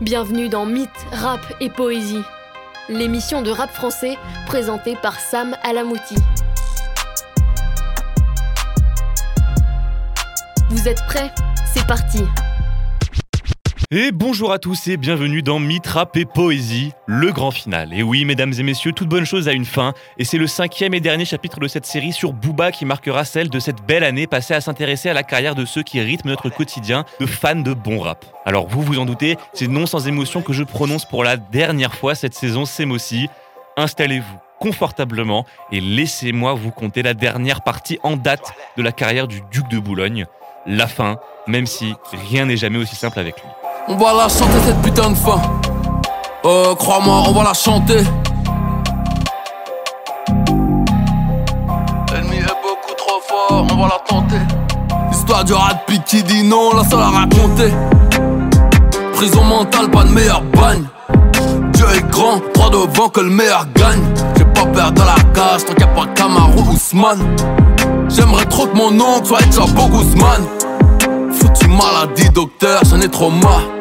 Bienvenue 0.00 0.48
dans 0.48 0.64
Mythe, 0.64 0.88
Rap 1.10 1.40
et 1.60 1.70
Poésie, 1.70 2.22
l'émission 2.88 3.42
de 3.42 3.50
rap 3.50 3.72
français 3.72 4.16
présentée 4.46 4.94
par 4.94 5.18
Sam 5.18 5.56
Alamouti. 5.64 6.14
Vous 10.70 10.86
êtes 10.86 11.04
prêts? 11.08 11.32
C'est 11.74 11.84
parti 11.84 12.22
Et 13.90 14.12
bonjour 14.12 14.52
à 14.52 14.58
tous 14.58 14.86
et 14.88 14.98
bienvenue 14.98 15.40
dans 15.40 15.58
Mythe, 15.58 15.86
Rap 15.86 16.14
et 16.18 16.26
Poésie, 16.26 16.92
le 17.06 17.32
grand 17.32 17.50
final. 17.50 17.94
Et 17.94 18.02
oui, 18.02 18.26
mesdames 18.26 18.52
et 18.58 18.62
messieurs, 18.62 18.92
toute 18.92 19.08
bonne 19.08 19.24
chose 19.24 19.48
a 19.48 19.54
une 19.54 19.64
fin, 19.64 19.94
et 20.18 20.26
c'est 20.26 20.36
le 20.36 20.46
cinquième 20.46 20.92
et 20.92 21.00
dernier 21.00 21.24
chapitre 21.24 21.58
de 21.58 21.68
cette 21.68 21.86
série 21.86 22.12
sur 22.12 22.34
Booba 22.34 22.70
qui 22.70 22.84
marquera 22.84 23.24
celle 23.24 23.48
de 23.48 23.58
cette 23.58 23.80
belle 23.86 24.04
année 24.04 24.26
passée 24.26 24.52
à 24.52 24.60
s'intéresser 24.60 25.08
à 25.08 25.14
la 25.14 25.22
carrière 25.22 25.54
de 25.54 25.64
ceux 25.64 25.82
qui 25.82 26.02
rythment 26.02 26.32
notre 26.32 26.50
quotidien 26.50 27.06
de 27.18 27.24
fans 27.24 27.54
de 27.54 27.72
bon 27.72 27.98
rap. 27.98 28.26
Alors 28.44 28.68
vous 28.68 28.82
vous 28.82 28.98
en 28.98 29.06
doutez, 29.06 29.38
c'est 29.54 29.68
non 29.68 29.86
sans 29.86 30.06
émotion 30.06 30.42
que 30.42 30.52
je 30.52 30.64
prononce 30.64 31.06
pour 31.06 31.24
la 31.24 31.38
dernière 31.38 31.94
fois 31.94 32.14
cette 32.14 32.34
saison 32.34 32.66
Semosi. 32.66 33.28
Installez-vous 33.78 34.36
confortablement 34.60 35.46
et 35.72 35.80
laissez-moi 35.80 36.52
vous 36.52 36.72
conter 36.72 37.00
la 37.00 37.14
dernière 37.14 37.62
partie 37.62 37.98
en 38.02 38.18
date 38.18 38.52
de 38.76 38.82
la 38.82 38.92
carrière 38.92 39.28
du 39.28 39.40
duc 39.50 39.66
de 39.70 39.78
Boulogne, 39.78 40.26
la 40.66 40.88
fin, 40.88 41.16
même 41.46 41.64
si 41.64 41.94
rien 42.28 42.44
n'est 42.44 42.58
jamais 42.58 42.76
aussi 42.76 42.94
simple 42.94 43.18
avec 43.18 43.36
lui. 43.36 43.48
On 43.90 43.96
va 43.96 44.12
la 44.12 44.28
chanter 44.28 44.60
cette 44.66 44.82
putain 44.82 45.10
de 45.10 45.16
fin. 45.16 45.40
Euh, 46.44 46.74
crois-moi, 46.74 47.22
on 47.26 47.32
va 47.32 47.44
la 47.44 47.54
chanter. 47.54 48.04
L'ennemi 52.12 52.36
est 52.36 52.58
beaucoup 52.62 52.94
trop 52.98 53.20
fort, 53.26 53.66
on 53.70 53.76
va 53.76 53.88
la 53.88 53.98
tenter. 54.06 54.40
L'histoire 55.10 55.42
du 55.42 55.54
rat 55.54 55.72
qui 56.04 56.22
dit 56.22 56.44
non, 56.44 56.74
la 56.76 56.84
seule 56.84 57.00
à 57.00 57.08
raconter. 57.08 57.72
Prison 59.14 59.42
mentale, 59.44 59.90
pas 59.90 60.04
de 60.04 60.10
meilleur 60.10 60.42
bagne. 60.42 60.84
Dieu 61.72 61.86
est 61.96 62.06
grand, 62.10 62.42
droit 62.54 62.68
devant 62.68 63.08
que 63.08 63.20
le 63.20 63.30
meilleur 63.30 63.66
gagne. 63.74 64.04
J'ai 64.36 64.44
pas 64.44 64.66
peur 64.66 64.92
de 64.92 65.00
la 65.00 65.16
cage, 65.32 65.64
tant 65.64 65.72
qu'il 65.72 65.86
n'y 65.86 65.90
a 65.90 65.94
pas 65.94 66.06
Camaro 66.14 66.60
Ousmane. 66.72 67.36
J'aimerais 68.10 68.46
trop 68.46 68.66
que 68.66 68.76
mon 68.76 69.00
oncle 69.00 69.28
soit 69.28 69.40
Chapo 69.50 69.88
Guzman. 69.88 70.44
Foutu 71.32 71.68
maladie, 71.68 72.28
docteur, 72.30 72.82
j'en 72.84 73.00
ai 73.00 73.08
trop 73.08 73.30
marre. 73.30 73.77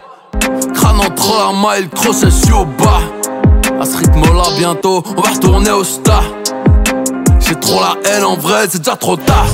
Crâne 0.74 1.00
entre 1.00 1.38
la 1.38 1.54
main, 1.54 1.80
le 1.82 1.88
crochet, 1.88 2.26
je 2.26 2.30
suis 2.30 2.54
au 2.54 2.66
bas. 2.66 3.02
À 3.80 3.86
ce 3.86 3.98
rythme-là, 3.98 4.58
bientôt, 4.58 5.04
on 5.06 5.22
va 5.22 5.30
retourner 5.30 5.72
au 5.72 5.84
star. 5.84 6.24
J'ai 7.40 7.56
trop 7.56 7.80
la 7.80 7.96
haine 8.10 8.24
en 8.24 8.36
vrai, 8.36 8.68
c'est 8.70 8.80
déjà 8.80 8.96
trop 8.96 9.18
tard. 9.18 9.48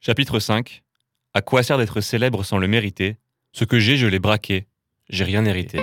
Chapitre 0.00 0.38
5 0.38 0.82
À 1.34 1.42
quoi 1.42 1.62
sert 1.62 1.78
d'être 1.78 2.00
célèbre 2.00 2.44
sans 2.44 2.58
le 2.58 2.66
mériter? 2.66 3.16
Ce 3.52 3.64
que 3.64 3.78
j'ai, 3.78 3.96
je 3.96 4.06
l'ai 4.06 4.18
braqué. 4.18 4.66
J'ai 5.10 5.24
rien 5.24 5.44
hérité. 5.44 5.78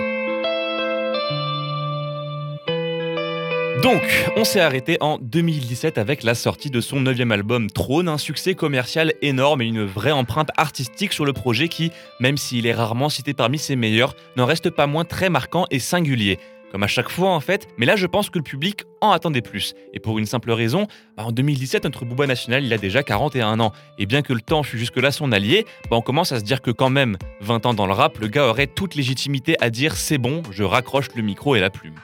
Donc, 3.86 4.02
on 4.36 4.44
s'est 4.44 4.62
arrêté 4.62 4.98
en 5.00 5.20
2017 5.20 6.00
avec 6.00 6.24
la 6.24 6.34
sortie 6.34 6.72
de 6.72 6.82
son 6.82 7.02
neuvième 7.02 7.32
album 7.32 7.70
Trône, 7.70 8.10
un 8.10 8.18
succès 8.18 8.56
commercial 8.56 9.14
énorme 9.22 9.62
et 9.62 9.66
une 9.66 9.86
vraie 9.86 10.12
empreinte 10.12 10.50
artistique 10.58 11.14
sur 11.14 11.24
le 11.24 11.34
projet 11.34 11.68
qui, 11.68 11.92
même 12.20 12.36
s'il 12.36 12.66
est 12.66 12.74
rarement 12.74 13.10
cité 13.10 13.36
parmi 13.36 13.60
ses 13.60 13.76
meilleurs, 13.76 14.16
n'en 14.38 14.48
reste 14.48 14.72
pas 14.72 14.88
moins 14.88 15.06
très 15.06 15.30
marquant 15.30 15.68
et 15.70 15.78
singulier. 15.78 16.40
Comme 16.72 16.82
à 16.82 16.88
chaque 16.88 17.10
fois 17.10 17.30
en 17.30 17.40
fait, 17.40 17.68
mais 17.78 17.86
là 17.86 17.96
je 17.96 18.08
pense 18.08 18.32
que 18.32 18.40
le 18.40 18.44
public 18.44 18.86
en 19.02 19.12
attendait 19.12 19.44
plus. 19.44 19.76
Et 19.94 20.00
pour 20.00 20.18
une 20.18 20.26
simple 20.26 20.50
raison, 20.50 20.88
bah, 21.16 21.26
en 21.26 21.32
2017 21.32 21.84
notre 21.84 22.06
Booba 22.06 22.26
National 22.26 22.64
il 22.64 22.74
a 22.74 22.80
déjà 22.80 23.04
41 23.04 23.60
ans. 23.60 23.72
Et 24.00 24.08
bien 24.08 24.24
que 24.24 24.34
le 24.34 24.42
temps 24.42 24.64
fût 24.64 24.80
jusque-là 24.80 25.12
son 25.12 25.32
allié, 25.32 25.64
bah, 25.92 25.98
on 25.98 26.02
commence 26.02 26.32
à 26.32 26.40
se 26.40 26.44
dire 26.44 26.64
que 26.64 26.72
quand 26.72 26.90
même, 26.90 27.18
20 27.42 27.68
ans 27.68 27.76
dans 27.76 27.86
le 27.86 27.94
rap, 27.94 28.18
le 28.18 28.30
gars 28.30 28.48
aurait 28.48 28.66
toute 28.66 28.96
légitimité 28.96 29.56
à 29.62 29.70
dire 29.70 29.96
c'est 29.96 30.18
bon, 30.18 30.42
je 30.50 30.64
raccroche 30.64 31.10
le 31.16 31.22
micro 31.22 31.56
et 31.56 31.60
la 31.60 31.70
plume. 31.70 32.00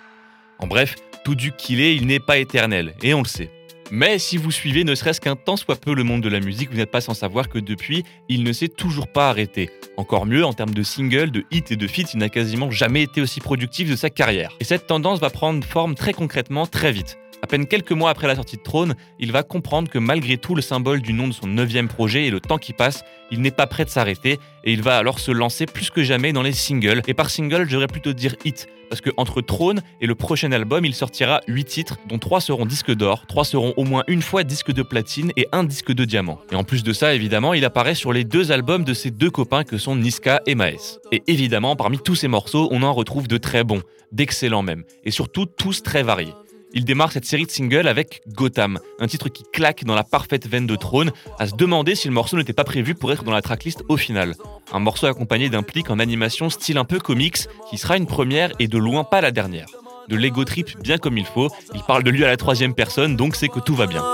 En 0.61 0.67
bref, 0.67 0.95
tout 1.23 1.35
duc 1.35 1.57
qu'il 1.57 1.81
est, 1.81 1.95
il 1.95 2.05
n'est 2.05 2.19
pas 2.19 2.37
éternel, 2.37 2.93
et 3.01 3.13
on 3.13 3.23
le 3.23 3.27
sait. 3.27 3.49
Mais 3.89 4.19
si 4.19 4.37
vous 4.37 4.51
suivez 4.51 4.85
ne 4.85 4.95
serait-ce 4.95 5.19
qu'un 5.19 5.35
tant 5.35 5.57
soit 5.57 5.75
peu 5.75 5.93
le 5.93 6.03
monde 6.03 6.21
de 6.21 6.29
la 6.29 6.39
musique, 6.39 6.69
vous 6.71 6.77
n'êtes 6.77 6.91
pas 6.91 7.01
sans 7.01 7.13
savoir 7.13 7.49
que 7.49 7.59
depuis, 7.59 8.05
il 8.29 8.43
ne 8.43 8.53
s'est 8.53 8.69
toujours 8.69 9.07
pas 9.07 9.29
arrêté. 9.29 9.69
Encore 9.97 10.25
mieux, 10.25 10.45
en 10.45 10.53
termes 10.53 10.73
de 10.73 10.83
singles, 10.83 11.31
de 11.31 11.43
hits 11.51 11.63
et 11.71 11.75
de 11.75 11.87
feats, 11.87 12.13
il 12.13 12.19
n'a 12.19 12.29
quasiment 12.29 12.71
jamais 12.71 13.03
été 13.03 13.19
aussi 13.19 13.41
productif 13.41 13.89
de 13.89 13.97
sa 13.97 14.09
carrière. 14.09 14.55
Et 14.61 14.63
cette 14.63 14.87
tendance 14.87 15.19
va 15.19 15.29
prendre 15.29 15.65
forme 15.65 15.95
très 15.95 16.13
concrètement 16.13 16.67
très 16.67 16.93
vite. 16.93 17.17
À 17.43 17.47
peine 17.47 17.65
quelques 17.65 17.91
mois 17.91 18.11
après 18.11 18.27
la 18.27 18.35
sortie 18.35 18.57
de 18.57 18.61
Trône, 18.61 18.95
il 19.19 19.31
va 19.31 19.41
comprendre 19.41 19.89
que 19.89 19.97
malgré 19.97 20.37
tout 20.37 20.53
le 20.53 20.61
symbole 20.61 21.01
du 21.01 21.11
nom 21.11 21.27
de 21.27 21.33
son 21.33 21.47
neuvième 21.47 21.87
projet 21.87 22.27
et 22.27 22.29
le 22.29 22.39
temps 22.39 22.59
qui 22.59 22.71
passe, 22.71 23.03
il 23.31 23.41
n'est 23.41 23.49
pas 23.49 23.65
prêt 23.65 23.83
de 23.83 23.89
s'arrêter 23.89 24.39
et 24.63 24.73
il 24.73 24.83
va 24.83 24.97
alors 24.97 25.17
se 25.17 25.31
lancer 25.31 25.65
plus 25.65 25.89
que 25.89 26.03
jamais 26.03 26.33
dans 26.33 26.43
les 26.43 26.51
singles. 26.51 27.01
Et 27.07 27.15
par 27.15 27.31
single, 27.31 27.65
je 27.65 27.71
devrais 27.71 27.87
plutôt 27.87 28.13
dire 28.13 28.35
hit, 28.45 28.67
parce 28.89 29.01
que 29.01 29.09
entre 29.17 29.41
Trône 29.41 29.81
et 30.01 30.05
le 30.05 30.13
prochain 30.13 30.51
album, 30.51 30.85
il 30.85 30.93
sortira 30.93 31.41
8 31.47 31.65
titres, 31.65 31.97
dont 32.07 32.19
3 32.19 32.41
seront 32.41 32.65
disques 32.67 32.93
d'or, 32.93 33.25
3 33.25 33.43
seront 33.45 33.73
au 33.75 33.85
moins 33.85 34.03
une 34.07 34.21
fois 34.21 34.43
disques 34.43 34.71
de 34.71 34.83
platine 34.83 35.31
et 35.35 35.47
un 35.51 35.63
disque 35.63 35.93
de 35.93 36.05
diamant. 36.05 36.39
Et 36.51 36.55
en 36.55 36.63
plus 36.63 36.83
de 36.83 36.93
ça, 36.93 37.15
évidemment, 37.15 37.55
il 37.55 37.65
apparaît 37.65 37.95
sur 37.95 38.13
les 38.13 38.23
deux 38.23 38.51
albums 38.51 38.83
de 38.83 38.93
ses 38.93 39.09
deux 39.09 39.31
copains 39.31 39.63
que 39.63 39.77
sont 39.79 39.95
Niska 39.95 40.41
et 40.45 40.53
Maes. 40.53 40.99
Et 41.11 41.23
évidemment, 41.25 41.75
parmi 41.75 41.97
tous 41.97 42.15
ces 42.15 42.27
morceaux, 42.27 42.67
on 42.69 42.83
en 42.83 42.93
retrouve 42.93 43.27
de 43.27 43.37
très 43.37 43.63
bons, 43.63 43.81
d'excellents 44.11 44.61
même, 44.61 44.83
et 45.05 45.11
surtout 45.11 45.45
tous 45.47 45.81
très 45.81 46.03
variés. 46.03 46.33
Il 46.73 46.85
démarre 46.85 47.11
cette 47.11 47.25
série 47.25 47.45
de 47.45 47.51
singles 47.51 47.87
avec 47.87 48.21
Gotham, 48.29 48.79
un 48.99 49.07
titre 49.07 49.27
qui 49.27 49.43
claque 49.51 49.83
dans 49.83 49.95
la 49.95 50.05
parfaite 50.05 50.47
veine 50.47 50.67
de 50.67 50.77
Trône, 50.77 51.11
à 51.37 51.47
se 51.47 51.55
demander 51.55 51.95
si 51.95 52.07
le 52.07 52.13
morceau 52.13 52.37
n'était 52.37 52.53
pas 52.53 52.63
prévu 52.63 52.95
pour 52.95 53.11
être 53.11 53.23
dans 53.23 53.33
la 53.33 53.41
tracklist 53.41 53.83
au 53.89 53.97
final. 53.97 54.35
Un 54.71 54.79
morceau 54.79 55.07
accompagné 55.07 55.49
d'un 55.49 55.63
plic 55.63 55.89
en 55.89 55.99
animation 55.99 56.49
style 56.49 56.77
un 56.77 56.85
peu 56.85 56.99
comics, 56.99 57.39
qui 57.69 57.77
sera 57.77 57.97
une 57.97 58.05
première 58.05 58.53
et 58.59 58.69
de 58.69 58.77
loin 58.77 59.03
pas 59.03 59.19
la 59.19 59.31
dernière. 59.31 59.67
De 60.07 60.15
l'ego 60.15 60.45
trip 60.45 60.81
bien 60.81 60.97
comme 60.97 61.17
il 61.17 61.25
faut, 61.25 61.49
il 61.75 61.81
parle 61.81 62.03
de 62.03 62.09
lui 62.09 62.23
à 62.23 62.29
la 62.29 62.37
troisième 62.37 62.73
personne, 62.73 63.17
donc 63.17 63.35
c'est 63.35 63.49
que 63.49 63.59
tout 63.59 63.75
va 63.75 63.87
bien. 63.87 64.05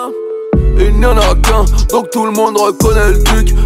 Il 0.80 0.94
n'y 0.94 1.06
en 1.06 1.18
a 1.18 1.36
qu'un, 1.36 1.66
donc 1.90 2.10
tout 2.12 2.26
le 2.26 2.32
monde 2.32 2.58
reconnaît 2.58 3.14
le 3.14 3.24
putain. 3.24 3.58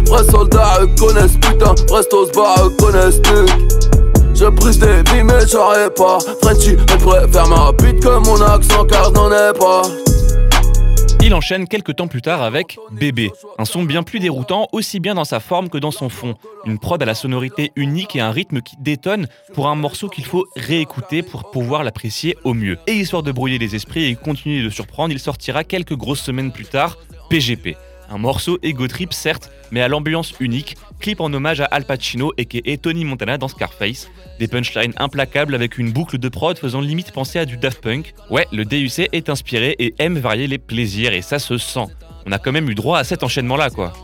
Il 11.22 11.32
enchaîne 11.32 11.68
quelques 11.68 11.94
temps 11.94 12.08
plus 12.08 12.22
tard 12.22 12.42
avec 12.42 12.76
Bébé, 12.90 13.30
un 13.58 13.64
son 13.64 13.84
bien 13.84 14.02
plus 14.02 14.18
déroutant 14.18 14.66
aussi 14.72 14.98
bien 14.98 15.14
dans 15.14 15.24
sa 15.24 15.38
forme 15.38 15.68
que 15.68 15.78
dans 15.78 15.92
son 15.92 16.08
fond. 16.08 16.34
Une 16.64 16.80
prod 16.80 17.00
à 17.00 17.06
la 17.06 17.14
sonorité 17.14 17.70
unique 17.76 18.16
et 18.16 18.20
un 18.20 18.32
rythme 18.32 18.62
qui 18.62 18.74
détonne 18.80 19.28
pour 19.54 19.68
un 19.68 19.76
morceau 19.76 20.08
qu'il 20.08 20.24
faut 20.24 20.46
réécouter 20.56 21.22
pour 21.22 21.52
pouvoir 21.52 21.84
l'apprécier 21.84 22.36
au 22.42 22.52
mieux. 22.52 22.78
Et 22.88 22.94
histoire 22.94 23.22
de 23.22 23.30
brouiller 23.30 23.58
les 23.58 23.76
esprits 23.76 24.06
et 24.06 24.16
continuer 24.16 24.64
de 24.64 24.70
surprendre, 24.70 25.12
il 25.12 25.20
sortira 25.20 25.62
quelques 25.62 25.94
grosses 25.94 26.22
semaines 26.22 26.50
plus 26.50 26.66
tard 26.66 26.98
PGP. 27.30 27.76
Un 28.12 28.18
morceau 28.18 28.58
ego 28.62 28.86
trip 28.88 29.14
certes, 29.14 29.50
mais 29.70 29.80
à 29.80 29.88
l'ambiance 29.88 30.34
unique, 30.38 30.76
clip 31.00 31.22
en 31.22 31.32
hommage 31.32 31.62
à 31.62 31.64
Al 31.64 31.84
Pacino 31.84 32.32
et 32.36 32.76
Tony 32.76 33.06
Montana 33.06 33.38
dans 33.38 33.48
Scarface, 33.48 34.10
des 34.38 34.48
punchlines 34.48 34.92
implacables 34.98 35.54
avec 35.54 35.78
une 35.78 35.92
boucle 35.92 36.18
de 36.18 36.28
prod 36.28 36.58
faisant 36.58 36.82
limite 36.82 37.12
penser 37.12 37.38
à 37.38 37.46
du 37.46 37.56
Daft 37.56 37.80
Punk. 37.80 38.12
Ouais, 38.28 38.46
le 38.52 38.66
DUC 38.66 39.08
est 39.12 39.30
inspiré 39.30 39.76
et 39.78 39.94
aime 39.98 40.18
varier 40.18 40.46
les 40.46 40.58
plaisirs 40.58 41.14
et 41.14 41.22
ça 41.22 41.38
se 41.38 41.56
sent. 41.56 41.86
On 42.26 42.32
a 42.32 42.38
quand 42.38 42.52
même 42.52 42.68
eu 42.68 42.74
droit 42.74 42.98
à 42.98 43.04
cet 43.04 43.22
enchaînement 43.22 43.56
là 43.56 43.70
quoi. 43.70 43.94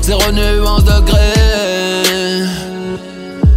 Zéro 0.00 0.32
nuance 0.32 0.82
degré 0.82 1.32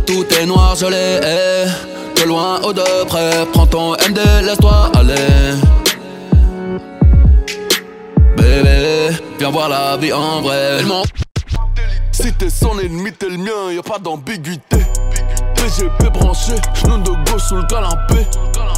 Tout 0.05 0.25
est 0.39 0.45
noir, 0.45 0.75
je 0.75 0.85
l'ai 0.85 2.21
De 2.21 2.27
loin 2.27 2.59
de 2.59 3.05
près 3.05 3.47
Prends 3.51 3.65
ton 3.65 3.93
MD, 3.93 4.19
laisse-toi 4.43 4.91
aller 4.93 5.15
Bébé, 8.37 8.94
voir 9.49 9.69
la 9.69 9.97
vie 9.97 10.13
en 10.13 10.41
vrai. 10.41 10.79
Si 12.11 12.33
t'es 12.33 12.49
son 12.49 12.79
ennemi, 12.79 13.11
t'es 13.11 13.29
le 13.29 13.37
mien, 13.37 13.71
y'a 13.71 13.83
pas 13.83 13.99
d'ambiguïté. 13.99 14.77
PGP 15.55 16.09
branché, 16.13 16.53
genou 16.73 16.97
de 16.99 17.11
gauche 17.29 17.43
sous 17.43 17.55
le 17.55 17.63
canapé. 17.63 18.25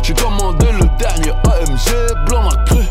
J'ai 0.03 0.13
commandé 0.13 0.67
le 0.71 0.87
dernier 0.97 1.31
AMG, 1.31 2.25
blanc 2.27 2.43
macré 2.43 2.81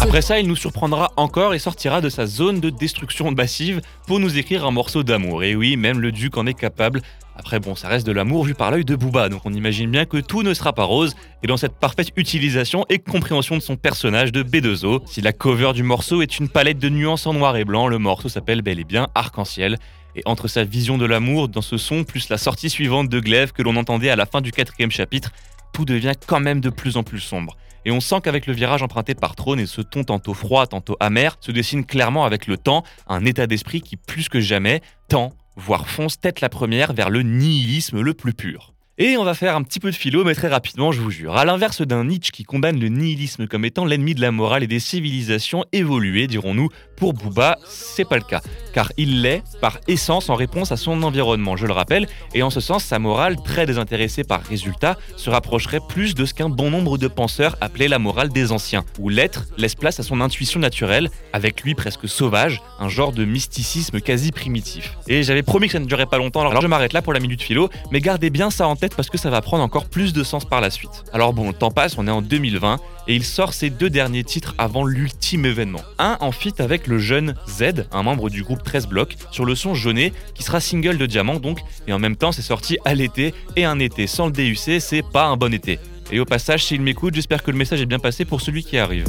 Après 0.00 0.22
ça, 0.22 0.38
il 0.38 0.48
nous 0.48 0.56
surprendra 0.56 1.10
encore 1.16 1.52
et 1.52 1.58
sortira 1.58 2.00
de 2.00 2.08
sa 2.08 2.26
zone 2.26 2.60
de 2.60 2.70
destruction 2.70 3.30
massive 3.32 3.82
pour 4.06 4.18
nous 4.18 4.38
écrire 4.38 4.64
un 4.64 4.70
morceau 4.70 5.02
d'amour. 5.02 5.44
Et 5.44 5.54
oui, 5.54 5.76
même 5.76 6.00
le 6.00 6.10
duc 6.10 6.38
en 6.38 6.46
est 6.46 6.54
capable. 6.54 7.02
Après 7.36 7.60
bon, 7.60 7.74
ça 7.74 7.88
reste 7.88 8.06
de 8.06 8.12
l'amour 8.12 8.44
vu 8.44 8.54
par 8.54 8.70
l'œil 8.70 8.84
de 8.84 8.94
Booba, 8.94 9.28
donc 9.28 9.42
on 9.44 9.52
imagine 9.52 9.90
bien 9.90 10.04
que 10.04 10.18
tout 10.18 10.42
ne 10.42 10.52
sera 10.52 10.72
pas 10.74 10.84
rose, 10.84 11.14
et 11.42 11.46
dans 11.46 11.56
cette 11.56 11.72
parfaite 11.72 12.10
utilisation 12.16 12.84
et 12.90 12.98
compréhension 12.98 13.56
de 13.56 13.62
son 13.62 13.76
personnage 13.76 14.32
de 14.32 14.42
B2O, 14.42 15.00
si 15.06 15.22
la 15.22 15.32
cover 15.32 15.72
du 15.72 15.82
morceau 15.82 16.20
est 16.20 16.38
une 16.38 16.50
palette 16.50 16.78
de 16.78 16.90
nuances 16.90 17.26
en 17.26 17.32
noir 17.32 17.56
et 17.56 17.64
blanc, 17.64 17.88
le 17.88 17.98
morceau 17.98 18.28
s'appelle 18.28 18.60
bel 18.60 18.78
et 18.78 18.84
bien 18.84 19.08
Arc-en-Ciel, 19.14 19.78
et 20.16 20.22
entre 20.24 20.48
sa 20.48 20.64
vision 20.64 20.98
de 20.98 21.06
l'amour 21.06 21.48
dans 21.48 21.62
ce 21.62 21.76
son, 21.76 22.04
plus 22.04 22.28
la 22.28 22.38
sortie 22.38 22.70
suivante 22.70 23.08
de 23.08 23.20
Glaive 23.20 23.52
que 23.52 23.62
l'on 23.62 23.76
entendait 23.76 24.10
à 24.10 24.16
la 24.16 24.26
fin 24.26 24.40
du 24.40 24.52
quatrième 24.52 24.90
chapitre, 24.90 25.32
tout 25.72 25.84
devient 25.84 26.12
quand 26.26 26.40
même 26.40 26.60
de 26.60 26.70
plus 26.70 26.96
en 26.96 27.02
plus 27.02 27.20
sombre. 27.20 27.56
et 27.84 27.90
on 27.90 28.00
sent 28.00 28.20
qu'avec 28.22 28.46
le 28.46 28.52
virage 28.52 28.82
emprunté 28.82 29.14
par 29.14 29.34
Trône 29.34 29.58
et 29.58 29.66
ce 29.66 29.80
ton 29.80 30.04
tantôt 30.04 30.34
froid, 30.34 30.66
tantôt 30.66 30.96
amer, 31.00 31.36
se 31.40 31.50
dessine 31.50 31.84
clairement 31.84 32.24
avec 32.24 32.46
le 32.46 32.56
temps 32.56 32.84
un 33.08 33.24
état 33.24 33.46
d'esprit 33.46 33.80
qui 33.80 33.96
plus 33.96 34.28
que 34.28 34.40
jamais 34.40 34.82
tend, 35.08 35.32
voire 35.56 35.88
fonce 35.88 36.20
tête 36.20 36.40
la 36.40 36.48
première 36.48 36.92
vers 36.92 37.10
le 37.10 37.22
nihilisme 37.22 38.00
le 38.00 38.14
plus 38.14 38.34
pur. 38.34 38.72
Et 38.98 39.16
on 39.16 39.24
va 39.24 39.32
faire 39.32 39.56
un 39.56 39.62
petit 39.62 39.80
peu 39.80 39.90
de 39.90 39.96
philo, 39.96 40.22
mais 40.22 40.34
très 40.34 40.48
rapidement, 40.48 40.92
je 40.92 41.00
vous 41.00 41.10
jure. 41.10 41.34
À 41.38 41.46
l'inverse 41.46 41.80
d'un 41.80 42.04
Nietzsche 42.04 42.30
qui 42.30 42.44
condamne 42.44 42.78
le 42.78 42.88
nihilisme 42.88 43.46
comme 43.46 43.64
étant 43.64 43.86
l'ennemi 43.86 44.14
de 44.14 44.20
la 44.20 44.32
morale 44.32 44.62
et 44.62 44.66
des 44.66 44.80
civilisations 44.80 45.64
évoluées, 45.72 46.26
dirons-nous, 46.26 46.68
pour 46.98 47.14
Booba, 47.14 47.56
c'est 47.66 48.06
pas 48.06 48.16
le 48.16 48.22
cas. 48.22 48.42
Car 48.74 48.92
il 48.98 49.22
l'est, 49.22 49.42
par 49.62 49.78
essence, 49.88 50.28
en 50.28 50.34
réponse 50.34 50.72
à 50.72 50.76
son 50.76 51.02
environnement, 51.04 51.56
je 51.56 51.66
le 51.66 51.72
rappelle, 51.72 52.06
et 52.34 52.42
en 52.42 52.50
ce 52.50 52.60
sens, 52.60 52.84
sa 52.84 52.98
morale, 52.98 53.36
très 53.42 53.64
désintéressée 53.64 54.24
par 54.24 54.42
résultat, 54.42 54.98
se 55.16 55.30
rapprocherait 55.30 55.80
plus 55.88 56.14
de 56.14 56.26
ce 56.26 56.34
qu'un 56.34 56.50
bon 56.50 56.70
nombre 56.70 56.98
de 56.98 57.08
penseurs 57.08 57.56
appelaient 57.62 57.88
la 57.88 57.98
morale 57.98 58.28
des 58.28 58.52
anciens, 58.52 58.84
où 58.98 59.08
l'être 59.08 59.46
laisse 59.56 59.74
place 59.74 60.00
à 60.00 60.02
son 60.02 60.20
intuition 60.20 60.60
naturelle, 60.60 61.08
avec 61.32 61.62
lui 61.62 61.74
presque 61.74 62.10
sauvage, 62.10 62.60
un 62.78 62.90
genre 62.90 63.12
de 63.12 63.24
mysticisme 63.24 64.02
quasi 64.02 64.32
primitif. 64.32 64.98
Et 65.08 65.22
j'avais 65.22 65.42
promis 65.42 65.68
que 65.68 65.72
ça 65.72 65.80
ne 65.80 65.86
durerait 65.86 66.04
pas 66.04 66.18
longtemps, 66.18 66.42
alors 66.42 66.60
je 66.60 66.66
m'arrête 66.66 66.92
là 66.92 67.00
pour 67.00 67.14
la 67.14 67.20
minute 67.20 67.40
philo, 67.40 67.70
mais 67.90 68.00
gardez 68.00 68.28
bien 68.28 68.50
ça 68.50 68.68
en 68.68 68.76
parce 68.90 69.08
que 69.08 69.18
ça 69.18 69.30
va 69.30 69.40
prendre 69.40 69.62
encore 69.62 69.86
plus 69.86 70.12
de 70.12 70.24
sens 70.24 70.44
par 70.44 70.60
la 70.60 70.70
suite. 70.70 71.04
Alors 71.12 71.32
bon, 71.32 71.48
le 71.48 71.54
temps 71.54 71.70
passe, 71.70 71.96
on 71.98 72.08
est 72.08 72.10
en 72.10 72.22
2020 72.22 72.80
et 73.08 73.14
il 73.14 73.24
sort 73.24 73.54
ses 73.54 73.70
deux 73.70 73.90
derniers 73.90 74.24
titres 74.24 74.54
avant 74.58 74.84
l'ultime 74.84 75.46
événement. 75.46 75.82
Un 75.98 76.16
en 76.20 76.32
fit 76.32 76.54
avec 76.58 76.86
le 76.86 76.98
jeune 76.98 77.34
Z, 77.48 77.86
un 77.92 78.02
membre 78.02 78.30
du 78.30 78.42
groupe 78.42 78.62
13 78.62 78.88
Blocs, 78.88 79.16
sur 79.30 79.44
le 79.44 79.54
son 79.54 79.74
Jaunet, 79.74 80.12
qui 80.34 80.42
sera 80.42 80.60
single 80.60 80.98
de 80.98 81.06
diamant 81.06 81.36
donc, 81.36 81.60
et 81.86 81.92
en 81.92 81.98
même 81.98 82.16
temps 82.16 82.32
c'est 82.32 82.42
sorti 82.42 82.78
à 82.84 82.94
l'été, 82.94 83.34
et 83.56 83.64
un 83.64 83.78
été 83.78 84.06
sans 84.06 84.26
le 84.26 84.32
DUC, 84.32 84.80
c'est 84.80 85.02
pas 85.02 85.26
un 85.26 85.36
bon 85.36 85.52
été. 85.54 85.78
Et 86.10 86.20
au 86.20 86.26
passage, 86.26 86.66
s'il 86.66 86.82
m'écoute, 86.82 87.14
j'espère 87.14 87.42
que 87.42 87.50
le 87.50 87.56
message 87.56 87.80
est 87.80 87.86
bien 87.86 87.98
passé 87.98 88.26
pour 88.26 88.42
celui 88.42 88.62
qui 88.62 88.76
arrive. 88.76 89.06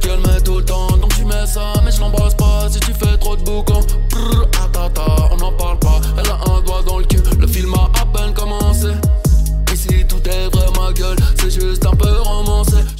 Qu'elle 0.00 0.18
met 0.18 0.40
tout 0.42 0.58
le 0.58 0.64
temps, 0.64 0.88
donc 0.96 1.14
tu 1.14 1.24
mets 1.24 1.46
ça, 1.46 1.74
mais 1.84 1.92
je 1.92 2.00
l'embrasse 2.00 2.34
pas 2.34 2.68
si 2.68 2.80
tu 2.80 2.92
fais 2.92 3.16
trop 3.18 3.36
de 3.36 3.42
boucans. 3.42 3.80
on 5.30 5.36
n'en 5.36 5.52
parle 5.52 5.78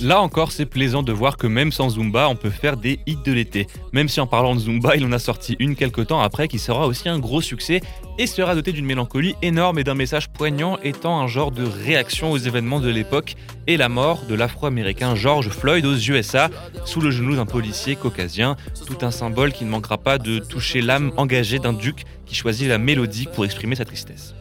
Là 0.02 0.20
encore, 0.20 0.50
c'est 0.50 0.66
plaisant 0.66 1.04
de 1.04 1.12
voir 1.12 1.36
que 1.36 1.46
même 1.46 1.70
sans 1.70 1.90
Zumba, 1.90 2.28
on 2.28 2.34
peut 2.34 2.50
faire 2.50 2.76
des 2.76 2.98
hits 3.06 3.18
de 3.24 3.30
l'été. 3.30 3.68
Même 3.92 4.08
si 4.08 4.20
en 4.20 4.26
parlant 4.26 4.56
de 4.56 4.60
Zumba, 4.60 4.96
il 4.96 5.04
en 5.04 5.12
a 5.12 5.20
sorti 5.20 5.54
une 5.60 5.76
quelques 5.76 6.08
temps 6.08 6.20
après 6.20 6.48
qui 6.48 6.58
sera 6.58 6.88
aussi 6.88 7.08
un 7.08 7.20
gros 7.20 7.40
succès 7.40 7.80
et 8.18 8.26
sera 8.26 8.56
doté 8.56 8.72
d'une 8.72 8.84
mélancolie 8.84 9.36
énorme 9.42 9.78
et 9.78 9.84
d'un 9.84 9.94
message 9.94 10.28
poignant 10.28 10.76
étant 10.82 11.20
un 11.20 11.28
genre 11.28 11.52
de 11.52 11.64
réaction 11.64 12.32
aux 12.32 12.36
événements 12.36 12.80
de 12.80 12.88
l'époque 12.88 13.36
et 13.68 13.76
la 13.76 13.88
mort 13.88 14.24
de 14.28 14.34
l'afro-américain 14.34 15.14
George 15.14 15.50
Floyd 15.50 15.86
aux 15.86 15.96
USA 15.96 16.50
sous 16.84 17.00
le 17.00 17.12
genou 17.12 17.36
d'un 17.36 17.46
policier 17.46 17.94
caucasien, 17.94 18.56
tout 18.84 18.98
un 19.06 19.12
symbole 19.12 19.52
qui 19.52 19.64
ne 19.64 19.70
manquera 19.70 19.98
pas 19.98 20.18
de 20.18 20.40
toucher 20.40 20.80
l'âme 20.80 21.12
engagée 21.16 21.60
d'un 21.60 21.72
duc 21.72 22.02
qui 22.26 22.34
choisit 22.34 22.68
la 22.68 22.78
mélodie 22.78 23.28
pour 23.32 23.44
exprimer 23.44 23.76
sa 23.76 23.84
tristesse. 23.84 24.34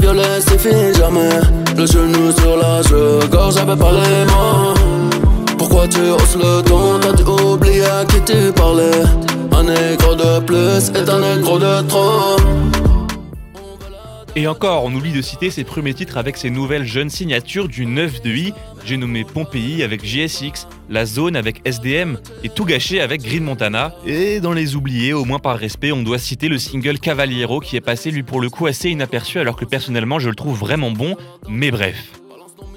Violet, 0.00 0.40
c'est 0.46 0.58
fini 0.58 0.92
jamais. 0.94 1.40
Le 1.76 1.86
genou 1.86 2.32
sur 2.32 2.56
la 2.56 2.80
gorge 3.28 3.54
j'avais 3.54 3.76
pas 3.76 3.92
les. 3.92 4.26
Pourquoi 5.58 5.88
tu 5.88 6.00
hausses 6.10 6.36
le 6.36 6.62
ton, 6.62 6.98
t'as 7.00 7.12
dû 7.12 7.22
oublier 7.24 7.84
à 7.84 8.04
qui 8.04 8.20
tu 8.20 8.52
parlais? 8.52 9.02
Un 9.52 9.64
négro 9.64 10.14
de 10.14 10.40
plus 10.40 10.90
est 10.94 11.08
un 11.08 11.20
négro 11.20 11.58
de 11.58 11.82
trop. 11.88 12.36
Et 14.38 14.46
encore, 14.48 14.84
on 14.84 14.94
oublie 14.94 15.12
de 15.12 15.22
citer 15.22 15.50
ses 15.50 15.64
premiers 15.64 15.94
titres 15.94 16.18
avec 16.18 16.36
ses 16.36 16.50
nouvelles 16.50 16.84
jeunes 16.84 17.08
signatures 17.08 17.68
du 17.68 17.86
9 17.86 18.20
de 18.20 18.30
I, 18.30 18.52
j'ai 18.84 18.98
nommé 18.98 19.24
Pompéi 19.24 19.82
avec 19.82 20.04
JSX, 20.04 20.68
La 20.90 21.06
Zone 21.06 21.36
avec 21.36 21.62
SDM 21.64 22.18
et 22.44 22.50
Tout 22.50 22.66
Gâché 22.66 23.00
avec 23.00 23.22
Green 23.22 23.42
Montana. 23.42 23.94
Et 24.04 24.40
dans 24.40 24.52
les 24.52 24.76
oubliés, 24.76 25.14
au 25.14 25.24
moins 25.24 25.38
par 25.38 25.56
respect, 25.56 25.90
on 25.90 26.02
doit 26.02 26.18
citer 26.18 26.48
le 26.48 26.58
single 26.58 26.98
Cavaliero 26.98 27.60
qui 27.60 27.76
est 27.76 27.80
passé 27.80 28.10
lui 28.10 28.22
pour 28.22 28.42
le 28.42 28.50
coup 28.50 28.66
assez 28.66 28.90
inaperçu 28.90 29.38
alors 29.38 29.56
que 29.56 29.64
personnellement 29.64 30.18
je 30.18 30.28
le 30.28 30.34
trouve 30.34 30.58
vraiment 30.58 30.90
bon, 30.90 31.16
mais 31.48 31.70
bref. 31.70 31.96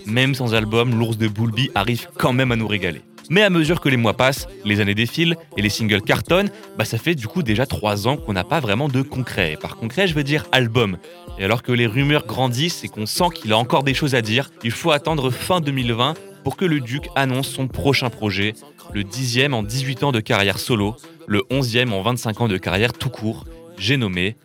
Même 0.06 0.36
sans 0.36 0.54
album, 0.54 0.98
l'ours 0.98 1.18
de 1.18 1.28
Boulby 1.28 1.72
arrive 1.76 2.08
quand 2.18 2.32
même 2.32 2.54
à 2.54 2.56
nous 2.56 2.68
régaler. 2.68 3.02
Mais 3.30 3.44
à 3.44 3.50
mesure 3.50 3.80
que 3.80 3.90
les 3.90 3.98
mois 3.98 4.16
passent, 4.16 4.48
les 4.66 4.80
années 4.80 4.96
défilent 4.96 5.38
et 5.56 5.62
les 5.62 5.70
singles 5.70 6.02
cartonnent, 6.02 6.50
bah 6.78 6.86
ça 6.86 6.98
fait 6.98 7.16
du 7.16 7.28
coup 7.28 7.44
déjà 7.44 7.66
3 7.66 8.08
ans 8.08 8.18
qu'on 8.18 8.34
n'a 8.34 8.44
pas 8.44 8.60
vraiment 8.60 8.88
de 8.88 9.02
concret. 9.02 9.58
Par 9.62 9.78
concret, 9.78 10.08
je 10.08 10.16
veux 10.16 10.24
dire 10.24 10.46
album. 10.52 10.98
Et 11.38 11.46
alors 11.46 11.64
que 11.64 11.72
les 11.72 11.88
rumeurs 11.88 12.26
grandissent 12.26 12.84
et 12.84 12.88
qu'on 12.88 13.06
sent 13.06 13.30
qu'il 13.36 13.54
a 13.54 13.58
encore 13.58 13.84
des 13.84 13.94
choses 13.94 14.16
à 14.16 14.22
dire, 14.22 14.50
il 14.64 14.72
faut 14.72 14.92
attendre 14.92 15.30
fin 15.30 15.62
2020 15.62 16.16
pour 16.44 16.58
que 16.58 16.66
le 16.66 16.80
Duc 16.80 17.08
annonce 17.16 17.48
son 17.48 17.68
prochain 17.68 18.10
projet, 18.10 18.54
le 18.94 19.04
10e 19.04 19.54
en 19.54 19.62
18 19.62 20.04
ans 20.04 20.12
de 20.12 20.20
carrière 20.20 20.58
solo, 20.58 20.96
le 21.28 21.42
11e 21.52 21.92
en 21.92 22.02
25 22.02 22.42
ans 22.42 22.48
de 22.48 22.58
carrière 22.58 22.94
tout 22.94 23.10
court, 23.10 23.46
j'ai 23.78 23.98
nommé 23.98 24.36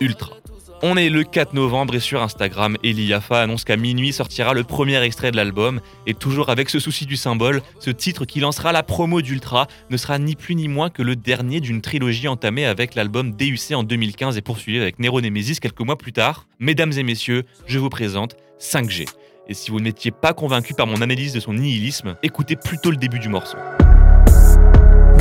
Ultra. 0.00 0.41
On 0.84 0.96
est 0.96 1.10
le 1.10 1.22
4 1.22 1.54
novembre 1.54 1.94
et 1.94 2.00
sur 2.00 2.20
Instagram, 2.24 2.76
Yafa 2.82 3.40
annonce 3.40 3.64
qu'à 3.64 3.76
minuit 3.76 4.12
sortira 4.12 4.52
le 4.52 4.64
premier 4.64 5.00
extrait 5.00 5.30
de 5.30 5.36
l'album. 5.36 5.80
Et 6.08 6.14
toujours 6.14 6.48
avec 6.48 6.68
ce 6.70 6.80
souci 6.80 7.06
du 7.06 7.14
symbole, 7.14 7.62
ce 7.78 7.90
titre 7.90 8.24
qui 8.24 8.40
lancera 8.40 8.72
la 8.72 8.82
promo 8.82 9.22
d'Ultra 9.22 9.68
ne 9.90 9.96
sera 9.96 10.18
ni 10.18 10.34
plus 10.34 10.56
ni 10.56 10.66
moins 10.66 10.90
que 10.90 11.02
le 11.02 11.14
dernier 11.14 11.60
d'une 11.60 11.82
trilogie 11.82 12.26
entamée 12.26 12.66
avec 12.66 12.96
l'album 12.96 13.30
DUC 13.30 13.70
en 13.76 13.84
2015 13.84 14.36
et 14.36 14.42
poursuivi 14.42 14.80
avec 14.80 14.98
Nero 14.98 15.20
Nemesis 15.20 15.60
quelques 15.60 15.82
mois 15.82 15.96
plus 15.96 16.12
tard. 16.12 16.48
Mesdames 16.58 16.92
et 16.96 17.04
messieurs, 17.04 17.44
je 17.68 17.78
vous 17.78 17.88
présente 17.88 18.34
5G. 18.58 19.06
Et 19.46 19.54
si 19.54 19.70
vous 19.70 19.78
n'étiez 19.78 20.10
pas 20.10 20.32
convaincu 20.32 20.74
par 20.74 20.88
mon 20.88 21.00
analyse 21.00 21.32
de 21.32 21.38
son 21.38 21.52
nihilisme, 21.52 22.16
écoutez 22.24 22.56
plutôt 22.56 22.90
le 22.90 22.96
début 22.96 23.20
du 23.20 23.28
morceau. 23.28 23.58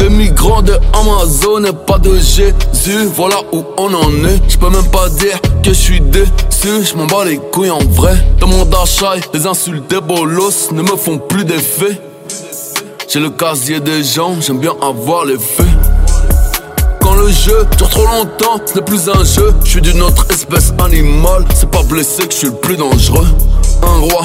Des 0.01 0.09
migrants 0.09 0.63
de 0.63 0.74
Amazon 1.00 1.71
pas 1.86 2.00
de 2.00 2.15
Jésus, 2.15 3.06
voilà 3.15 3.36
où 3.51 3.63
on 3.77 3.94
en 3.94 4.09
est. 4.25 4.42
Je 4.50 4.57
peux 4.57 4.71
même 4.71 4.89
pas 4.89 5.07
dire 5.09 5.39
que 5.62 5.69
je 5.69 5.74
suis 5.74 6.01
déçu, 6.01 6.83
je 6.83 6.95
m'en 6.95 7.06
bats 7.06 7.24
les 7.24 7.38
couilles 7.38 7.69
en 7.69 7.77
vrai. 7.77 8.15
Dans 8.39 8.48
mon 8.48 8.65
d'achat, 8.65 9.13
les 9.31 9.45
insultes 9.45 9.88
des 9.92 10.01
bolos 10.01 10.71
ne 10.71 10.81
me 10.81 10.95
font 10.98 11.19
plus 11.19 11.45
d'effet. 11.45 12.01
J'ai 13.07 13.19
le 13.19 13.30
casier 13.30 13.80
des 13.80 14.03
gens, 14.03 14.42
j'aime 14.42 14.57
bien 14.57 14.74
avoir 14.81 15.24
les 15.25 15.38
faits. 15.38 15.68
Quand 17.00 17.13
le 17.13 17.27
jeu 17.30 17.63
dure 17.77 17.89
trop 17.89 18.07
longtemps, 18.07 18.59
ce 18.65 18.80
n'est 18.80 18.83
plus 18.83 19.07
un 19.07 19.24
jeu. 19.24 19.53
Je 19.63 19.69
suis 19.69 19.81
d'une 19.81 20.01
autre 20.01 20.25
espèce 20.31 20.74
animale, 20.83 21.45
c'est 21.53 21.69
pas 21.69 21.83
blessé 21.83 22.25
que 22.25 22.33
je 22.33 22.38
suis 22.38 22.48
le 22.48 22.56
plus 22.56 22.75
dangereux. 22.75 23.27
Un 23.83 24.00
roi, 24.00 24.24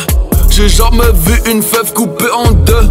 j'ai 0.49 0.71
jamais 0.71 1.13
vu 1.13 1.39
une 1.51 1.63
fève 1.63 1.93
coupée 1.93 2.31
en 2.35 2.51
deux. 2.53 2.89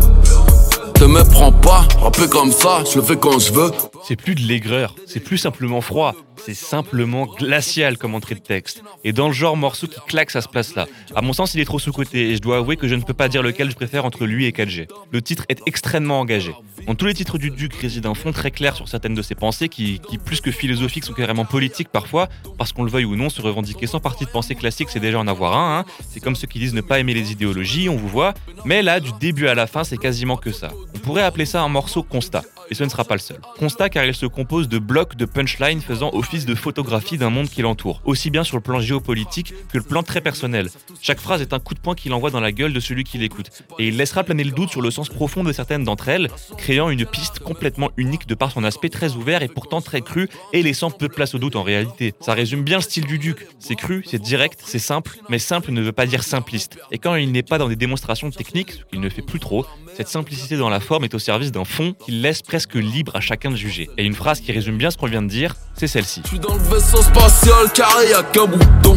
Te 1.06 1.10
méprends 1.10 1.52
pas, 1.52 1.88
rapper 2.02 2.28
comme 2.28 2.52
ça, 2.52 2.84
je 2.92 2.98
le 2.98 3.06
fais 3.06 3.16
quand 3.16 3.38
je 3.38 3.54
veux. 3.54 3.70
C'est 4.08 4.16
plus 4.16 4.34
de 4.34 4.40
l'aigreur, 4.40 4.96
c'est 5.06 5.20
plus 5.20 5.38
simplement 5.38 5.80
froid, 5.80 6.16
c'est 6.38 6.54
simplement 6.54 7.26
glacial 7.26 7.98
comme 7.98 8.16
entrée 8.16 8.36
de 8.36 8.40
texte. 8.40 8.84
Et 9.04 9.14
dans 9.14 9.28
le 9.28 9.34
genre 9.34 9.58
morceau 9.58 9.88
qui 9.88 10.00
claque 10.08 10.36
à 10.36 10.42
ce 10.42 10.48
place-là. 10.48 10.88
À 11.16 11.22
mon 11.22 11.34
sens, 11.34 11.54
il 11.54 11.60
est 11.60 11.66
trop 11.66 11.80
sous-côté 11.80 12.32
et 12.32 12.36
je 12.36 12.42
dois 12.42 12.58
avouer 12.58 12.78
que 12.78 12.88
je 12.88 12.96
ne 12.96 13.02
peux 13.02 13.14
pas 13.14 13.28
dire 13.28 13.44
lequel 13.44 13.70
je 13.70 13.76
préfère 13.76 14.06
entre 14.06 14.26
lui 14.26 14.46
et 14.46 14.52
4G. 14.52 14.88
Le 15.12 15.22
titre 15.22 15.46
est 15.50 15.62
extrêmement 15.66 16.20
engagé. 16.20 16.54
Dans 16.88 16.96
tous 16.96 17.06
les 17.06 17.14
titres 17.14 17.38
du 17.38 17.52
Duc 17.52 17.74
réside 17.76 18.06
un 18.06 18.14
fond 18.14 18.32
très 18.32 18.52
clair 18.52 18.76
sur 18.76 18.88
certaines 18.88 19.16
de 19.16 19.22
ses 19.22 19.36
pensées 19.36 19.70
qui, 19.70 20.00
plus 20.24 20.42
que 20.42 20.52
philosophiques, 20.52 21.06
sont 21.06 21.14
carrément 21.14 21.46
politiques 21.46 21.90
parfois, 21.90 22.30
parce 22.58 22.74
qu'on 22.74 22.84
le 22.84 22.92
veuille 22.92 23.06
ou 23.06 23.16
non, 23.16 23.30
se 23.30 23.42
revendiquer 23.42 23.88
sans 23.88 24.00
partie 24.00 24.26
de 24.26 24.30
pensée 24.30 24.56
classique, 24.56 24.90
c'est 24.90 25.00
déjà 25.00 25.20
en 25.20 25.28
avoir 25.28 25.58
un. 25.58 25.80
Hein. 25.80 25.86
C'est 26.10 26.20
comme 26.20 26.36
ceux 26.36 26.48
qui 26.48 26.60
disent 26.60 26.74
ne 26.74 26.82
pas 26.82 27.00
aimer 27.00 27.14
les 27.14 27.32
idéologies, 27.32 27.90
on 27.90 27.96
vous 27.96 28.08
voit. 28.08 28.34
Mais 28.66 28.82
là, 28.82 29.00
du 29.00 29.12
début 29.20 29.48
à 29.48 29.56
la 29.56 29.68
fin, 29.68 29.84
c'est 29.84 29.98
quasiment 29.98 30.38
que 30.38 30.52
ça. 30.52 30.72
On 30.96 31.00
pourrait 31.00 31.24
appeler 31.24 31.46
ça 31.46 31.62
un 31.62 31.70
morceau 31.70 32.04
constat. 32.04 32.44
Et 32.70 32.76
ce 32.76 32.84
ne 32.84 32.90
sera 32.90 33.04
pas 33.04 33.16
le 33.16 33.20
seul. 33.20 33.40
Constat 33.60 33.90
car 33.90 34.06
il 34.06 34.16
se 34.16 34.26
compose 34.26 34.68
de 34.68 34.80
blocs 34.80 35.16
de 35.16 35.26
punchlines 35.26 35.82
faisant 35.82 36.10
de 36.26 36.56
photographie 36.56 37.18
d'un 37.18 37.30
monde 37.30 37.50
qui 37.50 37.62
l'entoure, 37.62 38.02
aussi 38.04 38.32
bien 38.32 38.44
sur 38.44 38.58
le 38.58 38.62
plan 38.62 38.80
géopolitique 38.80 39.54
que 39.72 39.78
le 39.78 39.84
plan 39.84 40.02
très 40.02 40.22
personnel. 40.22 40.70
Chaque 41.00 41.20
phrase 41.20 41.42
est 41.42 41.54
un 41.54 41.60
coup 41.60 41.76
de 41.76 41.80
poing 41.80 41.94
qu'il 41.94 42.14
envoie 42.14 42.32
dans 42.32 42.40
la 42.40 42.52
gueule 42.52 42.74
de 42.74 42.80
celui 42.80 43.04
qui 43.04 43.20
l'écoute, 43.20 43.52
et 43.78 43.88
il 43.88 43.96
laissera 43.96 44.24
planer 44.24 44.44
le 44.44 44.52
doute 44.52 44.72
sur 44.72 44.82
le 44.82 44.90
sens 44.92 45.08
profond 45.08 45.44
de 45.44 45.54
certaines 45.54 45.84
d'entre 45.84 46.10
elles, 46.10 46.30
créant 46.58 46.90
une 46.90 47.06
piste 47.06 47.40
complètement 47.40 47.92
unique 47.96 48.28
de 48.28 48.34
par 48.34 48.52
son 48.52 48.64
aspect 48.64 48.90
très 48.90 49.14
ouvert 49.14 49.44
et 49.44 49.48
pourtant 49.48 49.82
très 49.82 50.02
cru, 50.02 50.28
et 50.52 50.64
laissant 50.64 50.90
peu 50.90 51.08
de 51.08 51.14
place 51.14 51.36
au 51.36 51.38
doute 51.38 51.56
en 51.56 51.64
réalité. 51.64 52.14
Ça 52.20 52.34
résume 52.34 52.64
bien 52.64 52.78
le 52.78 52.84
style 52.84 53.06
du 53.06 53.20
Duc. 53.20 53.48
C'est 53.60 53.76
cru, 53.76 54.04
c'est 54.06 54.22
direct, 54.22 54.62
c'est 54.66 54.80
simple, 54.80 55.18
mais 55.30 55.40
simple 55.40 55.72
ne 55.72 55.82
veut 55.82 55.92
pas 55.92 56.08
dire 56.08 56.24
simpliste. 56.24 56.80
Et 56.92 56.98
quand 56.98 57.16
il 57.16 57.32
n'est 57.32 57.44
pas 57.44 57.60
dans 57.60 57.70
des 57.70 57.76
démonstrations 57.76 58.32
techniques, 58.32 58.72
ce 58.72 58.84
qu'il 58.86 59.00
ne 59.00 59.10
fait 59.10 59.22
plus 59.22 59.40
trop, 59.40 59.66
cette 59.96 60.10
simplicité 60.10 60.58
dans 60.58 60.70
la 60.70 60.80
forme 60.80 61.04
est 61.04 61.14
au 61.14 61.20
service 61.20 61.52
d'un 61.52 61.66
fond 61.66 61.94
qu'il 61.94 62.22
laisse 62.22 62.42
presque 62.42 62.76
libre 62.76 63.16
à 63.16 63.22
chacun 63.22 63.52
de 63.52 63.56
juger. 63.56 63.90
Et 63.98 64.04
une 64.04 64.16
phrase 64.16 64.42
qui 64.42 64.52
résume 64.52 64.78
bien 64.78 64.92
ce 64.92 64.98
qu'on 64.98 65.08
vient 65.08 65.22
de 65.22 65.30
dire, 65.30 65.56
c'est 65.76 65.88
celle-ci. 65.88 66.15
Je 66.24 66.30
suis 66.30 66.40
dans 66.40 66.54
le 66.54 66.62
vaisseau 66.62 67.02
spatial 67.02 67.70
carré, 67.74 68.10
y'a 68.10 68.24
qu'un 68.24 68.46
bouton. 68.46 68.96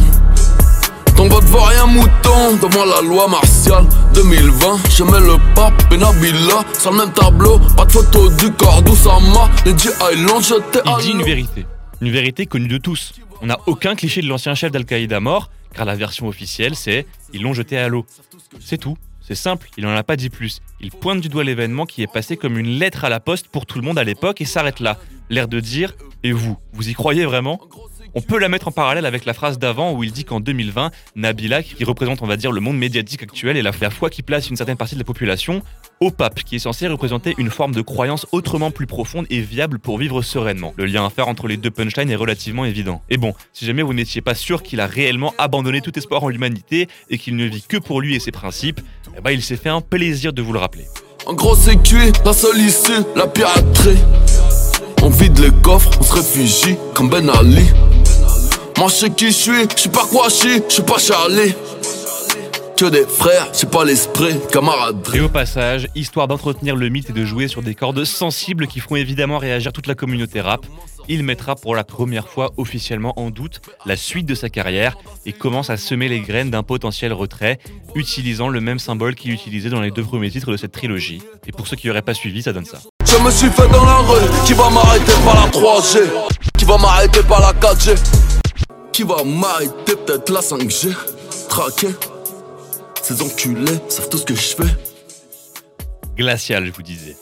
Ton 1.17 1.27
vote 1.27 1.43
vaut 1.45 1.59
rien 1.59 1.85
mouton 1.85 2.55
devant 2.61 2.85
la 2.85 3.01
loi 3.01 3.27
martiale 3.27 3.83
2020, 4.13 4.77
je 4.89 5.03
mets 5.03 5.19
le 5.19 5.35
pape 5.53 5.73
et 5.91 5.97
Nabila 5.97 6.63
sur 6.79 6.91
le 6.91 6.99
même 6.99 7.11
tableau. 7.11 7.59
Pas 7.75 7.83
de 7.83 7.91
photo 7.91 8.29
du 8.29 8.53
corps 8.53 8.81
d'Oussama, 8.83 9.49
les 9.65 9.71
Island, 9.71 10.41
je 10.41 10.53
Il 10.85 11.03
dit 11.03 11.11
une 11.11 11.23
vérité. 11.23 11.65
Une 11.99 12.09
vérité 12.09 12.45
connue 12.45 12.69
de 12.69 12.77
tous. 12.77 13.11
On 13.41 13.47
n'a 13.47 13.57
aucun 13.65 13.95
cliché 13.95 14.21
de 14.21 14.27
l'ancien 14.27 14.55
chef 14.55 14.71
d'Al-Qaïda 14.71 15.19
mort, 15.19 15.49
car 15.73 15.83
la 15.83 15.95
version 15.95 16.25
officielle 16.27 16.75
c'est 16.75 17.05
ils 17.33 17.41
l'ont 17.41 17.53
jeté 17.53 17.77
à 17.77 17.89
l'eau. 17.89 18.05
C'est 18.61 18.77
tout. 18.77 18.97
C'est 19.19 19.35
simple, 19.35 19.67
il 19.77 19.83
n'en 19.83 19.93
a 19.93 20.03
pas 20.03 20.15
dit 20.15 20.29
plus. 20.29 20.61
Il 20.79 20.91
pointe 20.91 21.19
du 21.19 21.27
doigt 21.27 21.43
l'événement 21.43 21.85
qui 21.85 22.01
est 22.01 22.11
passé 22.11 22.37
comme 22.37 22.57
une 22.57 22.79
lettre 22.79 23.03
à 23.03 23.09
la 23.09 23.19
poste 23.19 23.49
pour 23.49 23.65
tout 23.65 23.77
le 23.77 23.83
monde 23.83 23.99
à 23.99 24.05
l'époque 24.05 24.39
et 24.39 24.45
s'arrête 24.45 24.79
là. 24.79 24.97
L'air 25.29 25.49
de 25.49 25.59
dire 25.59 25.93
Et 26.23 26.31
vous, 26.31 26.57
vous 26.73 26.89
y 26.89 26.93
croyez 26.93 27.25
vraiment? 27.25 27.59
On 28.15 28.21
peut 28.21 28.39
la 28.39 28.49
mettre 28.49 28.67
en 28.67 28.71
parallèle 28.71 29.05
avec 29.05 29.25
la 29.25 29.33
phrase 29.33 29.59
d'avant 29.59 29.93
où 29.93 30.03
il 30.03 30.11
dit 30.11 30.25
qu'en 30.25 30.39
2020, 30.39 30.91
Nabila, 31.15 31.61
qui 31.61 31.83
représente 31.83 32.21
on 32.21 32.25
va 32.25 32.37
dire 32.37 32.51
le 32.51 32.59
monde 32.59 32.77
médiatique 32.77 33.23
actuel 33.23 33.55
et 33.55 33.61
la, 33.61 33.71
foi 33.71 34.09
qui 34.09 34.23
place 34.23 34.49
une 34.49 34.55
certaine 34.55 34.77
partie 34.77 34.95
de 34.95 34.99
la 34.99 35.05
population, 35.05 35.61
au 35.99 36.09
pape, 36.11 36.43
qui 36.43 36.55
est 36.55 36.59
censé 36.59 36.87
représenter 36.87 37.35
une 37.37 37.49
forme 37.49 37.73
de 37.73 37.81
croyance 37.81 38.25
autrement 38.31 38.71
plus 38.71 38.87
profonde 38.87 39.27
et 39.29 39.41
viable 39.41 39.79
pour 39.79 39.97
vivre 39.97 40.21
sereinement. 40.21 40.73
Le 40.77 40.85
lien 40.85 41.05
à 41.05 41.09
faire 41.09 41.27
entre 41.27 41.47
les 41.47 41.57
deux 41.57 41.71
punchlines 41.71 42.09
est 42.09 42.15
relativement 42.15 42.65
évident. 42.65 43.01
Et 43.09 43.17
bon, 43.17 43.33
si 43.53 43.65
jamais 43.65 43.83
vous 43.83 43.93
n'étiez 43.93 44.21
pas 44.21 44.35
sûr 44.35 44.63
qu'il 44.63 44.79
a 44.79 44.87
réellement 44.87 45.33
abandonné 45.37 45.81
tout 45.81 45.97
espoir 45.97 46.23
en 46.23 46.29
l'humanité 46.29 46.87
et 47.09 47.17
qu'il 47.17 47.35
ne 47.35 47.45
vit 47.45 47.63
que 47.67 47.77
pour 47.77 48.01
lui 48.01 48.15
et 48.15 48.19
ses 48.19 48.31
principes, 48.31 48.81
eh 49.17 49.21
ben 49.21 49.31
il 49.31 49.43
s'est 49.43 49.57
fait 49.57 49.69
un 49.69 49.81
plaisir 49.81 50.33
de 50.33 50.41
vous 50.41 50.53
le 50.53 50.59
rappeler. 50.59 50.85
En 51.25 51.33
gros 51.33 51.55
c'est 51.55 51.81
cuit, 51.83 52.11
la 52.25 52.31
la 53.15 53.27
piraterie. 53.27 53.97
Vide 55.19 55.51
on 55.65 56.93
comme 56.93 57.09
Ben 57.09 57.29
Ali. 57.29 57.65
Moi 58.77 58.87
je 58.87 58.93
sais 58.93 59.09
qui 59.09 59.33
suis, 59.33 59.67
je 59.75 59.81
suis 59.81 59.89
pas 59.89 60.05
quoi 60.09 60.29
je 60.29 60.61
suis 60.69 60.81
pas 60.81 60.97
Charlie. 60.97 61.53
Que 62.77 62.85
des 62.85 63.03
frères, 63.05 63.49
c'est 63.51 63.69
pas 63.69 63.83
l'esprit, 63.83 64.35
camaraderie. 64.49 65.17
Et 65.17 65.21
au 65.21 65.27
passage, 65.27 65.89
histoire 65.93 66.29
d'entretenir 66.29 66.77
le 66.77 66.87
mythe 66.87 67.09
et 67.09 67.13
de 67.13 67.25
jouer 67.25 67.49
sur 67.49 67.61
des 67.61 67.75
cordes 67.75 68.05
sensibles 68.05 68.67
qui 68.67 68.79
feront 68.79 68.95
évidemment 68.95 69.39
réagir 69.39 69.73
toute 69.73 69.87
la 69.87 69.95
communauté 69.95 70.39
rap, 70.39 70.65
il 71.09 71.23
mettra 71.23 71.55
pour 71.55 71.75
la 71.75 71.83
première 71.83 72.29
fois 72.29 72.51
officiellement 72.55 73.19
en 73.19 73.29
doute 73.29 73.59
la 73.85 73.97
suite 73.97 74.25
de 74.25 74.35
sa 74.35 74.47
carrière 74.47 74.95
et 75.25 75.33
commence 75.33 75.69
à 75.69 75.75
semer 75.75 76.07
les 76.07 76.21
graines 76.21 76.51
d'un 76.51 76.63
potentiel 76.63 77.11
retrait, 77.11 77.59
utilisant 77.93 78.47
le 78.47 78.61
même 78.61 78.79
symbole 78.79 79.15
qu'il 79.15 79.31
utilisait 79.33 79.69
dans 79.69 79.81
les 79.81 79.91
deux 79.91 80.03
premiers 80.03 80.31
titres 80.31 80.51
de 80.51 80.57
cette 80.57 80.71
trilogie. 80.71 81.21
Et 81.45 81.51
pour 81.51 81.67
ceux 81.67 81.75
qui 81.75 81.87
n'auraient 81.87 82.01
pas 82.01 82.13
suivi, 82.13 82.41
ça 82.41 82.53
donne 82.53 82.63
ça. 82.63 82.79
Je 83.11 83.23
me 83.23 83.31
suis 83.31 83.49
fait 83.49 83.67
dans 83.69 83.85
la 83.85 83.97
rue, 83.97 84.45
qui 84.45 84.53
va 84.53 84.69
m'arrêter 84.69 85.13
par 85.25 85.33
la 85.33 85.51
3G, 85.51 86.09
qui 86.57 86.65
va 86.65 86.77
m'arrêter 86.77 87.23
par 87.23 87.41
la 87.41 87.53
4G. 87.53 87.97
Qui 88.91 89.03
va 89.03 89.23
m'arrêter 89.23 89.95
peut-être 89.95 90.29
la 90.29 90.41
5G 90.41 90.93
Traqué 91.49 91.87
Ces 93.01 93.21
enculés 93.21 93.79
savent 93.87 94.09
tout 94.09 94.19
ce 94.19 94.25
que 94.25 94.35
je 94.35 94.55
fais 94.55 94.75
Glacial, 96.15 96.65
je 96.65 96.71
vous 96.71 96.83
disais. 96.83 97.17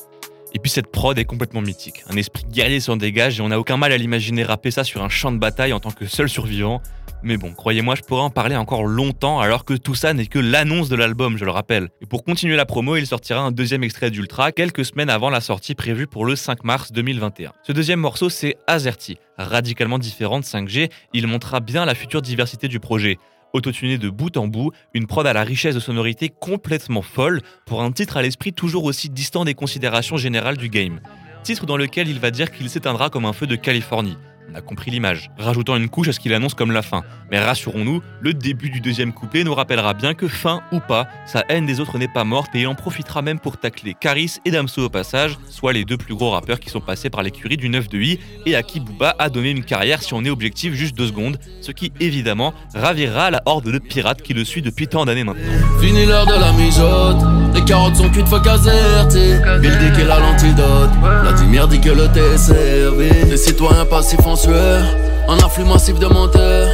Et 0.53 0.59
puis 0.59 0.69
cette 0.69 0.87
prod 0.87 1.17
est 1.17 1.25
complètement 1.25 1.61
mythique. 1.61 2.03
Un 2.09 2.17
esprit 2.17 2.43
guerrier 2.43 2.79
s'en 2.79 2.97
dégage 2.97 3.39
et 3.39 3.41
on 3.43 3.47
n'a 3.47 3.59
aucun 3.59 3.77
mal 3.77 3.91
à 3.93 3.97
l'imaginer 3.97 4.43
rapper 4.43 4.71
ça 4.71 4.83
sur 4.83 5.03
un 5.03 5.09
champ 5.09 5.31
de 5.31 5.37
bataille 5.37 5.71
en 5.71 5.79
tant 5.79 5.91
que 5.91 6.05
seul 6.05 6.27
survivant. 6.27 6.81
Mais 7.23 7.37
bon, 7.37 7.51
croyez-moi, 7.51 7.95
je 7.95 8.01
pourrais 8.01 8.21
en 8.21 8.29
parler 8.29 8.55
encore 8.55 8.85
longtemps 8.85 9.39
alors 9.39 9.65
que 9.65 9.73
tout 9.73 9.95
ça 9.95 10.13
n'est 10.13 10.27
que 10.27 10.37
l'annonce 10.37 10.87
de 10.87 10.95
l'album, 10.95 11.37
je 11.37 11.45
le 11.45 11.51
rappelle. 11.51 11.89
Et 11.99 12.05
pour 12.05 12.23
continuer 12.23 12.55
la 12.55 12.65
promo, 12.65 12.95
il 12.95 13.07
sortira 13.07 13.41
un 13.41 13.51
deuxième 13.51 13.83
extrait 13.83 14.11
d'Ultra 14.11 14.51
quelques 14.51 14.85
semaines 14.85 15.09
avant 15.09 15.31
la 15.31 15.41
sortie 15.41 15.73
prévue 15.73 16.05
pour 16.05 16.25
le 16.25 16.35
5 16.35 16.63
mars 16.63 16.91
2021. 16.91 17.53
Ce 17.63 17.71
deuxième 17.71 17.99
morceau, 17.99 18.29
c'est 18.29 18.55
Azerty. 18.67 19.17
Radicalement 19.37 19.97
différent 19.97 20.39
de 20.39 20.45
5G, 20.45 20.91
il 21.13 21.27
montrera 21.27 21.59
bien 21.59 21.85
la 21.85 21.95
future 21.95 22.21
diversité 22.21 22.67
du 22.67 22.79
projet. 22.79 23.17
Autotuné 23.53 23.97
de 23.97 24.09
bout 24.09 24.37
en 24.37 24.47
bout, 24.47 24.71
une 24.93 25.07
prod 25.07 25.25
à 25.25 25.33
la 25.33 25.43
richesse 25.43 25.73
de 25.73 25.79
sonorité 25.79 26.29
complètement 26.29 27.01
folle 27.01 27.41
pour 27.65 27.81
un 27.81 27.91
titre 27.91 28.17
à 28.17 28.21
l'esprit 28.21 28.53
toujours 28.53 28.83
aussi 28.83 29.09
distant 29.09 29.43
des 29.43 29.55
considérations 29.55 30.17
générales 30.17 30.57
du 30.57 30.69
game. 30.69 30.99
Titre 31.41 31.65
dans 31.65 31.77
lequel 31.77 32.09
il 32.09 32.19
va 32.19 32.29
dire 32.29 32.51
qu'il 32.51 32.69
s'éteindra 32.69 33.09
comme 33.09 33.25
un 33.25 33.33
feu 33.33 33.47
de 33.47 33.55
Californie. 33.55 34.17
On 34.49 34.55
a 34.55 34.61
compris 34.61 34.91
l'image, 34.91 35.29
rajoutant 35.37 35.75
une 35.75 35.89
couche 35.89 36.07
à 36.07 36.13
ce 36.13 36.19
qu'il 36.19 36.33
annonce 36.33 36.53
comme 36.53 36.71
la 36.71 36.81
fin. 36.81 37.03
Mais 37.31 37.39
rassurons-nous, 37.39 38.01
le 38.21 38.33
début 38.33 38.69
du 38.69 38.79
deuxième 38.79 39.11
couplet 39.11 39.43
nous 39.43 39.53
rappellera 39.53 39.93
bien 39.93 40.13
que 40.13 40.27
fin 40.27 40.61
ou 40.71 40.79
pas, 40.79 41.07
sa 41.25 41.43
haine 41.49 41.65
des 41.65 41.81
autres 41.81 41.97
n'est 41.97 42.07
pas 42.07 42.23
morte 42.23 42.55
et 42.55 42.61
il 42.61 42.67
en 42.67 42.75
profitera 42.75 43.21
même 43.21 43.39
pour 43.39 43.57
tacler 43.57 43.93
Caris 43.93 44.37
et 44.45 44.51
Damso 44.51 44.85
au 44.85 44.89
passage, 44.89 45.37
soit 45.49 45.73
les 45.73 45.83
deux 45.83 45.97
plus 45.97 46.15
gros 46.15 46.31
rappeurs 46.31 46.61
qui 46.61 46.69
sont 46.69 46.79
passés 46.79 47.09
par 47.09 47.23
l'écurie 47.23 47.57
du 47.57 47.67
9 47.67 47.89
de 47.89 47.97
I 47.99 48.19
et 48.45 48.55
à 48.55 48.63
qui 48.63 48.79
Booba 48.79 49.15
a 49.19 49.29
donné 49.29 49.51
une 49.51 49.63
carrière 49.63 50.01
si 50.01 50.13
on 50.13 50.23
est 50.23 50.29
objectif 50.29 50.73
juste 50.73 50.95
deux 50.95 51.07
secondes, 51.07 51.37
ce 51.61 51.71
qui 51.71 51.91
évidemment 51.99 52.53
ravira 52.73 53.31
la 53.31 53.41
horde 53.45 53.69
de 53.69 53.79
pirates 53.79 54.21
qui 54.21 54.33
le 54.33 54.45
suit 54.45 54.61
depuis 54.61 54.87
tant 54.87 55.05
d'années 55.05 55.25
maintenant. 55.25 55.43
Fini 55.81 56.05
l'heure 56.05 56.25
de 56.25 56.39
la 56.39 56.53
mijote, 56.53 57.53
les 57.53 57.65
carottes 57.65 57.95
sont 57.95 58.09
cuites, 58.09 58.27
Bill 58.27 59.77
dit 59.79 59.91
que 59.97 60.07
l'antidote, 60.07 60.89
Vladimir 61.01 61.67
dit 61.67 61.79
que 61.79 61.89
le 61.89 62.07
thé 62.07 62.19
est 62.19 62.37
servi. 62.37 63.09
Les 63.29 63.37
citoyens 63.37 63.85
passifs 63.85 64.25
un 64.45 65.37
afflux 65.39 65.65
massif 65.65 65.97
de 65.99 66.05
monteurs. 66.07 66.69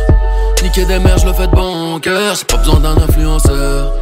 Niquer 0.61 0.85
des 0.85 0.99
mers, 0.99 1.17
je 1.17 1.25
le 1.25 1.33
fais 1.33 1.47
de 1.47 1.55
bon 1.55 1.99
cœur. 1.99 2.35
J'ai 2.35 2.45
pas 2.45 2.57
besoin 2.57 2.79
d'un 2.79 2.97
influenceur. 2.97 3.93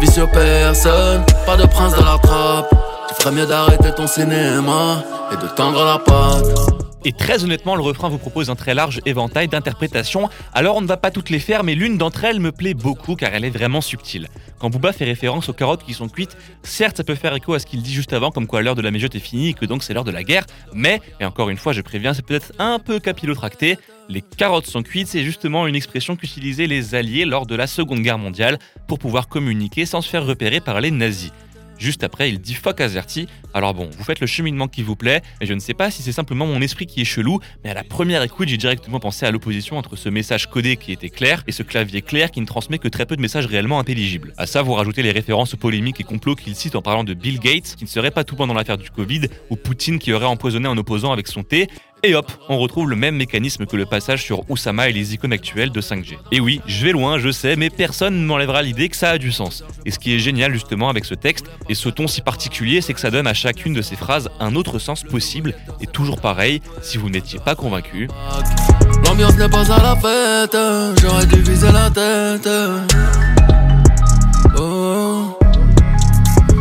Vicieux 0.00 0.26
personne, 0.32 1.24
pas 1.46 1.56
de 1.56 1.66
prince 1.66 1.94
de 1.94 2.00
la 2.00 2.18
trappe. 2.18 2.70
Tu 3.08 3.14
ferais 3.14 3.34
mieux 3.34 3.46
d'arrêter 3.46 3.92
ton 3.92 4.06
cinéma 4.06 5.02
et 5.32 5.36
de 5.36 5.48
tendre 5.54 5.84
la 5.84 5.98
patte. 5.98 6.87
Et 7.04 7.12
très 7.12 7.44
honnêtement, 7.44 7.76
le 7.76 7.82
refrain 7.82 8.08
vous 8.08 8.18
propose 8.18 8.50
un 8.50 8.56
très 8.56 8.74
large 8.74 9.00
éventail 9.06 9.48
d'interprétations. 9.48 10.28
Alors 10.52 10.76
on 10.76 10.80
ne 10.80 10.86
va 10.86 10.96
pas 10.96 11.10
toutes 11.10 11.30
les 11.30 11.38
faire, 11.38 11.62
mais 11.62 11.74
l'une 11.74 11.96
d'entre 11.96 12.24
elles 12.24 12.40
me 12.40 12.52
plaît 12.52 12.74
beaucoup 12.74 13.14
car 13.14 13.32
elle 13.34 13.44
est 13.44 13.50
vraiment 13.50 13.80
subtile. 13.80 14.28
Quand 14.58 14.70
Booba 14.70 14.92
fait 14.92 15.04
référence 15.04 15.48
aux 15.48 15.52
carottes 15.52 15.84
qui 15.84 15.94
sont 15.94 16.08
cuites, 16.08 16.36
certes 16.62 16.96
ça 16.96 17.04
peut 17.04 17.14
faire 17.14 17.34
écho 17.34 17.54
à 17.54 17.60
ce 17.60 17.66
qu'il 17.66 17.82
dit 17.82 17.92
juste 17.92 18.12
avant, 18.12 18.30
comme 18.30 18.46
quoi 18.46 18.62
l'heure 18.62 18.74
de 18.74 18.82
la 18.82 18.90
méjote 18.90 19.14
est 19.14 19.20
finie 19.20 19.50
et 19.50 19.54
que 19.54 19.64
donc 19.64 19.84
c'est 19.84 19.94
l'heure 19.94 20.04
de 20.04 20.10
la 20.10 20.24
guerre, 20.24 20.44
mais, 20.72 21.00
et 21.20 21.24
encore 21.24 21.50
une 21.50 21.56
fois 21.56 21.72
je 21.72 21.80
préviens, 21.80 22.14
c'est 22.14 22.26
peut-être 22.26 22.52
un 22.58 22.80
peu 22.80 22.98
capillotracté, 22.98 23.78
les 24.08 24.22
carottes 24.22 24.66
sont 24.66 24.82
cuites, 24.82 25.06
c'est 25.06 25.22
justement 25.22 25.66
une 25.66 25.76
expression 25.76 26.16
qu'utilisaient 26.16 26.66
les 26.66 26.94
Alliés 26.94 27.24
lors 27.24 27.46
de 27.46 27.54
la 27.54 27.66
Seconde 27.66 28.00
Guerre 28.00 28.18
mondiale 28.18 28.58
pour 28.86 28.98
pouvoir 28.98 29.28
communiquer 29.28 29.86
sans 29.86 30.00
se 30.00 30.08
faire 30.08 30.24
repérer 30.24 30.60
par 30.60 30.80
les 30.80 30.90
nazis. 30.90 31.30
Juste 31.78 32.02
après, 32.02 32.28
il 32.28 32.40
dit 32.40 32.54
fuck 32.54 32.80
Azerty. 32.80 33.28
Alors 33.54 33.72
bon, 33.72 33.88
vous 33.96 34.04
faites 34.04 34.20
le 34.20 34.26
cheminement 34.26 34.68
qui 34.68 34.82
vous 34.82 34.96
plaît, 34.96 35.22
et 35.40 35.46
je 35.46 35.54
ne 35.54 35.60
sais 35.60 35.74
pas 35.74 35.90
si 35.90 36.02
c'est 36.02 36.12
simplement 36.12 36.46
mon 36.46 36.60
esprit 36.60 36.86
qui 36.86 37.00
est 37.00 37.04
chelou, 37.04 37.40
mais 37.64 37.70
à 37.70 37.74
la 37.74 37.84
première 37.84 38.22
écoute, 38.22 38.48
j'ai 38.48 38.56
directement 38.56 39.00
pensé 39.00 39.26
à 39.26 39.30
l'opposition 39.30 39.78
entre 39.78 39.96
ce 39.96 40.08
message 40.08 40.48
codé 40.48 40.76
qui 40.76 40.92
était 40.92 41.08
clair 41.08 41.42
et 41.46 41.52
ce 41.52 41.62
clavier 41.62 42.02
clair 42.02 42.30
qui 42.30 42.40
ne 42.40 42.46
transmet 42.46 42.78
que 42.78 42.88
très 42.88 43.06
peu 43.06 43.16
de 43.16 43.22
messages 43.22 43.46
réellement 43.46 43.78
intelligibles. 43.78 44.34
À 44.36 44.46
ça, 44.46 44.62
vous 44.62 44.74
rajoutez 44.74 45.02
les 45.02 45.12
références 45.12 45.54
polémiques 45.56 46.00
et 46.00 46.04
complots 46.04 46.34
qu'il 46.34 46.54
cite 46.54 46.76
en 46.76 46.82
parlant 46.82 47.04
de 47.04 47.14
Bill 47.14 47.38
Gates, 47.38 47.74
qui 47.76 47.84
ne 47.84 47.88
serait 47.88 48.10
pas 48.10 48.24
tout 48.24 48.36
pendant 48.36 48.54
l'affaire 48.54 48.76
du 48.76 48.90
Covid, 48.90 49.22
ou 49.50 49.56
Poutine 49.56 49.98
qui 49.98 50.12
aurait 50.12 50.26
empoisonné 50.26 50.68
un 50.68 50.76
opposant 50.76 51.12
avec 51.12 51.28
son 51.28 51.42
thé, 51.42 51.68
et 52.02 52.14
hop, 52.14 52.30
on 52.48 52.58
retrouve 52.58 52.88
le 52.88 52.96
même 52.96 53.16
mécanisme 53.16 53.66
que 53.66 53.76
le 53.76 53.86
passage 53.86 54.22
sur 54.22 54.48
Oussama 54.50 54.88
et 54.88 54.92
les 54.92 55.14
icônes 55.14 55.32
actuelles 55.32 55.70
de 55.70 55.80
5G. 55.80 56.16
Et 56.32 56.40
oui, 56.40 56.60
je 56.66 56.84
vais 56.84 56.92
loin, 56.92 57.18
je 57.18 57.30
sais, 57.30 57.56
mais 57.56 57.70
personne 57.70 58.20
ne 58.20 58.26
m'enlèvera 58.26 58.62
l'idée 58.62 58.88
que 58.88 58.96
ça 58.96 59.10
a 59.10 59.18
du 59.18 59.32
sens. 59.32 59.64
Et 59.84 59.90
ce 59.90 59.98
qui 59.98 60.14
est 60.14 60.18
génial 60.18 60.52
justement 60.52 60.88
avec 60.88 61.04
ce 61.04 61.14
texte, 61.14 61.46
et 61.68 61.74
ce 61.74 61.88
ton 61.88 62.06
si 62.06 62.20
particulier, 62.20 62.80
c'est 62.80 62.94
que 62.94 63.00
ça 63.00 63.10
donne 63.10 63.26
à 63.26 63.34
chacune 63.34 63.74
de 63.74 63.82
ces 63.82 63.96
phrases 63.96 64.28
un 64.40 64.54
autre 64.54 64.78
sens 64.78 65.02
possible, 65.02 65.54
et 65.80 65.86
toujours 65.86 66.20
pareil, 66.20 66.62
si 66.82 66.98
vous 66.98 67.10
n'étiez 67.10 67.40
pas 67.40 67.54
convaincu. 67.54 68.08
L'ambiance 69.04 69.36
n'est 69.36 69.48
pas 69.48 69.72
à 69.72 69.82
la 69.82 69.96
fête, 69.96 70.56
j'aurais 71.02 71.26
dû 71.26 71.42
viser 71.42 71.72
la 71.72 71.90
tête. 71.90 72.48
Oh. 74.56 75.38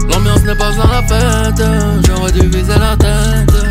L'ambiance 0.10 0.44
n'est 0.44 0.56
pas 0.56 0.72
à 0.82 1.02
la 1.02 1.04
fête, 1.04 1.66
j'aurais 2.08 2.32
dû 2.32 2.48
viser 2.48 2.80
la 2.80 2.98
tête. 2.98 3.67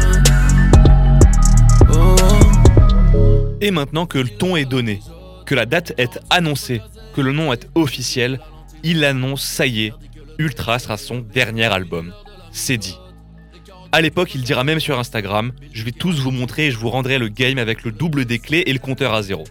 Et 3.61 3.71
maintenant 3.71 4.05
que 4.05 4.19
le 4.19 4.29
ton 4.29 4.55
est 4.57 4.67
donné, 4.67 5.01
que 5.47 5.55
la 5.55 5.65
date 5.65 5.95
est 5.97 6.19
annoncée, 6.29 6.83
que 7.15 7.23
le 7.23 7.33
nom 7.33 7.53
est 7.55 7.69
officiel, 7.75 8.39
il 8.83 9.03
annonce, 9.03 9.43
ça 9.43 9.67
y 9.67 9.87
est, 9.87 9.93
Ultra 10.39 10.79
sera 10.79 10.99
son 10.99 11.21
dernier 11.21 11.65
album. 11.65 12.13
C'est 12.53 12.77
dit. 12.77 12.99
À 13.93 14.03
l'époque, 14.03 14.35
il 14.35 14.43
dira 14.43 14.63
même 14.65 14.81
sur 14.81 14.99
Instagram 14.99 15.53
Je 15.73 15.85
vais 15.85 15.93
tous 15.93 16.21
vous 16.21 16.31
montrer 16.31 16.67
et 16.67 16.71
je 16.71 16.77
vous 16.77 16.91
rendrai 16.91 17.19
le 17.19 17.29
game 17.29 17.57
avec 17.57 17.85
le 17.85 17.93
double 17.93 18.27
des 18.27 18.39
clés 18.39 18.65
et 18.67 18.73
le 18.75 18.79
compteur 18.79 19.15
à 19.15 19.23
zéro. 19.23 19.45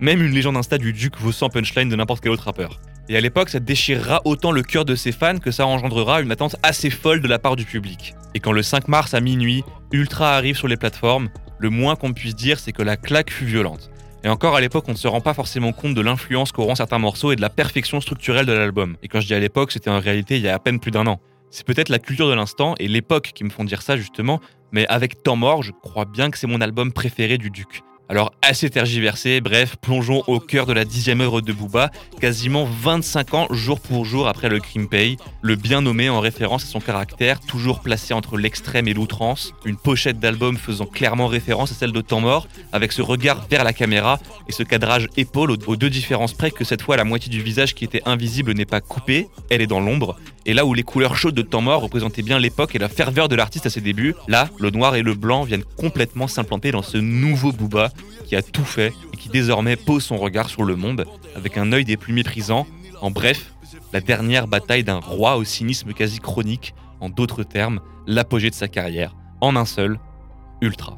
Même 0.00 0.22
une 0.22 0.32
légende 0.32 0.56
Insta 0.56 0.76
du 0.76 0.92
Duc 0.92 1.16
vaut 1.18 1.30
100 1.30 1.50
punchlines 1.50 1.88
de 1.88 1.94
n'importe 1.96 2.22
quel 2.22 2.32
autre 2.32 2.44
rappeur. 2.44 2.80
Et 3.08 3.16
à 3.16 3.20
l'époque, 3.20 3.50
ça 3.50 3.60
déchirera 3.60 4.20
autant 4.24 4.50
le 4.50 4.64
cœur 4.64 4.84
de 4.84 4.96
ses 4.96 5.12
fans 5.12 5.38
que 5.38 5.52
ça 5.52 5.66
engendrera 5.66 6.20
une 6.20 6.32
attente 6.32 6.56
assez 6.64 6.90
folle 6.90 7.20
de 7.20 7.28
la 7.28 7.38
part 7.38 7.54
du 7.54 7.64
public. 7.64 8.14
Et 8.34 8.40
quand 8.40 8.50
le 8.50 8.64
5 8.64 8.88
mars 8.88 9.14
à 9.14 9.20
minuit, 9.20 9.62
Ultra 9.92 10.34
arrive 10.34 10.56
sur 10.56 10.66
les 10.66 10.76
plateformes, 10.76 11.28
le 11.58 11.70
moins 11.70 11.96
qu'on 11.96 12.12
puisse 12.12 12.34
dire, 12.34 12.58
c'est 12.58 12.72
que 12.72 12.82
la 12.82 12.96
claque 12.96 13.30
fut 13.30 13.46
violente. 13.46 13.90
Et 14.24 14.28
encore 14.28 14.56
à 14.56 14.60
l'époque, 14.60 14.84
on 14.88 14.92
ne 14.92 14.96
se 14.96 15.08
rend 15.08 15.20
pas 15.20 15.34
forcément 15.34 15.72
compte 15.72 15.94
de 15.94 16.00
l'influence 16.00 16.52
qu'auront 16.52 16.74
certains 16.74 16.98
morceaux 16.98 17.32
et 17.32 17.36
de 17.36 17.40
la 17.40 17.50
perfection 17.50 18.00
structurelle 18.00 18.46
de 18.46 18.52
l'album. 18.52 18.96
Et 19.02 19.08
quand 19.08 19.20
je 19.20 19.26
dis 19.26 19.34
à 19.34 19.38
l'époque, 19.38 19.72
c'était 19.72 19.90
en 19.90 20.00
réalité 20.00 20.36
il 20.36 20.42
y 20.42 20.48
a 20.48 20.54
à 20.54 20.58
peine 20.58 20.80
plus 20.80 20.90
d'un 20.90 21.06
an. 21.06 21.20
C'est 21.50 21.66
peut-être 21.66 21.88
la 21.88 21.98
culture 21.98 22.28
de 22.28 22.34
l'instant 22.34 22.74
et 22.78 22.88
l'époque 22.88 23.30
qui 23.34 23.44
me 23.44 23.50
font 23.50 23.64
dire 23.64 23.82
ça 23.82 23.96
justement, 23.96 24.40
mais 24.72 24.86
avec 24.88 25.22
Temps 25.22 25.36
mort, 25.36 25.62
je 25.62 25.70
crois 25.70 26.04
bien 26.04 26.30
que 26.30 26.38
c'est 26.38 26.48
mon 26.48 26.60
album 26.60 26.92
préféré 26.92 27.38
du 27.38 27.50
Duc. 27.50 27.82
Alors 28.08 28.32
assez 28.40 28.70
tergiversé, 28.70 29.40
bref, 29.40 29.74
plongeons 29.80 30.22
au 30.28 30.38
cœur 30.38 30.66
de 30.66 30.72
la 30.72 30.84
dixième 30.84 31.20
œuvre 31.20 31.40
de 31.40 31.52
Booba, 31.52 31.90
quasiment 32.20 32.64
25 32.64 33.34
ans 33.34 33.46
jour 33.50 33.80
pour 33.80 34.04
jour 34.04 34.28
après 34.28 34.48
le 34.48 34.60
crime 34.60 34.88
pay, 34.88 35.16
le 35.42 35.56
bien 35.56 35.80
nommé 35.80 36.08
en 36.08 36.20
référence 36.20 36.62
à 36.62 36.66
son 36.68 36.78
caractère, 36.78 37.40
toujours 37.40 37.80
placé 37.80 38.14
entre 38.14 38.36
l'extrême 38.36 38.86
et 38.86 38.94
l'outrance, 38.94 39.54
une 39.64 39.76
pochette 39.76 40.20
d'album 40.20 40.56
faisant 40.56 40.86
clairement 40.86 41.26
référence 41.26 41.72
à 41.72 41.74
celle 41.74 41.90
de 41.90 42.00
Temps 42.00 42.20
Mort, 42.20 42.46
avec 42.72 42.92
ce 42.92 43.02
regard 43.02 43.44
vers 43.50 43.64
la 43.64 43.72
caméra 43.72 44.20
et 44.48 44.52
ce 44.52 44.62
cadrage 44.62 45.08
épaule 45.16 45.50
aux 45.50 45.76
deux 45.76 45.90
différences 45.90 46.32
près 46.32 46.52
que 46.52 46.64
cette 46.64 46.82
fois 46.82 46.96
la 46.96 47.04
moitié 47.04 47.28
du 47.28 47.42
visage 47.42 47.74
qui 47.74 47.84
était 47.84 48.02
invisible 48.06 48.52
n'est 48.52 48.66
pas 48.66 48.80
coupée, 48.80 49.26
elle 49.50 49.62
est 49.62 49.66
dans 49.66 49.80
l'ombre, 49.80 50.16
et 50.46 50.54
là 50.54 50.64
où 50.64 50.74
les 50.74 50.84
couleurs 50.84 51.16
chaudes 51.16 51.34
de 51.34 51.42
Temps 51.42 51.60
Mort 51.60 51.82
représentaient 51.82 52.22
bien 52.22 52.38
l'époque 52.38 52.76
et 52.76 52.78
la 52.78 52.88
ferveur 52.88 53.28
de 53.28 53.34
l'artiste 53.34 53.66
à 53.66 53.70
ses 53.70 53.80
débuts, 53.80 54.14
là, 54.28 54.48
le 54.60 54.70
noir 54.70 54.94
et 54.94 55.02
le 55.02 55.14
blanc 55.14 55.42
viennent 55.42 55.64
complètement 55.76 56.28
s'implanter 56.28 56.70
dans 56.70 56.82
ce 56.82 56.98
nouveau 56.98 57.50
Booba 57.50 57.90
qui 58.24 58.36
a 58.36 58.42
tout 58.42 58.64
fait 58.64 58.92
et 59.12 59.16
qui 59.16 59.28
désormais 59.28 59.74
pose 59.74 60.04
son 60.04 60.16
regard 60.16 60.48
sur 60.48 60.62
le 60.62 60.76
monde 60.76 61.04
avec 61.34 61.58
un 61.58 61.72
œil 61.72 61.84
des 61.84 61.96
plus 61.96 62.12
méprisants. 62.12 62.66
En 63.00 63.10
bref, 63.10 63.52
la 63.92 64.00
dernière 64.00 64.46
bataille 64.46 64.84
d'un 64.84 65.00
roi 65.00 65.36
au 65.36 65.42
cynisme 65.42 65.92
quasi 65.92 66.20
chronique, 66.20 66.74
en 67.00 67.10
d'autres 67.10 67.42
termes, 67.42 67.80
l'apogée 68.06 68.50
de 68.50 68.54
sa 68.54 68.68
carrière, 68.68 69.16
en 69.40 69.56
un 69.56 69.66
seul, 69.66 69.98
Ultra. 70.62 70.96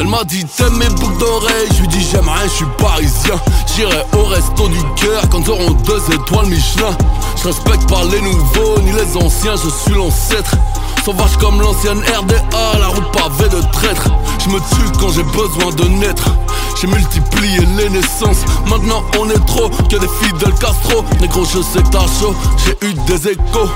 Elle 0.00 0.06
m'a 0.08 0.24
dit 0.24 0.44
t'aimes 0.44 0.78
mes 0.78 0.88
boucles 0.88 1.18
d'oreilles, 1.18 1.68
je 1.74 1.80
lui 1.82 1.88
dis 1.88 2.00
j'aime 2.10 2.28
je 2.44 2.48
suis 2.48 2.64
parisien. 2.78 3.34
J'irai 3.74 4.02
au 4.16 4.24
resto 4.24 4.68
du 4.68 4.78
cœur 4.96 5.28
quand 5.28 5.40
deux 5.40 6.14
étoiles 6.14 6.46
Michelin. 6.46 6.96
Je 7.40 7.46
respecte 7.46 7.88
pas 7.88 8.02
les 8.04 8.20
nouveaux 8.20 8.80
ni 8.80 8.90
les 8.90 9.16
anciens, 9.16 9.54
je 9.54 9.68
suis 9.68 9.94
l'ancêtre. 9.94 10.56
Sauvage 11.04 11.36
comme 11.36 11.60
l'ancienne 11.60 12.00
RDA, 12.00 12.78
la 12.80 12.88
route 12.88 13.12
pavée 13.12 13.48
de 13.48 13.60
traître. 13.72 14.08
Je 14.44 14.50
me 14.50 14.58
tue 14.58 14.98
quand 14.98 15.10
j'ai 15.10 15.22
besoin 15.22 15.72
de 15.72 15.84
naître. 15.84 16.28
J'ai 16.80 16.88
multiplié 16.88 17.60
les 17.76 17.90
naissances, 17.90 18.44
maintenant 18.68 19.04
on 19.18 19.30
est 19.30 19.46
trop 19.46 19.68
que 19.68 19.96
des 19.96 20.08
fidèles 20.20 20.54
Castro. 20.54 21.04
Négro, 21.20 21.44
je 21.44 21.62
sais 21.62 21.82
que 21.82 21.88
t'as 21.88 22.06
chaud, 22.20 22.34
j'ai 22.64 22.88
eu 22.88 22.94
des 23.06 23.28
échos. 23.28 23.68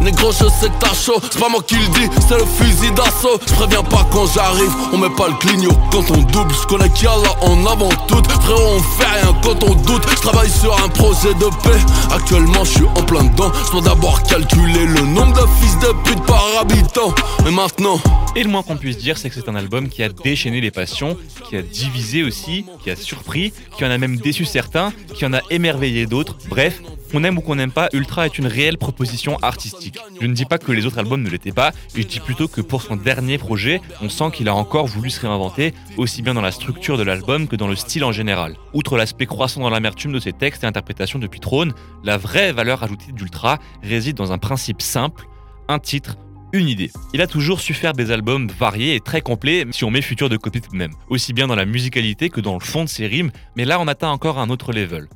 Négro, 0.00 0.32
je 0.32 0.48
sais 0.48 0.68
que 0.68 0.78
t'as 0.80 0.94
chaud, 0.94 1.20
c'est 1.30 1.40
pas 1.40 1.48
moi 1.48 1.62
qui 1.66 1.76
le 1.76 1.86
dis, 1.88 2.08
c'est 2.28 2.38
le 2.38 2.44
fusil 2.44 2.90
d'assaut. 2.92 3.38
Je 3.46 3.54
préviens 3.54 3.82
pas 3.82 4.06
quand 4.12 4.26
j'arrive, 4.26 4.72
on 4.92 4.98
met 4.98 5.10
pas 5.10 5.28
le 5.28 5.34
clignot 5.34 5.72
quand 5.90 6.10
on 6.10 6.22
double. 6.22 6.54
Je 6.54 6.66
connais 6.66 6.90
qui 6.90 7.06
a 7.06 7.16
là 7.16 7.30
en 7.42 7.64
avant 7.66 7.88
tout, 8.06 8.22
frérot, 8.42 8.76
on 8.76 8.80
fait 8.80 9.06
rien 9.06 9.34
quand 9.42 9.62
on 9.64 9.74
doute. 9.74 10.02
Je 10.10 10.20
travaille 10.20 10.50
sur 10.50 10.74
un 10.84 10.88
projet 10.88 11.34
de 11.34 11.46
paix, 11.62 11.80
actuellement 12.10 12.64
je 12.64 12.70
suis 12.70 12.84
en 12.84 13.02
plein 13.02 13.24
dedans. 13.24 13.52
Je 13.66 13.72
dois 13.72 13.82
d'abord 13.82 14.22
calculer 14.24 14.86
le 14.86 15.00
nombre 15.00 15.32
de 15.34 15.46
fils 15.60 15.78
de 15.78 15.92
pute 16.04 16.22
par 16.26 16.44
habitant. 16.60 17.14
Mais 17.44 17.50
maintenant. 17.50 18.00
Et 18.36 18.42
le 18.42 18.50
moins 18.50 18.62
qu'on 18.64 18.76
puisse 18.76 18.98
dire, 18.98 19.16
c'est 19.16 19.28
que 19.28 19.36
c'est 19.36 19.48
un 19.48 19.54
album 19.54 19.88
qui 19.88 20.02
a 20.02 20.08
déchaîné 20.08 20.60
les 20.60 20.72
passions, 20.72 21.16
qui 21.48 21.56
a 21.56 21.62
divisé 21.62 22.24
aussi, 22.24 22.66
qui 22.82 22.90
a 22.90 22.96
surpris, 22.96 23.52
qui 23.76 23.84
en 23.84 23.90
a 23.90 23.98
même 23.98 24.16
déçu 24.16 24.44
certains, 24.44 24.92
qui 25.14 25.24
en 25.24 25.32
a 25.32 25.40
émerveillé 25.50 26.06
d'autres. 26.06 26.36
Bref, 26.48 26.80
qu'on 27.14 27.22
aime 27.22 27.38
ou 27.38 27.42
qu'on 27.42 27.54
n'aime 27.54 27.70
pas, 27.70 27.88
Ultra 27.92 28.26
est 28.26 28.38
une 28.38 28.48
réelle 28.48 28.76
proposition 28.76 29.38
artistique. 29.40 30.00
Je 30.20 30.26
ne 30.26 30.34
dis 30.34 30.46
pas 30.46 30.58
que 30.58 30.72
les 30.72 30.84
autres 30.84 30.98
albums 30.98 31.22
ne 31.22 31.30
l'étaient 31.30 31.52
pas, 31.52 31.70
je 31.94 32.02
dis 32.02 32.18
plutôt 32.18 32.48
que 32.48 32.60
pour 32.60 32.82
son 32.82 32.96
dernier 32.96 33.38
projet, 33.38 33.80
on 34.02 34.08
sent 34.08 34.32
qu'il 34.32 34.48
a 34.48 34.54
encore 34.54 34.86
voulu 34.86 35.10
se 35.10 35.20
réinventer, 35.20 35.74
aussi 35.96 36.22
bien 36.22 36.34
dans 36.34 36.40
la 36.40 36.50
structure 36.50 36.98
de 36.98 37.04
l'album 37.04 37.46
que 37.46 37.54
dans 37.54 37.68
le 37.68 37.76
style 37.76 38.02
en 38.02 38.10
général. 38.10 38.56
Outre 38.72 38.96
l'aspect 38.96 39.26
croissant 39.26 39.60
dans 39.60 39.70
l'amertume 39.70 40.12
de 40.12 40.18
ses 40.18 40.32
textes 40.32 40.64
et 40.64 40.66
interprétations 40.66 41.20
depuis 41.20 41.38
Trône, 41.38 41.72
la 42.02 42.16
vraie 42.16 42.52
valeur 42.52 42.82
ajoutée 42.82 43.12
d'Ultra 43.12 43.60
réside 43.84 44.16
dans 44.16 44.32
un 44.32 44.38
principe 44.38 44.82
simple, 44.82 45.24
un 45.68 45.78
titre, 45.78 46.16
une 46.52 46.68
idée. 46.68 46.90
Il 47.12 47.22
a 47.22 47.28
toujours 47.28 47.60
su 47.60 47.74
faire 47.74 47.92
des 47.92 48.10
albums 48.10 48.48
variés 48.48 48.96
et 48.96 49.00
très 49.00 49.20
complets, 49.20 49.64
si 49.70 49.84
on 49.84 49.90
met 49.92 50.02
futur 50.02 50.28
de 50.28 50.36
côté 50.36 50.60
tout 50.60 50.72
de 50.72 50.76
même. 50.76 50.94
Aussi 51.08 51.32
bien 51.32 51.46
dans 51.46 51.54
la 51.54 51.64
musicalité 51.64 52.28
que 52.28 52.40
dans 52.40 52.54
le 52.54 52.60
fond 52.60 52.82
de 52.82 52.88
ses 52.88 53.06
rimes, 53.06 53.30
mais 53.56 53.64
là 53.64 53.78
on 53.78 53.86
atteint 53.86 54.10
encore 54.10 54.40
un 54.40 54.50
autre 54.50 54.72
level 54.72 55.06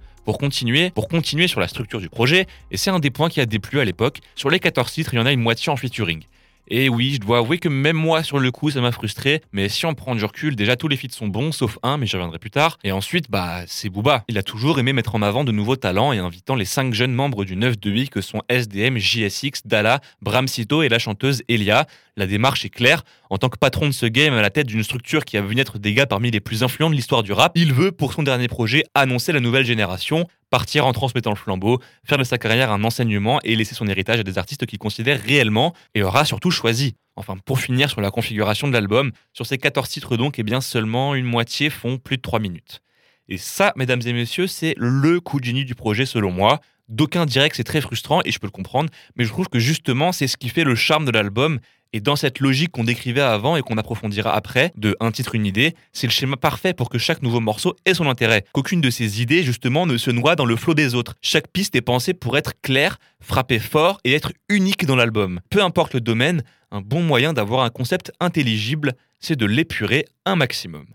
pour 0.95 1.09
continuer, 1.09 1.49
sur 1.49 1.61
la 1.61 1.69
structure 1.69 2.01
du 2.01 2.11
projet, 2.11 2.47
et 2.71 2.77
c'est 2.77 2.91
un 2.91 2.99
des 2.99 3.11
points 3.11 3.31
qui 3.31 3.41
a 3.41 3.47
déplu 3.47 3.81
à 3.81 3.85
l'époque. 3.85 4.19
Sur 4.35 4.51
les 4.51 4.61
14 4.61 4.93
titres, 4.93 5.15
il 5.15 5.17
y 5.17 5.21
en 5.21 5.27
a 5.27 5.33
une 5.33 5.41
moitié 5.41 5.73
en 5.73 5.77
featuring. 5.77 6.23
Et 6.71 6.89
oui, 6.89 7.15
je 7.15 7.21
dois 7.21 7.39
avouer 7.39 7.59
que 7.59 7.69
même 7.69 7.97
moi, 7.97 8.23
sur 8.23 8.39
le 8.39 8.51
coup, 8.51 8.71
ça 8.71 8.81
m'a 8.81 8.93
frustré. 8.93 9.41
Mais 9.53 9.69
si 9.69 9.87
on 9.87 9.95
prend 9.95 10.15
du 10.15 10.25
recul, 10.25 10.55
déjà 10.55 10.77
tous 10.77 10.89
les 10.89 10.97
feats 10.97 11.09
sont 11.11 11.29
bons, 11.29 11.51
sauf 11.53 11.79
un, 11.83 11.97
mais 11.97 12.07
j'y 12.07 12.17
reviendrai 12.17 12.39
plus 12.39 12.51
tard. 12.51 12.79
Et 12.85 12.93
ensuite, 12.93 13.31
bah, 13.31 13.63
c'est 13.67 13.89
Booba. 13.89 14.25
Il 14.29 14.37
a 14.37 14.43
toujours 14.43 14.79
aimé 14.79 14.93
mettre 14.93 15.15
en 15.15 15.23
avant 15.23 15.45
de 15.45 15.53
nouveaux 15.53 15.77
talents 15.77 16.13
et 16.13 16.19
invitant 16.19 16.55
les 16.55 16.67
cinq 16.67 16.93
jeunes 16.93 17.13
membres 17.13 17.45
du 17.45 17.57
9 17.57 17.79
de 17.81 17.91
8 17.91 18.11
que 18.11 18.21
sont 18.21 18.43
SDM, 18.49 18.99
JSX, 18.99 19.63
Dala, 19.65 20.01
Bramsito 20.21 20.83
et 20.83 20.89
la 20.89 20.99
chanteuse 20.99 21.43
Elia. 21.49 21.87
La 22.17 22.27
démarche 22.27 22.65
est 22.65 22.71
claire. 22.71 23.03
En 23.31 23.39
tant 23.39 23.49
que 23.49 23.59
patron 23.59 23.87
de 23.87 23.93
ce 23.93 24.07
game 24.07 24.35
à 24.35 24.43
la 24.43 24.51
tête 24.51 24.67
d'une 24.67 24.83
structure 24.83 25.25
qui 25.25 25.37
a 25.37 25.43
vu 25.43 25.55
naître 25.55 25.79
des 25.79 25.95
gars 25.95 26.07
parmi 26.07 26.31
les 26.31 26.41
plus 26.41 26.63
influents 26.63 26.91
de 26.91 26.95
l'histoire 26.95 27.23
du 27.23 27.33
rap, 27.33 27.53
il 27.55 27.73
veut, 27.73 27.93
pour 27.93 28.13
son 28.13 28.23
dernier 28.23 28.49
projet, 28.49 28.85
annoncer 28.95 29.33
la 29.33 29.41
nouvelle 29.41 29.65
génération, 29.65 30.27
partir 30.51 30.87
en 30.87 30.93
transmettant 30.93 31.31
le 31.31 31.37
flambeau, 31.37 31.81
faire 32.05 32.19
de 32.19 32.25
sa 32.25 32.39
carrière 32.39 32.73
un 32.73 32.85
enseignement 32.85 33.41
et 33.45 33.57
laisser 33.57 33.75
son 33.75 33.87
héritage 33.87 34.21
à 34.21 34.23
des 34.23 34.39
artistes 34.39 34.67
qu'il 34.67 34.79
considère 34.79 35.21
réellement 35.21 35.75
et 35.95 36.03
aura 36.03 36.25
surtout 36.25 36.51
choisi. 36.51 36.95
Enfin, 37.17 37.37
pour 37.45 37.59
finir 37.59 37.91
sur 37.91 38.01
la 38.01 38.11
configuration 38.11 38.69
de 38.69 38.73
l'album, 38.73 39.11
sur 39.33 39.45
ces 39.45 39.59
14 39.59 39.89
titres 39.89 40.17
donc, 40.17 40.39
eh 40.39 40.43
bien 40.43 40.61
seulement 40.61 41.15
une 41.15 41.27
moitié 41.27 41.71
font 41.71 41.99
plus 41.99 42.17
de 42.17 42.23
3 42.23 42.39
minutes. 42.39 42.81
Et 43.29 43.37
ça, 43.37 43.73
mesdames 43.77 44.01
et 44.07 44.13
messieurs, 44.13 44.47
c'est 44.47 44.75
le 44.79 45.21
coup 45.21 45.41
de 45.41 45.45
génie 45.45 45.65
du 45.65 45.75
projet 45.75 46.07
selon 46.07 46.31
moi. 46.31 46.61
D'aucuns 46.89 47.27
diraient 47.27 47.51
que 47.51 47.57
c'est 47.57 47.65
très 47.65 47.83
frustrant 47.83 48.21
et 48.25 48.31
je 48.33 48.39
peux 48.39 48.47
le 48.47 48.53
comprendre, 48.53 48.89
mais 49.17 49.25
je 49.25 49.31
trouve 49.31 49.49
que 49.49 49.59
justement 49.59 50.13
c'est 50.13 50.27
ce 50.27 50.39
qui 50.39 50.49
fait 50.49 50.65
le 50.65 50.75
charme 50.75 51.05
de 51.05 51.11
l'album 51.11 51.59
et 51.93 52.01
dans 52.01 52.17
cette 52.17 52.41
logique 52.41 52.71
qu'on 52.71 52.85
décrivait 52.85 53.21
avant 53.21 53.57
et 53.57 53.63
qu'on 53.63 53.79
approfondira 53.79 54.35
après, 54.35 54.73
de 54.77 54.97
un 55.01 55.11
titre, 55.11 55.35
une 55.35 55.47
idée, 55.47 55.75
c'est 55.93 56.07
le 56.07 56.13
schéma 56.13 56.37
parfait 56.37 56.75
pour 56.75 56.91
que 56.91 56.99
chaque 56.99 57.23
nouveau 57.23 57.41
morceau 57.41 57.77
ait 57.87 57.95
son 57.95 58.09
intérêt. 58.09 58.45
Qu'aucune 58.53 58.81
de 58.81 58.91
ces 58.91 59.23
idées, 59.23 59.43
justement, 59.43 59.87
ne 59.87 59.97
se 59.97 60.11
noie 60.11 60.37
dans 60.37 60.45
le 60.45 60.57
flot 60.57 60.75
des 60.75 60.95
autres. 60.95 61.15
Chaque 61.23 61.49
piste 61.49 61.77
est 61.77 61.81
pensée 61.81 62.15
pour 62.15 62.37
être 62.37 62.53
claire, 62.61 62.99
frapper 63.21 63.59
fort 63.59 64.01
et 64.05 64.13
être 64.13 64.33
unique 64.49 64.87
dans 64.87 64.97
l'album. 64.97 65.41
Peu 65.51 65.63
importe 65.63 65.95
le 65.95 66.01
domaine, 66.01 66.43
un 66.71 66.81
bon 66.81 67.03
moyen 67.03 67.33
d'avoir 67.33 67.65
un 67.65 67.71
concept 67.71 68.13
intelligible, 68.21 68.95
c'est 69.21 69.37
de 69.37 69.47
l'épurer 69.47 70.05
un 70.27 70.37
maximum. 70.37 70.87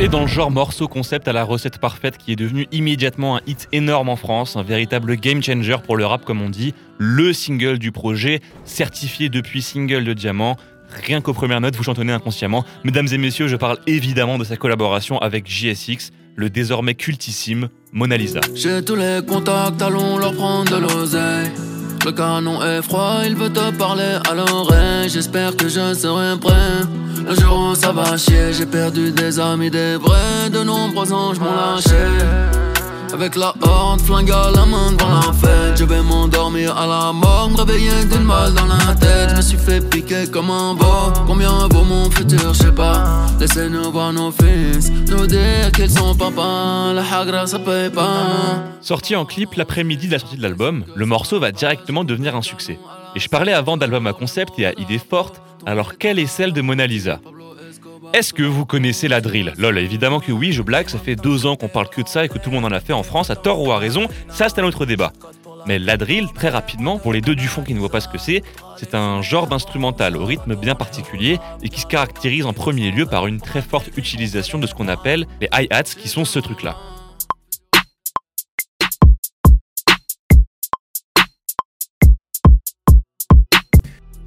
Et 0.00 0.08
dans 0.08 0.22
le 0.22 0.26
genre 0.26 0.50
morceau 0.50 0.88
concept 0.88 1.28
à 1.28 1.32
la 1.32 1.44
recette 1.44 1.78
parfaite 1.78 2.18
qui 2.18 2.32
est 2.32 2.36
devenu 2.36 2.66
immédiatement 2.72 3.36
un 3.36 3.40
hit 3.46 3.68
énorme 3.72 4.08
en 4.08 4.16
France, 4.16 4.56
un 4.56 4.62
véritable 4.62 5.16
game 5.16 5.42
changer 5.42 5.76
pour 5.84 5.96
le 5.96 6.04
rap 6.04 6.24
comme 6.24 6.42
on 6.42 6.50
dit, 6.50 6.74
le 6.98 7.32
single 7.32 7.78
du 7.78 7.92
projet, 7.92 8.40
certifié 8.64 9.28
depuis 9.28 9.62
single 9.62 10.04
de 10.04 10.12
diamant, 10.12 10.56
rien 11.04 11.20
qu'aux 11.20 11.34
premières 11.34 11.60
notes 11.60 11.76
vous 11.76 11.84
chantonnez 11.84 12.12
inconsciemment. 12.12 12.64
Mesdames 12.84 13.08
et 13.12 13.18
messieurs, 13.18 13.48
je 13.48 13.56
parle 13.56 13.78
évidemment 13.86 14.38
de 14.38 14.44
sa 14.44 14.56
collaboration 14.56 15.18
avec 15.18 15.48
JSX, 15.48 16.10
le 16.34 16.50
désormais 16.50 16.94
cultissime 16.94 17.68
Mona 17.92 18.16
Lisa. 18.16 18.40
Le 22.04 22.10
canon 22.10 22.60
est 22.62 22.82
froid, 22.82 23.20
il 23.24 23.36
veut 23.36 23.48
te 23.48 23.70
parler 23.70 24.18
à 24.28 24.34
l'oreille. 24.34 25.08
J'espère 25.08 25.54
que 25.56 25.68
je 25.68 25.94
serai 25.94 26.36
prêt. 26.38 26.82
Le 27.28 27.34
jour 27.36 27.70
où 27.70 27.74
ça 27.76 27.92
va 27.92 28.16
chier, 28.16 28.52
j'ai 28.52 28.66
perdu 28.66 29.12
des 29.12 29.38
amis, 29.38 29.70
des 29.70 29.96
vrais. 29.96 30.50
De 30.50 30.64
nombreux 30.64 31.12
anges 31.12 31.38
m'ont 31.38 31.54
lâché. 31.54 31.94
Avec 33.12 33.36
la 33.36 33.54
horde, 33.60 34.00
flingue 34.00 34.30
à 34.30 34.50
la 34.50 34.64
main 34.64 34.92
devant 34.92 35.10
la 35.10 35.32
fête. 35.32 35.76
Je 35.76 35.84
vais 35.84 36.02
m'endormir 36.02 36.76
à 36.76 36.86
la 36.86 37.12
mort, 37.12 37.50
me 37.50 37.58
réveiller 37.58 38.04
d'une 38.10 38.26
balle 38.26 38.54
dans 38.54 38.64
la 38.64 38.94
tête. 38.94 39.30
Je 39.30 39.36
me 39.36 39.42
suis 39.42 39.58
fait 39.58 39.80
piquer 39.90 40.26
comme 40.30 40.50
un 40.50 40.74
beau. 40.74 41.12
Combien 41.26 41.68
vaut 41.68 41.84
mon 41.84 42.10
futur, 42.10 42.54
je 42.54 42.62
sais 42.62 42.72
pas. 42.72 43.26
Laissez-nous 43.38 43.90
voir 43.92 44.12
nos 44.12 44.30
fils, 44.30 44.90
nous 45.10 45.26
dire 45.26 45.70
qu'ils 45.74 45.90
sont 45.90 46.14
papa. 46.14 46.92
La 46.94 47.02
hagra, 47.12 47.46
ça 47.46 47.58
paye 47.58 47.90
pas. 47.90 48.64
Sorti 48.80 49.14
en 49.14 49.26
clip 49.26 49.54
l'après-midi 49.54 50.06
de 50.06 50.12
la 50.12 50.18
sortie 50.18 50.36
de 50.36 50.42
l'album, 50.42 50.84
le 50.94 51.06
morceau 51.06 51.38
va 51.38 51.52
directement 51.52 52.04
devenir 52.04 52.34
un 52.34 52.42
succès. 52.42 52.78
Et 53.14 53.20
je 53.20 53.28
parlais 53.28 53.52
avant 53.52 53.76
d'album 53.76 54.06
à 54.06 54.14
concept 54.14 54.58
et 54.58 54.66
à 54.66 54.72
idée 54.80 54.98
forte, 54.98 55.42
alors 55.66 55.98
quelle 55.98 56.18
est 56.18 56.26
celle 56.26 56.52
de 56.52 56.62
Mona 56.62 56.86
Lisa? 56.86 57.20
Est-ce 58.12 58.34
que 58.34 58.42
vous 58.42 58.66
connaissez 58.66 59.08
la 59.08 59.20
drill? 59.20 59.52
Lol, 59.56 59.78
évidemment 59.78 60.20
que 60.20 60.32
oui, 60.32 60.52
je 60.52 60.62
blague, 60.62 60.88
ça 60.88 60.98
fait 60.98 61.16
deux 61.16 61.46
ans 61.46 61.56
qu'on 61.56 61.68
parle 61.68 61.88
que 61.88 62.02
de 62.02 62.08
ça 62.08 62.24
et 62.24 62.28
que 62.28 62.38
tout 62.38 62.50
le 62.50 62.56
monde 62.56 62.64
en 62.66 62.74
a 62.74 62.80
fait 62.80 62.92
en 62.92 63.02
France, 63.02 63.30
à 63.30 63.36
tort 63.36 63.60
ou 63.60 63.72
à 63.72 63.78
raison, 63.78 64.06
ça 64.28 64.48
c'est 64.48 64.60
un 64.60 64.64
autre 64.64 64.86
débat. 64.86 65.12
Mais 65.66 65.78
la 65.78 65.96
drill, 65.96 66.28
très 66.34 66.48
rapidement, 66.48 66.98
pour 66.98 67.12
les 67.12 67.20
deux 67.20 67.34
du 67.34 67.46
fond 67.46 67.62
qui 67.62 67.72
ne 67.72 67.78
voient 67.78 67.88
pas 67.88 68.00
ce 68.00 68.08
que 68.08 68.18
c'est, 68.18 68.42
c'est 68.76 68.94
un 68.94 69.22
genre 69.22 69.46
d'instrumental 69.46 70.16
au 70.16 70.24
rythme 70.24 70.56
bien 70.56 70.74
particulier 70.74 71.38
et 71.62 71.68
qui 71.68 71.80
se 71.80 71.86
caractérise 71.86 72.46
en 72.46 72.52
premier 72.52 72.90
lieu 72.90 73.06
par 73.06 73.26
une 73.26 73.40
très 73.40 73.62
forte 73.62 73.90
utilisation 73.96 74.58
de 74.58 74.66
ce 74.66 74.74
qu'on 74.74 74.88
appelle 74.88 75.26
les 75.40 75.48
hi-hats 75.52 75.82
qui 75.82 76.08
sont 76.08 76.24
ce 76.24 76.38
truc-là. 76.38 76.76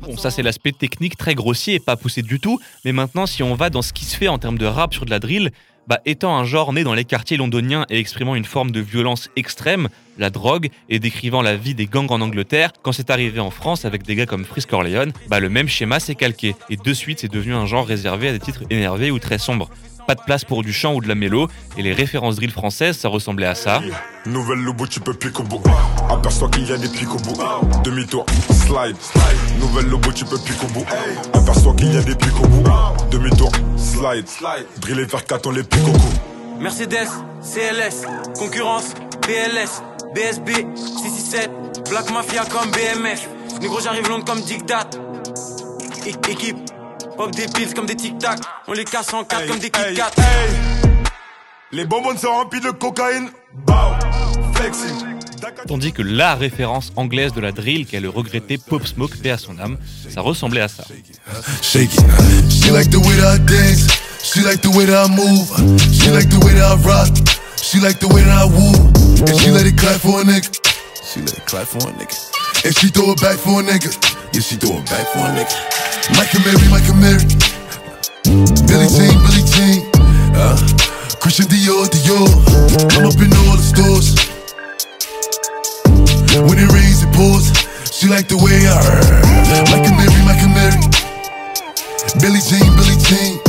Bon, 0.06 0.18
ça 0.18 0.30
c'est 0.30 0.44
l'aspect 0.44 0.72
technique 0.72 1.18
très 1.18 1.34
grossier 1.34 1.76
et 1.76 1.80
pas 1.80 1.96
poussé 1.96 2.22
du 2.22 2.40
tout, 2.40 2.60
mais 2.84 2.92
maintenant 2.92 3.26
si 3.26 3.42
on 3.42 3.56
va 3.56 3.72
dans 3.72 3.82
ce 3.82 3.92
qui 3.92 4.06
se 4.06 4.16
fait 4.16 4.28
en 4.28 4.38
termes 4.38 4.58
de 4.58 4.66
rap 4.66 4.94
sur 4.94 5.06
de 5.06 5.10
la 5.10 5.20
drill, 5.20 5.52
bah, 5.88 6.00
étant 6.06 6.36
un 6.36 6.46
genre 6.46 6.74
né 6.74 6.84
dans 6.84 6.94
les 6.94 7.06
quartiers 7.06 7.38
londoniens 7.38 7.86
et 7.90 8.00
exprimant 8.00 8.36
une 8.36 8.46
forme 8.46 8.72
de 8.72 8.80
violence 8.80 9.30
extrême, 9.36 9.90
la 10.18 10.30
drogue, 10.30 10.70
et 10.90 11.00
décrivant 11.00 11.42
la 11.42 11.56
vie 11.56 11.76
des 11.76 11.86
gangs 11.86 12.12
en 12.12 12.22
Angleterre, 12.22 12.72
quand 12.82 12.92
c'est 12.92 13.10
arrivé 13.10 13.40
en 13.40 13.52
France 13.52 13.86
avec 13.86 14.04
des 14.04 14.16
gars 14.16 14.26
comme 14.26 14.46
Frisk 14.46 14.70
Corleone, 14.70 15.12
bah, 15.28 15.40
le 15.40 15.50
même 15.50 15.68
schéma 15.68 16.00
s'est 16.00 16.16
calqué, 16.16 16.56
et 16.70 16.78
de 16.78 16.94
suite 16.94 17.20
c'est 17.20 17.32
devenu 17.32 17.54
un 17.54 17.66
genre 17.66 17.86
réservé 17.86 18.30
à 18.30 18.32
des 18.32 18.40
titres 18.40 18.64
énervés 18.70 19.12
ou 19.12 19.20
très 19.20 19.38
sombres. 19.38 19.70
Pas 20.08 20.16
de 20.16 20.22
place 20.22 20.46
pour 20.46 20.62
du 20.62 20.72
chant 20.72 20.94
ou 20.94 21.02
de 21.02 21.08
la 21.08 21.16
mélo, 21.16 21.48
et 21.78 21.82
les 21.82 21.94
références 21.94 22.36
drill 22.36 22.52
françaises, 22.52 22.98
ça 22.98 23.10
ressemblait 23.10 23.48
à 23.48 23.56
ça. 23.56 23.82
Nouvelle 24.28 24.60
lobo, 24.60 24.86
tu 24.86 25.00
peux 25.00 25.16
piquer 25.16 25.40
au 25.40 25.44
bout. 25.44 25.64
Aperçois 26.10 26.50
qu'il 26.50 26.68
y 26.68 26.72
a 26.72 26.78
des 26.78 26.88
pics 26.88 27.12
au 27.12 27.18
bout. 27.18 27.36
Demi-tour, 27.84 28.26
slide. 28.52 28.96
Nouvelle 29.60 29.88
lobo, 29.88 30.12
tu 30.12 30.26
peux 30.26 30.38
piquer 30.38 30.64
au 30.64 30.68
bout. 30.68 30.86
Aperçois 31.34 31.74
qu'il 31.76 31.92
y 31.92 31.98
a 31.98 32.02
des 32.04 32.16
pics 32.16 32.40
au 32.40 32.48
bout. 32.48 32.64
Demi-tour, 33.10 33.52
slide. 33.78 34.28
Drill 34.78 35.00
et 35.00 35.08
faire 35.08 35.26
4 35.26 35.48
on 35.48 35.52
les 35.52 35.64
pique 35.64 35.88
au 35.88 35.92
cou. 35.92 36.14
Mercedes, 36.60 37.10
CLS, 37.42 38.06
concurrence, 38.38 38.94
BLS, 39.24 39.82
BSB, 40.14 40.50
667, 40.76 41.90
Black 41.90 42.12
Mafia 42.12 42.46
comme 42.46 42.70
BMF. 42.72 43.28
Négro, 43.60 43.80
j'arrive 43.82 44.08
long 44.08 44.22
comme 44.22 44.42
Dictat. 44.42 44.88
Équipe, 46.06 46.58
pop 47.16 47.32
des 47.32 47.48
pills 47.48 47.74
comme 47.74 47.86
des 47.86 47.96
tic-tac. 47.96 48.40
On 48.68 48.74
les 48.74 48.86
casse 48.86 49.14
en 49.14 49.24
quatre 49.24 49.48
comme 49.48 49.60
des 49.60 49.70
Kit 49.70 49.96
Kat. 49.96 50.12
Les 51.72 51.86
bonbons 51.86 52.18
sont 52.18 52.30
remplis 52.30 52.62
de 52.62 52.72
cocaïne. 52.72 53.30
Bow, 53.66 53.74
flexing. 54.54 55.16
Tandis 55.68 55.92
que 55.92 56.02
la 56.02 56.36
référence 56.36 56.92
anglaise 56.96 57.34
de 57.34 57.42
la 57.42 57.52
drill, 57.52 57.86
qu'est 57.86 58.00
le 58.00 58.10
regretté 58.10 58.58
Pop 58.58 58.86
Smoke, 58.86 59.18
paix 59.22 59.32
à 59.32 59.38
son 59.38 59.60
âme, 59.60 59.78
ça 60.10 60.22
ressemblait 60.22 60.62
à 60.62 60.68
ça. 60.68 60.84
Yeah, 74.36 74.42
she 74.42 74.56
it 74.56 74.86
back 74.92 75.08
for 75.14 75.20
a 75.20 75.32
nigga. 75.32 75.56
Mary, 76.44 76.60
Mary. 77.00 77.24
Billy 78.68 78.88
Jean, 78.92 79.16
Billy 79.24 79.44
Jean. 79.48 79.80
Uh, 80.36 80.60
Christian 81.22 81.48
Dior, 81.48 81.88
Dior. 81.88 82.28
I'm 82.98 83.06
up 83.06 83.16
in 83.16 83.32
all 83.32 83.56
the 83.56 83.64
stores. 83.64 84.12
When 86.36 86.60
it 86.60 86.70
rains, 86.70 87.02
it 87.02 87.14
pours. 87.14 87.48
She 87.94 88.10
like 88.10 88.28
the 88.28 88.36
way 88.36 88.68
I 88.68 88.84
Mary, 89.96 90.20
Mary. 90.54 90.84
Billy 92.20 92.42
Jean, 92.42 92.76
Billy 92.76 93.00
Jean. 93.06 93.40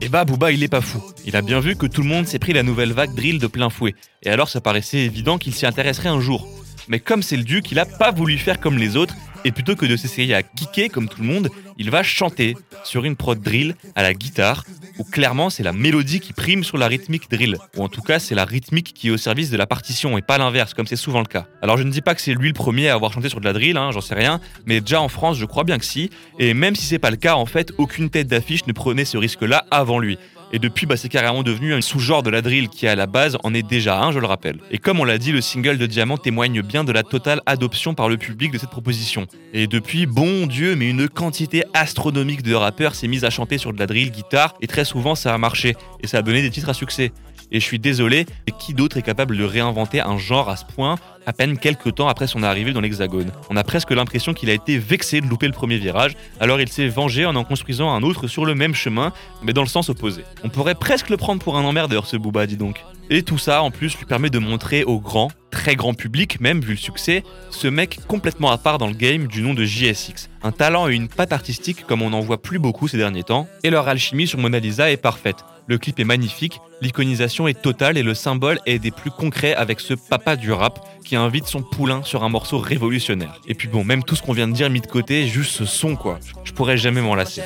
Et 0.00 0.08
bah 0.08 0.24
Booba 0.24 0.52
il 0.52 0.62
est 0.62 0.68
pas 0.68 0.82
fou. 0.82 1.02
Il 1.24 1.34
a 1.34 1.42
bien 1.42 1.58
vu 1.58 1.74
que 1.74 1.86
tout 1.86 2.02
le 2.02 2.08
monde 2.08 2.28
s'est 2.28 2.38
pris 2.38 2.52
la 2.52 2.62
nouvelle 2.62 2.92
vague 2.92 3.12
drill 3.12 3.40
de 3.40 3.48
plein 3.48 3.70
fouet. 3.70 3.96
Et 4.22 4.30
alors 4.30 4.48
ça 4.50 4.60
paraissait 4.60 4.98
évident 4.98 5.36
qu'il 5.36 5.52
s'y 5.52 5.66
intéresserait 5.66 6.10
un 6.10 6.20
jour. 6.20 6.46
Mais 6.88 7.00
comme 7.00 7.22
c'est 7.22 7.36
le 7.36 7.44
duc, 7.44 7.70
il 7.72 7.78
a 7.78 7.86
pas 7.86 8.10
voulu 8.10 8.38
faire 8.38 8.60
comme 8.60 8.78
les 8.78 8.96
autres, 8.96 9.14
et 9.44 9.52
plutôt 9.52 9.76
que 9.76 9.86
de 9.86 9.96
s'essayer 9.96 10.34
à 10.34 10.42
kicker 10.42 10.88
comme 10.88 11.08
tout 11.08 11.20
le 11.20 11.26
monde, 11.26 11.50
il 11.78 11.90
va 11.90 12.02
chanter 12.02 12.56
sur 12.82 13.04
une 13.04 13.14
prod 13.14 13.40
drill 13.40 13.76
à 13.94 14.02
la 14.02 14.12
guitare, 14.12 14.64
où 14.98 15.04
clairement 15.04 15.50
c'est 15.50 15.62
la 15.62 15.72
mélodie 15.72 16.20
qui 16.20 16.32
prime 16.32 16.64
sur 16.64 16.78
la 16.78 16.88
rythmique 16.88 17.30
drill. 17.30 17.56
Ou 17.76 17.84
en 17.84 17.88
tout 17.88 18.02
cas 18.02 18.18
c'est 18.18 18.34
la 18.34 18.44
rythmique 18.44 18.92
qui 18.92 19.08
est 19.08 19.10
au 19.10 19.16
service 19.16 19.50
de 19.50 19.56
la 19.56 19.66
partition, 19.66 20.18
et 20.18 20.22
pas 20.22 20.38
l'inverse, 20.38 20.74
comme 20.74 20.86
c'est 20.86 20.96
souvent 20.96 21.20
le 21.20 21.26
cas. 21.26 21.46
Alors 21.62 21.76
je 21.76 21.84
ne 21.84 21.90
dis 21.90 22.00
pas 22.00 22.14
que 22.14 22.20
c'est 22.20 22.34
lui 22.34 22.48
le 22.48 22.54
premier 22.54 22.88
à 22.88 22.94
avoir 22.94 23.12
chanté 23.12 23.28
sur 23.28 23.40
de 23.40 23.44
la 23.44 23.52
drill, 23.52 23.76
hein, 23.76 23.90
j'en 23.92 24.00
sais 24.00 24.14
rien, 24.14 24.40
mais 24.64 24.80
déjà 24.80 25.00
en 25.00 25.08
France 25.08 25.38
je 25.38 25.44
crois 25.44 25.64
bien 25.64 25.78
que 25.78 25.84
si, 25.84 26.10
et 26.38 26.54
même 26.54 26.74
si 26.74 26.84
c'est 26.84 26.98
pas 26.98 27.10
le 27.10 27.16
cas, 27.16 27.36
en 27.36 27.46
fait, 27.46 27.72
aucune 27.78 28.10
tête 28.10 28.26
d'affiche 28.26 28.66
ne 28.66 28.72
prenait 28.72 29.04
ce 29.04 29.16
risque-là 29.16 29.64
avant 29.70 29.98
lui. 29.98 30.18
Et 30.52 30.58
depuis, 30.58 30.86
bah, 30.86 30.96
c'est 30.96 31.08
carrément 31.08 31.42
devenu 31.42 31.74
un 31.74 31.80
sous-genre 31.80 32.22
de 32.22 32.30
la 32.30 32.40
drill 32.40 32.68
qui, 32.68 32.86
à 32.86 32.94
la 32.94 33.06
base, 33.06 33.36
en 33.42 33.52
est 33.52 33.66
déjà 33.66 34.00
un, 34.00 34.12
je 34.12 34.18
le 34.18 34.26
rappelle. 34.26 34.58
Et 34.70 34.78
comme 34.78 35.00
on 35.00 35.04
l'a 35.04 35.18
dit, 35.18 35.32
le 35.32 35.40
single 35.40 35.76
de 35.76 35.86
Diamant 35.86 36.18
témoigne 36.18 36.62
bien 36.62 36.84
de 36.84 36.92
la 36.92 37.02
totale 37.02 37.40
adoption 37.46 37.94
par 37.94 38.08
le 38.08 38.16
public 38.16 38.52
de 38.52 38.58
cette 38.58 38.70
proposition. 38.70 39.26
Et 39.52 39.66
depuis, 39.66 40.06
bon 40.06 40.46
Dieu, 40.46 40.76
mais 40.76 40.88
une 40.88 41.08
quantité 41.08 41.64
astronomique 41.74 42.42
de 42.42 42.54
rappeurs 42.54 42.94
s'est 42.94 43.08
mise 43.08 43.24
à 43.24 43.30
chanter 43.30 43.58
sur 43.58 43.72
de 43.72 43.78
la 43.78 43.86
drill 43.86 44.10
guitare, 44.10 44.54
et 44.60 44.66
très 44.66 44.84
souvent 44.84 45.14
ça 45.14 45.34
a 45.34 45.38
marché, 45.38 45.74
et 46.02 46.06
ça 46.06 46.18
a 46.18 46.22
donné 46.22 46.42
des 46.42 46.50
titres 46.50 46.68
à 46.68 46.74
succès. 46.74 47.12
Et 47.52 47.60
je 47.60 47.64
suis 47.64 47.78
désolé, 47.78 48.26
mais 48.46 48.54
qui 48.58 48.74
d'autre 48.74 48.96
est 48.96 49.02
capable 49.02 49.36
de 49.36 49.44
réinventer 49.44 50.00
un 50.00 50.18
genre 50.18 50.48
à 50.48 50.56
ce 50.56 50.64
point 50.64 50.96
à 51.26 51.32
peine 51.32 51.58
quelques 51.58 51.94
temps 51.96 52.08
après 52.08 52.26
son 52.26 52.42
arrivée 52.42 52.72
dans 52.72 52.80
l'Hexagone? 52.80 53.30
On 53.50 53.56
a 53.56 53.64
presque 53.64 53.90
l'impression 53.90 54.34
qu'il 54.34 54.50
a 54.50 54.52
été 54.52 54.78
vexé 54.78 55.20
de 55.20 55.26
louper 55.26 55.46
le 55.46 55.52
premier 55.52 55.78
virage, 55.78 56.16
alors 56.40 56.60
il 56.60 56.68
s'est 56.68 56.88
vengé 56.88 57.24
en 57.26 57.36
en 57.36 57.44
construisant 57.44 57.90
un 57.90 58.02
autre 58.02 58.26
sur 58.26 58.44
le 58.44 58.54
même 58.54 58.74
chemin, 58.74 59.12
mais 59.42 59.52
dans 59.52 59.62
le 59.62 59.68
sens 59.68 59.88
opposé. 59.88 60.24
On 60.44 60.48
pourrait 60.48 60.74
presque 60.74 61.08
le 61.08 61.16
prendre 61.16 61.42
pour 61.42 61.56
un 61.56 61.64
emmerdeur 61.64 62.06
ce 62.06 62.16
Booba, 62.16 62.46
dis 62.46 62.56
donc. 62.56 62.84
Et 63.08 63.22
tout 63.22 63.38
ça, 63.38 63.62
en 63.62 63.70
plus, 63.70 63.96
lui 63.96 64.04
permet 64.04 64.30
de 64.30 64.40
montrer 64.40 64.82
au 64.82 64.98
grand, 64.98 65.30
très 65.52 65.76
grand 65.76 65.94
public, 65.94 66.40
même 66.40 66.60
vu 66.60 66.72
le 66.72 66.76
succès, 66.76 67.22
ce 67.50 67.68
mec 67.68 68.00
complètement 68.08 68.50
à 68.50 68.58
part 68.58 68.78
dans 68.78 68.88
le 68.88 68.94
game 68.94 69.28
du 69.28 69.42
nom 69.42 69.54
de 69.54 69.64
JSX. 69.64 70.28
Un 70.42 70.50
talent 70.50 70.88
et 70.88 70.94
une 70.94 71.06
patte 71.06 71.32
artistique 71.32 71.86
comme 71.86 72.02
on 72.02 72.10
n'en 72.10 72.20
voit 72.20 72.42
plus 72.42 72.58
beaucoup 72.58 72.88
ces 72.88 72.96
derniers 72.96 73.22
temps, 73.22 73.46
et 73.62 73.70
leur 73.70 73.86
alchimie 73.86 74.26
sur 74.26 74.40
Mona 74.40 74.58
Lisa 74.58 74.90
est 74.90 74.96
parfaite. 74.96 75.44
Le 75.68 75.78
clip 75.78 75.98
est 76.00 76.04
magnifique, 76.04 76.60
l'iconisation 76.80 77.48
est 77.48 77.60
totale 77.60 77.98
et 77.98 78.02
le 78.02 78.14
symbole 78.14 78.58
est 78.66 78.78
des 78.78 78.90
plus 78.90 79.10
concrets 79.10 79.54
avec 79.54 79.80
ce 79.80 79.94
papa 79.94 80.36
du 80.36 80.52
rap 80.52 80.80
qui 81.04 81.16
invite 81.16 81.46
son 81.46 81.62
poulain 81.62 82.02
sur 82.02 82.24
un 82.24 82.28
morceau 82.28 82.58
révolutionnaire. 82.58 83.40
Et 83.46 83.54
puis 83.54 83.68
bon, 83.68 83.84
même 83.84 84.02
tout 84.02 84.16
ce 84.16 84.22
qu'on 84.22 84.32
vient 84.32 84.48
de 84.48 84.52
dire 84.52 84.70
mis 84.70 84.80
de 84.80 84.86
côté, 84.86 85.26
juste 85.26 85.52
ce 85.52 85.64
son 85.64 85.96
quoi. 85.96 86.18
Je 86.44 86.52
pourrais 86.52 86.76
jamais 86.76 87.00
m'en 87.00 87.14
lasser. 87.14 87.42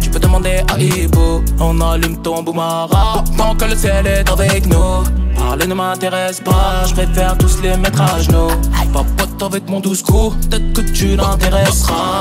Tu 0.00 0.10
peux 0.10 0.18
demander 0.18 0.62
à 0.72 0.80
Ibo, 0.80 1.42
on 1.60 1.80
allume 1.80 2.20
ton 2.22 2.42
boumara. 2.42 3.24
Tant 3.36 3.54
que 3.54 3.64
le 3.66 3.76
ciel 3.76 4.06
est 4.06 4.28
avec 4.30 4.66
nous. 4.66 5.04
Parler 5.36 5.66
ne 5.66 5.74
m'intéresse 5.74 6.40
pas, 6.40 6.84
je 6.86 6.94
préfère 6.94 7.36
tous 7.36 7.60
les 7.62 7.76
mettre 7.76 8.00
à 8.00 8.20
genoux. 8.20 8.48
Papote 8.92 9.42
avec 9.42 9.68
mon 9.68 9.80
douce 9.80 10.02
coup, 10.02 10.34
peut-être 10.50 10.72
que 10.74 10.80
tu 10.92 11.16
l'intéresseras. 11.16 12.18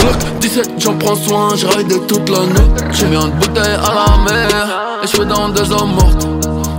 Glock 0.00 0.40
17, 0.40 0.70
j'en 0.78 0.98
prends 0.98 1.14
soin, 1.14 1.54
j'ai 1.56 1.68
raidé 1.68 2.00
toute 2.08 2.28
la 2.28 2.40
nuit. 2.46 2.92
J'ai 2.92 3.06
mis 3.06 3.16
une 3.16 3.30
bouteille 3.30 3.74
à 3.74 3.94
la 3.94 4.18
mer, 4.24 4.89
et 5.02 5.06
je 5.06 5.16
suis 5.16 5.26
dans 5.26 5.48
des 5.48 5.70
hommes 5.72 5.94
mortes. 5.94 6.26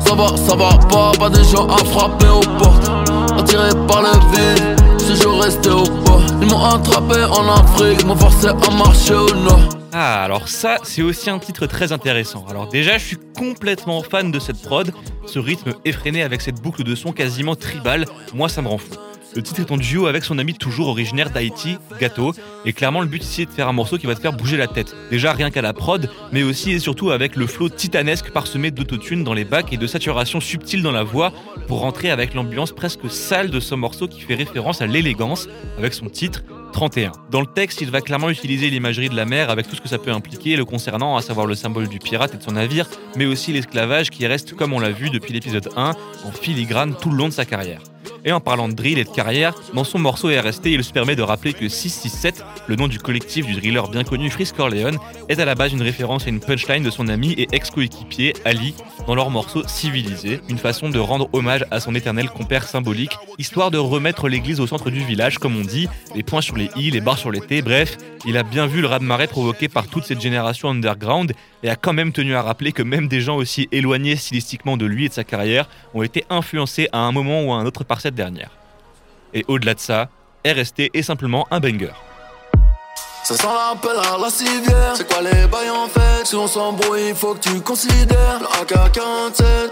Ça 0.05 0.15
va, 0.15 0.37
ça 0.37 0.55
va 0.55 0.77
pas, 0.89 1.11
pas 1.17 1.29
des 1.29 1.43
gens 1.43 1.67
à 1.67 1.77
frapper 1.77 2.27
aux 2.27 2.57
portes. 2.57 2.89
Attiré 3.37 3.69
par 3.87 4.01
le 4.01 4.11
vide, 4.31 4.79
je 5.07 5.13
suis 5.13 5.39
resté 5.41 5.69
au 5.69 5.83
bas. 5.83 6.19
Ils 6.41 6.47
m'ont 6.47 6.63
attrapé 6.63 7.23
en 7.23 7.47
Afrique, 7.47 8.05
m'ont 8.05 8.15
forcé 8.15 8.47
à 8.47 8.71
marcher 8.71 9.13
au 9.13 9.33
nord. 9.35 9.69
Ah, 9.93 10.23
alors 10.23 10.47
ça, 10.47 10.77
c'est 10.83 11.01
aussi 11.01 11.29
un 11.29 11.39
titre 11.39 11.65
très 11.65 11.91
intéressant. 11.91 12.45
Alors 12.49 12.67
déjà, 12.67 12.97
je 12.97 13.05
suis 13.05 13.17
complètement 13.37 14.01
fan 14.03 14.31
de 14.31 14.39
cette 14.39 14.61
prod, 14.61 14.91
ce 15.25 15.37
rythme 15.39 15.73
effréné 15.83 16.23
avec 16.23 16.41
cette 16.41 16.61
boucle 16.61 16.83
de 16.83 16.95
son 16.95 17.11
quasiment 17.11 17.55
tribal, 17.55 18.05
moi 18.33 18.47
ça 18.47 18.61
me 18.61 18.69
rend 18.69 18.77
fou. 18.77 18.95
Le 19.33 19.41
titre 19.41 19.61
est 19.61 19.71
en 19.71 19.77
duo 19.77 20.07
avec 20.07 20.25
son 20.25 20.37
ami 20.39 20.53
toujours 20.53 20.89
originaire 20.89 21.29
d'Haïti, 21.29 21.77
Gato, 21.99 22.33
et 22.65 22.73
clairement 22.73 22.99
le 22.99 23.07
but 23.07 23.23
ici 23.23 23.43
est 23.43 23.45
de 23.45 23.51
faire 23.51 23.69
un 23.69 23.73
morceau 23.73 23.97
qui 23.97 24.05
va 24.05 24.13
te 24.13 24.19
faire 24.19 24.33
bouger 24.33 24.57
la 24.57 24.67
tête. 24.67 24.93
Déjà 25.09 25.31
rien 25.31 25.51
qu'à 25.51 25.61
la 25.61 25.71
prod, 25.71 26.09
mais 26.33 26.43
aussi 26.43 26.71
et 26.71 26.79
surtout 26.79 27.11
avec 27.11 27.37
le 27.37 27.47
flow 27.47 27.69
titanesque 27.69 28.31
parsemé 28.31 28.71
d'autotune 28.71 29.23
dans 29.23 29.33
les 29.33 29.45
bacs 29.45 29.71
et 29.71 29.77
de 29.77 29.87
saturation 29.87 30.41
subtile 30.41 30.83
dans 30.83 30.91
la 30.91 31.03
voix 31.03 31.31
pour 31.67 31.79
rentrer 31.79 32.11
avec 32.11 32.33
l'ambiance 32.33 32.73
presque 32.73 33.09
sale 33.09 33.49
de 33.49 33.61
ce 33.61 33.73
morceau 33.73 34.09
qui 34.09 34.19
fait 34.19 34.35
référence 34.35 34.81
à 34.81 34.87
l'élégance 34.87 35.47
avec 35.77 35.93
son 35.93 36.09
titre 36.09 36.43
31. 36.73 37.13
Dans 37.29 37.41
le 37.41 37.47
texte, 37.47 37.81
il 37.81 37.89
va 37.89 38.01
clairement 38.01 38.29
utiliser 38.29 38.69
l'imagerie 38.69 39.09
de 39.09 39.15
la 39.15 39.25
mer 39.25 39.49
avec 39.49 39.69
tout 39.69 39.75
ce 39.75 39.81
que 39.81 39.89
ça 39.89 39.97
peut 39.97 40.11
impliquer 40.11 40.55
le 40.55 40.65
concernant, 40.65 41.15
à 41.15 41.21
savoir 41.21 41.45
le 41.45 41.55
symbole 41.55 41.87
du 41.87 41.99
pirate 41.99 42.33
et 42.33 42.37
de 42.37 42.43
son 42.43 42.51
navire, 42.51 42.87
mais 43.15 43.25
aussi 43.25 43.53
l'esclavage 43.53 44.09
qui 44.09 44.25
reste, 44.27 44.55
comme 44.55 44.73
on 44.73 44.79
l'a 44.79 44.91
vu 44.91 45.09
depuis 45.09 45.33
l'épisode 45.33 45.69
1, 45.75 45.91
en 46.25 46.31
filigrane 46.31 46.95
tout 46.99 47.09
le 47.09 47.17
long 47.17 47.27
de 47.27 47.33
sa 47.33 47.45
carrière. 47.45 47.81
Et 48.23 48.31
en 48.31 48.39
parlant 48.39 48.67
de 48.67 48.73
drill 48.73 48.99
et 48.99 49.03
de 49.03 49.09
carrière, 49.09 49.55
dans 49.73 49.83
son 49.83 49.97
morceau 49.97 50.27
RST, 50.27 50.67
il 50.67 50.83
se 50.83 50.93
permet 50.93 51.15
de 51.15 51.23
rappeler 51.23 51.53
que 51.53 51.67
667, 51.67 52.43
le 52.67 52.75
nom 52.75 52.87
du 52.87 52.99
collectif 52.99 53.47
du 53.47 53.53
driller 53.53 53.81
bien 53.91 54.03
connu 54.03 54.29
Frisk 54.29 54.57
Corleone, 54.57 54.97
est 55.27 55.39
à 55.39 55.45
la 55.45 55.55
base 55.55 55.73
une 55.73 55.81
référence 55.81 56.27
à 56.27 56.29
une 56.29 56.39
punchline 56.39 56.83
de 56.83 56.91
son 56.91 57.07
ami 57.07 57.31
et 57.33 57.47
ex-coéquipier 57.51 58.33
Ali 58.45 58.75
dans 59.07 59.15
leur 59.15 59.31
morceau 59.31 59.63
Civilisé, 59.67 60.39
une 60.49 60.59
façon 60.59 60.89
de 60.89 60.99
rendre 60.99 61.29
hommage 61.33 61.65
à 61.71 61.79
son 61.79 61.95
éternel 61.95 62.29
compère 62.29 62.67
symbolique, 62.67 63.17
histoire 63.39 63.71
de 63.71 63.79
remettre 63.79 64.29
l'église 64.29 64.59
au 64.59 64.67
centre 64.67 64.91
du 64.91 65.03
village, 65.03 65.39
comme 65.39 65.57
on 65.57 65.61
dit, 65.61 65.87
les 66.15 66.23
points 66.23 66.41
sur 66.41 66.55
les 66.57 66.69
i, 66.75 66.91
les 66.91 67.01
barres 67.01 67.17
sur 67.17 67.31
les 67.31 67.41
t, 67.41 67.63
bref, 67.63 67.97
il 68.25 68.37
a 68.37 68.43
bien 68.43 68.67
vu 68.67 68.81
le 68.81 68.87
raz-de-marée 68.87 69.27
provoqué 69.27 69.67
par 69.67 69.87
toute 69.87 70.03
cette 70.03 70.21
génération 70.21 70.69
underground 70.69 71.33
et 71.63 71.69
a 71.69 71.75
quand 71.75 71.93
même 71.93 72.11
tenu 72.11 72.35
à 72.35 72.41
rappeler 72.43 72.71
que 72.71 72.83
même 72.83 73.07
des 73.07 73.21
gens 73.21 73.35
aussi 73.35 73.67
éloignés 73.71 74.15
stylistiquement 74.15 74.77
de 74.77 74.85
lui 74.85 75.05
et 75.05 75.09
de 75.09 75.13
sa 75.13 75.23
carrière 75.23 75.67
ont 75.93 76.03
été 76.03 76.25
influencés 76.29 76.87
à 76.91 76.99
un 76.99 77.11
moment 77.11 77.43
ou 77.43 77.51
à 77.51 77.55
un 77.55 77.65
autre 77.65 77.83
par 77.83 78.01
cette 78.01 78.10
dernière. 78.15 78.51
Et 79.33 79.45
au-delà 79.47 79.73
de 79.73 79.79
ça, 79.79 80.09
RST 80.45 80.91
est 80.93 81.03
simplement 81.03 81.47
un 81.51 81.59
banger. 81.59 81.93
Ça 83.23 83.35
sent 83.35 83.47
l'appel 83.47 83.97
à 83.97 84.17
la 84.17 84.29
civière. 84.29 84.95
C'est 84.95 85.07
quoi 85.07 85.21
les 85.21 85.47
bails 85.47 85.69
en 85.69 85.87
fait? 85.87 86.25
Si 86.25 86.35
on 86.35 86.47
s'embrouille, 86.47 87.09
il 87.09 87.15
faut 87.15 87.35
que 87.35 87.39
tu 87.39 87.61
considères 87.61 88.39
le 88.39 88.47
AK-47. 88.61 89.71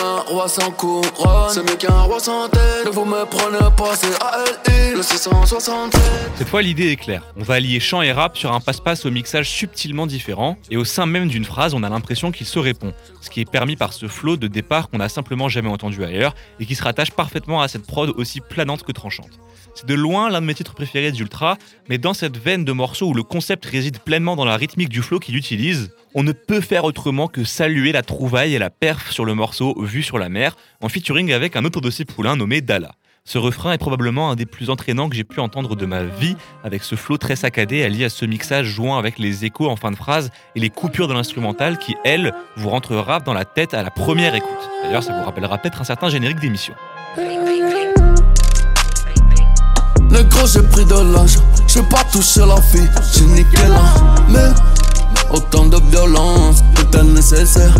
Un 0.00 0.20
roi 0.20 0.48
sans 0.48 0.70
qu'un 0.70 2.02
roi 2.02 2.20
sans. 2.20 2.48
Ne 2.84 2.90
vous 2.90 3.04
me 3.04 3.24
prenez 3.24 3.58
pas, 3.76 3.94
c'est 3.94 4.14
ALI, 4.22 4.94
le 4.94 5.02
667. 5.02 6.00
Cette 6.36 6.48
fois, 6.48 6.62
l'idée 6.62 6.90
est 6.92 6.96
claire. 6.96 7.22
On 7.36 7.42
va 7.42 7.54
allier 7.54 7.80
chant 7.80 8.02
et 8.02 8.12
rap 8.12 8.36
sur 8.36 8.52
un 8.52 8.60
passe-passe 8.60 9.06
au 9.06 9.10
mixage 9.10 9.48
subtilement 9.48 10.06
différent, 10.06 10.56
et 10.70 10.76
au 10.76 10.84
sein 10.84 11.06
même 11.06 11.28
d'une 11.28 11.44
phrase, 11.44 11.74
on 11.74 11.82
a 11.82 11.88
l'impression 11.88 12.32
qu'il 12.32 12.46
se 12.46 12.58
répond, 12.58 12.92
ce 13.20 13.30
qui 13.30 13.40
est 13.40 13.50
permis 13.50 13.76
par 13.76 13.92
ce 13.92 14.06
flow 14.08 14.36
de 14.36 14.46
départ 14.46 14.88
qu'on 14.88 14.98
n'a 14.98 15.08
simplement 15.08 15.48
jamais 15.48 15.68
entendu 15.68 16.04
ailleurs, 16.04 16.34
et 16.60 16.66
qui 16.66 16.74
se 16.74 16.82
rattache 16.82 17.10
parfaitement 17.10 17.62
à 17.62 17.68
cette 17.68 17.86
prod 17.86 18.12
aussi 18.16 18.40
planante 18.40 18.82
que 18.82 18.92
tranchante. 18.92 19.38
C'est 19.74 19.86
de 19.86 19.94
loin 19.94 20.30
l'un 20.30 20.40
de 20.40 20.46
mes 20.46 20.54
titres 20.54 20.74
préférés 20.74 21.12
d'Ultra, 21.12 21.56
mais 21.88 21.98
dans 21.98 22.14
cette 22.14 22.36
veine 22.36 22.64
de 22.64 22.72
morceaux 22.72 23.08
où 23.08 23.14
le 23.14 23.22
concept 23.22 23.64
réside 23.64 23.98
pleinement 24.00 24.36
dans 24.36 24.44
la 24.44 24.56
rythmique 24.56 24.90
du 24.90 25.02
flow 25.02 25.18
qu'il 25.18 25.36
utilise, 25.36 25.90
on 26.14 26.22
ne 26.22 26.32
peut 26.32 26.60
faire 26.60 26.84
autrement 26.84 27.26
que 27.28 27.44
saluer 27.44 27.92
la 27.92 28.02
trouvaille 28.02 28.54
et 28.54 28.58
la 28.58 28.70
perf 28.70 29.10
sur 29.10 29.24
le 29.24 29.34
morceau 29.34 29.74
Vu 29.82 30.02
sur 30.02 30.18
la 30.18 30.28
mer, 30.28 30.56
en 30.80 30.88
featuring 30.88 31.32
avec 31.32 31.56
un 31.56 31.64
autre 31.64 31.80
de 31.80 31.90
ses 31.90 32.04
poulains 32.04 32.36
nommé 32.36 32.60
Dala. 32.60 32.92
Ce 33.24 33.38
refrain 33.38 33.72
est 33.72 33.78
probablement 33.78 34.30
un 34.30 34.34
des 34.34 34.46
plus 34.46 34.68
entraînants 34.68 35.08
que 35.08 35.14
j'ai 35.14 35.22
pu 35.22 35.38
entendre 35.38 35.76
de 35.76 35.86
ma 35.86 36.02
vie, 36.02 36.36
avec 36.64 36.82
ce 36.82 36.96
flow 36.96 37.18
très 37.18 37.36
saccadé 37.36 37.84
allié 37.84 38.04
à 38.04 38.08
ce 38.08 38.24
mixage 38.24 38.66
jouant 38.66 38.98
avec 38.98 39.18
les 39.18 39.44
échos 39.44 39.70
en 39.70 39.76
fin 39.76 39.92
de 39.92 39.96
phrase 39.96 40.30
et 40.56 40.60
les 40.60 40.70
coupures 40.70 41.06
de 41.06 41.14
l'instrumental 41.14 41.78
qui, 41.78 41.94
elles, 42.04 42.34
vous 42.56 42.68
rentrera 42.68 43.20
dans 43.20 43.32
la 43.32 43.44
tête 43.44 43.74
à 43.74 43.82
la 43.84 43.90
première 43.90 44.34
écoute. 44.34 44.50
D'ailleurs, 44.82 45.04
ça 45.04 45.16
vous 45.16 45.24
rappellera 45.24 45.58
peut-être 45.58 45.80
un 45.80 45.84
certain 45.84 46.08
générique 46.08 46.40
d'émission. 46.40 46.74
J'ai 50.44 50.62
pris 50.62 50.84
de. 50.84 50.96
J'ai 51.68 51.82
pas 51.82 52.04
touché 52.12 52.40
la 52.40 52.60
fille, 52.60 52.88
j'ai 53.14 53.24
niqué 53.26 53.58
Mais 54.28 54.50
autant 55.30 55.66
de 55.66 55.78
violence 55.90 56.62
nécessaire. 57.00 57.74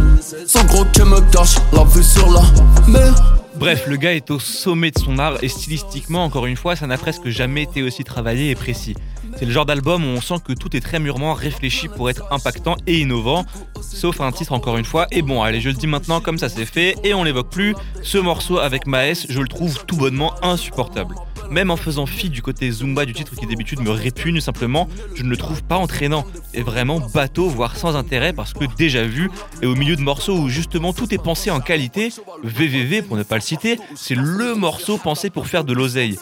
Son 0.46 0.64
gros 0.64 0.84
qui 0.86 1.02
me 1.02 1.20
cache 1.30 1.56
la 1.72 1.84
vue 1.84 2.02
sur 2.02 2.30
la 2.30 2.42
mer. 2.88 3.38
Bref, 3.56 3.84
le 3.86 3.96
gars 3.96 4.14
est 4.14 4.30
au 4.30 4.38
sommet 4.38 4.90
de 4.90 4.98
son 4.98 5.18
art 5.18 5.34
et 5.42 5.48
stylistiquement, 5.48 6.24
encore 6.24 6.46
une 6.46 6.56
fois, 6.56 6.74
ça 6.74 6.86
n'a 6.86 6.98
presque 6.98 7.28
jamais 7.28 7.62
été 7.62 7.82
aussi 7.82 8.02
travaillé 8.02 8.50
et 8.50 8.54
précis. 8.54 8.96
C'est 9.38 9.44
le 9.44 9.52
genre 9.52 9.66
d'album 9.66 10.04
où 10.04 10.08
on 10.08 10.20
sent 10.20 10.36
que 10.44 10.52
tout 10.52 10.74
est 10.76 10.80
très 10.80 10.98
mûrement 10.98 11.34
réfléchi 11.34 11.88
pour 11.88 12.10
être 12.10 12.24
impactant 12.32 12.76
et 12.86 13.00
innovant, 13.00 13.44
sauf 13.80 14.20
un 14.20 14.32
titre 14.32 14.52
encore 14.52 14.78
une 14.78 14.84
fois. 14.84 15.06
Et 15.10 15.22
bon, 15.22 15.42
allez, 15.42 15.60
je 15.60 15.68
le 15.68 15.74
dis 15.74 15.86
maintenant 15.86 16.20
comme 16.20 16.38
ça 16.38 16.48
c'est 16.48 16.66
fait 16.66 16.96
et 17.04 17.14
on 17.14 17.22
l'évoque 17.22 17.50
plus. 17.50 17.74
Ce 18.02 18.18
morceau 18.18 18.58
avec 18.58 18.86
Maes, 18.86 19.26
je 19.28 19.40
le 19.40 19.48
trouve 19.48 19.84
tout 19.84 19.96
bonnement 19.96 20.34
insupportable. 20.42 21.14
Même 21.52 21.70
en 21.70 21.76
faisant 21.76 22.06
fi 22.06 22.30
du 22.30 22.40
côté 22.40 22.70
Zumba 22.70 23.04
du 23.04 23.12
titre 23.12 23.36
qui 23.36 23.46
d'habitude 23.46 23.80
me 23.80 23.90
répugne 23.90 24.40
simplement, 24.40 24.88
je 25.14 25.22
ne 25.22 25.28
le 25.28 25.36
trouve 25.36 25.62
pas 25.62 25.76
entraînant 25.76 26.24
et 26.54 26.62
vraiment 26.62 26.98
bateau, 26.98 27.46
voire 27.48 27.76
sans 27.76 27.94
intérêt 27.94 28.32
parce 28.32 28.54
que 28.54 28.64
déjà 28.78 29.04
vu, 29.04 29.30
et 29.60 29.66
au 29.66 29.74
milieu 29.74 29.94
de 29.94 30.00
morceaux 30.00 30.38
où 30.38 30.48
justement 30.48 30.94
tout 30.94 31.12
est 31.12 31.22
pensé 31.22 31.50
en 31.50 31.60
qualité, 31.60 32.10
VVV 32.42 33.02
pour 33.02 33.18
ne 33.18 33.22
pas 33.22 33.34
le 33.34 33.42
citer, 33.42 33.78
c'est 33.94 34.14
le 34.14 34.54
morceau 34.54 34.96
pensé 34.96 35.28
pour 35.28 35.46
faire 35.46 35.64
de 35.64 35.74
l'oseille. 35.74 36.18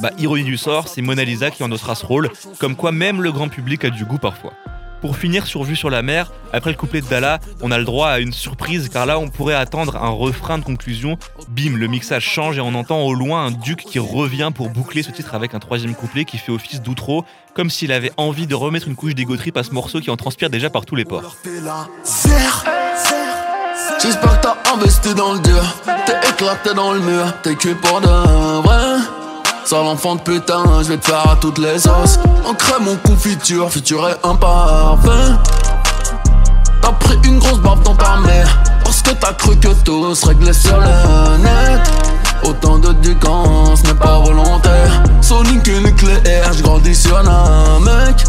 Bah, 0.00 0.10
ironie 0.18 0.42
du 0.42 0.56
sort, 0.56 0.88
c'est 0.88 1.02
Mona 1.02 1.22
Lisa 1.22 1.52
qui 1.52 1.62
endossera 1.62 1.94
ce 1.94 2.04
rôle, 2.04 2.30
comme 2.58 2.74
quoi 2.74 2.90
même 2.90 3.22
le 3.22 3.30
grand 3.30 3.48
public 3.48 3.84
a 3.84 3.90
du 3.90 4.04
goût 4.04 4.18
parfois. 4.18 4.52
Pour 5.02 5.16
finir 5.16 5.48
sur 5.48 5.64
Vue 5.64 5.74
sur 5.74 5.90
la 5.90 6.00
mer, 6.00 6.30
après 6.52 6.70
le 6.70 6.76
couplet 6.76 7.00
de 7.00 7.06
Dala, 7.06 7.40
on 7.60 7.72
a 7.72 7.78
le 7.78 7.84
droit 7.84 8.08
à 8.08 8.20
une 8.20 8.32
surprise 8.32 8.88
car 8.88 9.04
là 9.04 9.18
on 9.18 9.28
pourrait 9.28 9.56
attendre 9.56 9.96
un 9.96 10.10
refrain 10.10 10.58
de 10.58 10.64
conclusion. 10.64 11.18
Bim, 11.48 11.76
le 11.76 11.88
mixage 11.88 12.22
change 12.22 12.56
et 12.56 12.60
on 12.60 12.72
entend 12.76 13.00
au 13.02 13.12
loin 13.12 13.46
un 13.46 13.50
duc 13.50 13.80
qui 13.80 13.98
revient 13.98 14.50
pour 14.54 14.70
boucler 14.70 15.02
ce 15.02 15.10
titre 15.10 15.34
avec 15.34 15.54
un 15.54 15.58
troisième 15.58 15.96
couplet 15.96 16.24
qui 16.24 16.38
fait 16.38 16.52
office 16.52 16.80
d'outro, 16.82 17.24
comme 17.52 17.68
s'il 17.68 17.90
avait 17.90 18.12
envie 18.16 18.46
de 18.46 18.54
remettre 18.54 18.86
une 18.86 18.94
couche 18.94 19.16
d'égo 19.16 19.34
à 19.56 19.62
ce 19.64 19.72
morceau 19.72 19.98
qui 19.98 20.08
en 20.08 20.16
transpire 20.16 20.50
déjà 20.50 20.70
par 20.70 20.86
tous 20.86 20.94
les 20.94 21.04
ports. 21.04 21.36
Sors 29.72 29.84
l'enfant 29.84 30.16
de 30.16 30.20
putain, 30.20 30.62
je 30.82 30.88
vais 30.88 30.98
te 30.98 31.06
faire 31.06 31.30
à 31.30 31.34
toutes 31.36 31.56
les 31.56 31.88
os. 31.88 32.18
On 32.46 32.52
crée 32.52 32.78
mon 32.78 32.94
confiture, 32.96 33.70
futur 33.70 34.06
est 34.06 34.18
imparfait. 34.22 35.32
T'as 36.82 36.92
pris 36.92 37.16
une 37.24 37.38
grosse 37.38 37.58
barbe 37.60 37.82
dans 37.82 37.94
ta 37.94 38.18
mère. 38.18 38.62
Parce 38.84 39.00
que 39.00 39.12
t'as 39.12 39.32
cru 39.32 39.56
que 39.56 39.68
tout 39.82 40.14
se 40.14 40.26
réglait 40.26 40.52
sur 40.52 40.76
le 40.76 41.38
net. 41.38 41.90
Autant 42.44 42.80
de 42.80 42.88
ce 42.88 43.86
n'est 43.86 43.94
pas 43.94 44.18
volontaire. 44.18 45.04
Sonic 45.22 45.66
nucléaire, 45.66 46.50
grandis 46.60 46.94
sur 46.94 47.16
un 47.16 47.80
mec. 47.80 48.26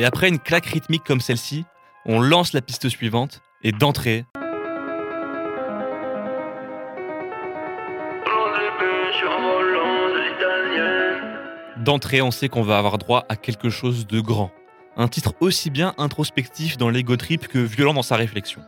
Et 0.00 0.04
après 0.06 0.30
une 0.30 0.38
claque 0.38 0.64
rythmique 0.64 1.04
comme 1.04 1.20
celle-ci, 1.20 1.66
on 2.06 2.22
lance 2.22 2.54
la 2.54 2.62
piste 2.62 2.88
suivante 2.88 3.42
et 3.62 3.70
d'entrée. 3.70 4.24
D'entrée, 11.76 12.22
on 12.22 12.30
sait 12.30 12.48
qu'on 12.48 12.62
va 12.62 12.78
avoir 12.78 12.96
droit 12.96 13.26
à 13.28 13.36
quelque 13.36 13.68
chose 13.68 14.06
de 14.06 14.20
grand. 14.20 14.50
Un 14.96 15.08
titre 15.08 15.34
aussi 15.40 15.68
bien 15.68 15.92
introspectif 15.98 16.78
dans 16.78 16.88
l'ego 16.88 17.18
trip 17.18 17.46
que 17.46 17.58
violent 17.58 17.92
dans 17.92 18.00
sa 18.00 18.16
réflexion. 18.16 18.62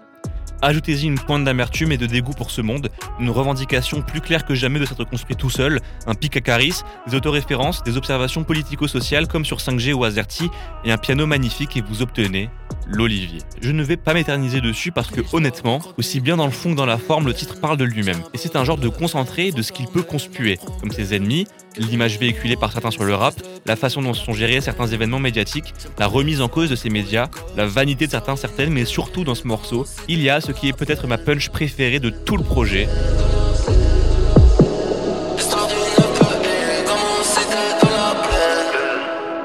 Ajoutez-y 0.64 1.07
une 1.07 1.18
pointe 1.18 1.42
d'amertume 1.42 1.90
et 1.90 1.98
de 1.98 2.07
dégoût 2.07 2.35
pour 2.35 2.53
ce 2.53 2.61
monde, 2.61 2.88
une 3.18 3.31
revendication 3.31 4.01
plus 4.01 4.20
claire 4.20 4.44
que 4.44 4.55
jamais 4.55 4.79
de 4.79 4.85
s'être 4.85 5.03
construit 5.03 5.35
tout 5.35 5.51
seul, 5.51 5.81
un 6.07 6.14
pic 6.14 6.37
à 6.37 6.40
caris, 6.40 6.83
des 7.09 7.16
autoréférences, 7.16 7.83
des 7.83 7.96
observations 7.96 8.44
politico-sociales 8.44 9.27
comme 9.27 9.44
sur 9.44 9.57
5G 9.57 9.92
ou 9.92 10.05
Azerty, 10.05 10.48
et 10.85 10.92
un 10.92 10.98
piano 10.98 11.27
magnifique 11.27 11.77
et 11.77 11.83
vous 11.83 12.01
obtenez 12.01 12.48
l'Olivier. 12.87 13.40
Je 13.61 13.71
ne 13.71 13.83
vais 13.83 13.97
pas 13.97 14.14
m'éterniser 14.14 14.61
dessus 14.61 14.92
parce 14.92 15.11
que 15.11 15.21
honnêtement, 15.33 15.81
aussi 15.99 16.21
bien 16.21 16.37
dans 16.37 16.47
le 16.47 16.53
fond 16.53 16.73
que 16.73 16.77
dans 16.77 16.87
la 16.87 16.99
forme, 16.99 17.27
le 17.27 17.35
titre 17.35 17.61
parle 17.61 17.77
de 17.77 17.85
lui-même. 17.85 18.21
Et 18.35 18.38
c'est 18.38 18.57
un 18.57 18.64
genre 18.64 18.79
de 18.79 18.88
concentré 18.88 19.51
de 19.53 19.62
ce 19.62 19.73
qu'il 19.73 19.87
peut 19.87 20.03
conspuer, 20.03 20.59
comme 20.81 20.90
ses 20.90 21.14
ennemis, 21.14 21.47
l'image 21.77 22.18
véhiculée 22.18 22.57
par 22.57 22.73
certains 22.73 22.90
sur 22.90 23.05
le 23.05 23.14
rap, 23.14 23.35
la 23.66 23.77
façon 23.77 24.03
dont 24.03 24.14
sont 24.14 24.33
gérés 24.33 24.61
certains 24.61 24.87
événements 24.87 25.18
médiatiques, 25.18 25.75
la 25.99 26.07
remise 26.07 26.40
en 26.40 26.49
cause 26.49 26.71
de 26.71 26.77
ces 26.77 26.90
médias, 26.90 27.29
la 27.57 27.66
vanité 27.66 28.07
de 28.07 28.11
certains 28.11 28.37
certaines, 28.37 28.71
mais 28.71 28.85
surtout 28.85 29.25
dans 29.25 29.35
ce 29.35 29.47
morceau, 29.47 29.87
il 30.09 30.23
y 30.23 30.31
a 30.31 30.40
ce 30.40 30.53
qui 30.53 30.68
est 30.68 30.77
peut-être 30.77 31.07
ma 31.07 31.18
punch 31.18 31.49
préférée 31.51 32.01
de 32.01 32.11
tout 32.11 32.37
le 32.37 32.45
projet. 32.45 32.88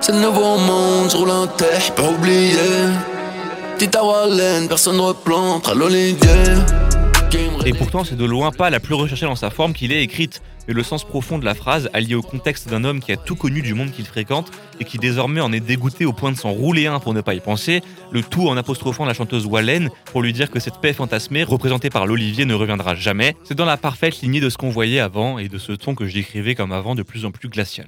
C'est 0.01 0.13
le 0.13 0.21
nouveau 0.21 0.57
monde, 0.57 1.11
je 1.11 1.17
roule. 1.17 1.27
Et 7.65 7.73
pourtant, 7.73 8.03
c'est 8.03 8.15
de 8.15 8.25
loin 8.25 8.51
pas 8.51 8.71
la 8.71 8.79
plus 8.79 8.95
recherchée 8.95 9.27
dans 9.27 9.35
sa 9.35 9.51
forme 9.51 9.73
qu'il 9.73 9.91
est 9.91 10.01
écrite. 10.01 10.41
Et 10.67 10.73
le 10.73 10.81
sens 10.81 11.03
profond 11.03 11.37
de 11.37 11.45
la 11.45 11.53
phrase, 11.53 11.87
allié 11.93 12.15
au 12.15 12.23
contexte 12.23 12.69
d'un 12.69 12.83
homme 12.83 12.99
qui 12.99 13.11
a 13.11 13.17
tout 13.17 13.35
connu 13.35 13.61
du 13.61 13.75
monde 13.75 13.91
qu'il 13.91 14.05
fréquente 14.05 14.51
et 14.79 14.83
qui 14.83 14.97
désormais 14.97 15.41
en 15.41 15.53
est 15.53 15.59
dégoûté 15.59 16.05
au 16.05 16.13
point 16.13 16.31
de 16.31 16.37
s'en 16.37 16.49
rouler 16.49 16.87
un 16.87 16.99
pour 16.99 17.13
ne 17.13 17.21
pas 17.21 17.35
y 17.35 17.39
penser, 17.39 17.81
le 18.11 18.23
tout 18.23 18.47
en 18.47 18.57
apostrophant 18.57 19.05
la 19.05 19.13
chanteuse 19.13 19.45
Wallen 19.45 19.89
pour 20.05 20.23
lui 20.23 20.33
dire 20.33 20.49
que 20.49 20.59
cette 20.59 20.79
paix 20.81 20.93
fantasmée, 20.93 21.43
représentée 21.43 21.91
par 21.91 22.07
l'Olivier, 22.07 22.45
ne 22.45 22.55
reviendra 22.55 22.95
jamais. 22.95 23.35
C'est 23.43 23.55
dans 23.55 23.65
la 23.65 23.77
parfaite 23.77 24.21
lignée 24.21 24.39
de 24.39 24.49
ce 24.49 24.57
qu'on 24.57 24.71
voyait 24.71 24.99
avant 24.99 25.37
et 25.37 25.49
de 25.49 25.57
ce 25.59 25.73
ton 25.73 25.93
que 25.93 26.07
je 26.07 26.15
décrivais 26.15 26.55
comme 26.55 26.71
avant 26.71 26.95
de 26.95 27.03
plus 27.03 27.25
en 27.25 27.31
plus 27.31 27.47
glacial. 27.47 27.87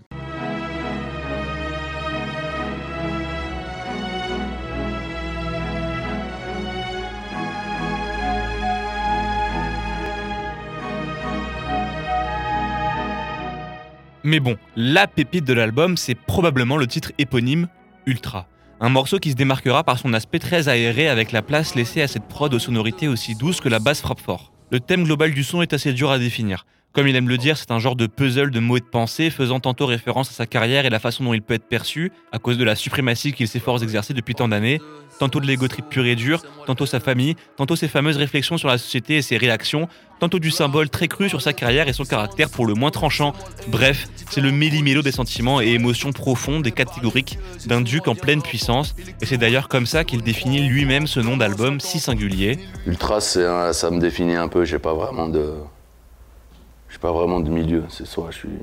Mais 14.30 14.40
bon, 14.40 14.58
la 14.76 15.08
pépite 15.08 15.44
de 15.46 15.54
l'album, 15.54 15.98
c'est 15.98 16.14
probablement 16.14 16.78
le 16.78 16.86
titre 16.86 17.12
éponyme, 17.18 17.68
Ultra. 18.06 18.48
Un 18.80 18.90
morceau 18.90 19.18
qui 19.18 19.32
se 19.32 19.36
démarquera 19.36 19.84
par 19.84 19.98
son 19.98 20.14
aspect 20.14 20.38
très 20.38 20.70
aéré 20.70 21.10
avec 21.10 21.32
la 21.32 21.42
place 21.42 21.74
laissée 21.74 22.04
à 22.04 22.08
cette 22.08 22.28
prod 22.28 22.54
aux 22.54 22.60
sonorités 22.60 23.08
aussi 23.08 23.34
douces 23.34 23.60
que 23.60 23.70
la 23.70 23.80
basse 23.80 24.02
frappe 24.02 24.22
fort. 24.22 24.54
Le 24.70 24.80
thème 24.80 25.06
global 25.06 25.34
du 25.34 25.44
son 25.44 25.64
est 25.64 25.74
assez 25.74 25.94
dur 25.94 26.12
à 26.12 26.20
définir. 26.20 26.68
Comme 26.94 27.08
il 27.08 27.16
aime 27.16 27.28
le 27.28 27.40
dire, 27.40 27.58
c'est 27.58 27.72
un 27.72 27.80
genre 27.80 27.96
de 27.96 28.06
puzzle 28.06 28.52
de 28.52 28.60
mots 28.60 28.78
et 28.78 28.82
de 28.82 28.86
pensées, 28.86 29.32
faisant 29.32 29.60
tantôt 29.60 29.88
référence 29.88 30.30
à 30.30 30.34
sa 30.34 30.46
carrière 30.46 30.86
et 30.86 30.92
la 30.92 31.00
façon 31.00 31.24
dont 31.24 31.34
il 31.34 31.42
peut 31.42 31.56
être 31.56 31.68
perçu, 31.68 32.12
à 32.32 32.38
cause 32.38 32.60
de 32.60 32.64
la 32.64 32.76
suprématie 32.76 33.34
qu'il 33.34 33.48
s'efforce 33.48 33.82
d'exercer 33.82 34.14
depuis 34.14 34.36
tant 34.36 34.48
d'années, 34.48 34.80
tantôt 35.20 35.40
de 35.40 35.46
l'ego 35.46 35.68
trip 35.68 35.88
pur 35.90 36.06
et 36.06 36.16
dur, 36.16 36.42
tantôt 36.66 36.86
sa 36.86 37.00
famille, 37.00 37.36
tantôt 37.58 37.76
ses 37.76 37.88
fameuses 37.88 38.18
réflexions 38.18 38.58
sur 38.58 38.68
la 38.68 38.78
société 38.78 39.18
et 39.18 39.22
ses 39.22 39.38
réactions, 39.38 39.88
tantôt 40.20 40.40
du 40.40 40.52
symbole 40.52 40.90
très 40.90 41.08
cru 41.08 41.30
sur 41.30 41.42
sa 41.42 41.54
carrière 41.54 41.88
et 41.88 41.94
son 41.94 42.04
caractère 42.04 42.50
pour 42.50 42.66
le 42.66 42.74
moins 42.74 42.92
tranchant. 42.92 43.34
Bref, 43.68 44.08
c'est 44.30 44.42
le 44.42 44.52
méli-mélo 44.52 45.02
des 45.02 45.12
sentiments 45.12 45.62
et 45.62 45.68
émotions 45.68 46.12
profondes 46.12 46.66
et 46.66 46.72
catégoriques 46.72 47.38
d'un 47.68 47.82
duc 47.82 48.08
en 48.08 48.16
pleine 48.16 48.42
puissance, 48.42 48.96
et 49.22 49.26
c'est 49.26 49.38
d'ailleurs 49.38 49.68
comme 49.68 49.86
ça 49.86 50.04
qu'il 50.04 50.22
définit 50.24 50.68
lui-même 50.68 51.08
ce 51.08 51.20
nom 51.20 51.38
d'album 51.38 51.80
si 51.80 52.00
singulier. 52.00 52.58
Ultra, 52.86 53.22
ça 53.22 53.92
me 53.92 54.00
définit 54.00 54.36
un 54.36 54.48
peu, 54.48 54.66
j'ai 54.66 54.80
pas 54.80 54.94
vraiment 54.94 55.28
de 55.28 55.54
suis 57.00 57.00
pas 57.00 57.12
vraiment 57.12 57.40
de 57.40 57.50
milieu. 57.50 57.84
C'est 57.90 58.06
soit 58.06 58.32
je 58.32 58.38
suis, 58.38 58.60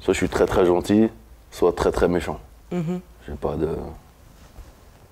soit 0.00 0.12
je 0.12 0.18
suis 0.18 0.28
très 0.28 0.46
très 0.46 0.66
gentil, 0.66 1.08
soit 1.50 1.72
très 1.72 1.92
très 1.92 2.08
méchant. 2.08 2.40
Mhm. 2.72 3.00
J'ai 3.26 3.34
pas 3.34 3.54
de 3.56 3.68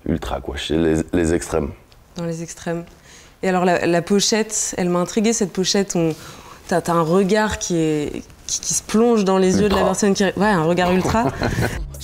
ultra 0.07 0.41
quoi. 0.41 0.57
Suis 0.57 0.77
les, 0.77 0.95
les 1.13 1.33
extrêmes. 1.33 1.69
Dans 2.15 2.25
les 2.25 2.43
extrêmes. 2.43 2.85
Et 3.43 3.49
alors 3.49 3.65
la, 3.65 3.85
la 3.85 4.01
pochette, 4.01 4.73
elle 4.77 4.89
m'a 4.89 4.99
intriguée 4.99 5.33
cette 5.33 5.53
pochette. 5.53 5.95
On... 5.95 6.15
T'as 6.67 6.79
as 6.79 6.91
un 6.91 7.01
regard 7.01 7.59
qui, 7.59 7.77
est, 7.77 8.23
qui, 8.45 8.59
qui 8.59 8.73
se 8.73 8.83
plonge 8.83 9.23
dans 9.23 9.37
les 9.37 9.61
yeux 9.61 9.69
de 9.69 9.75
la 9.75 9.83
personne 9.83 10.13
qui. 10.13 10.23
Ouais, 10.23 10.33
un 10.47 10.63
regard 10.63 10.91
ultra. 10.91 11.31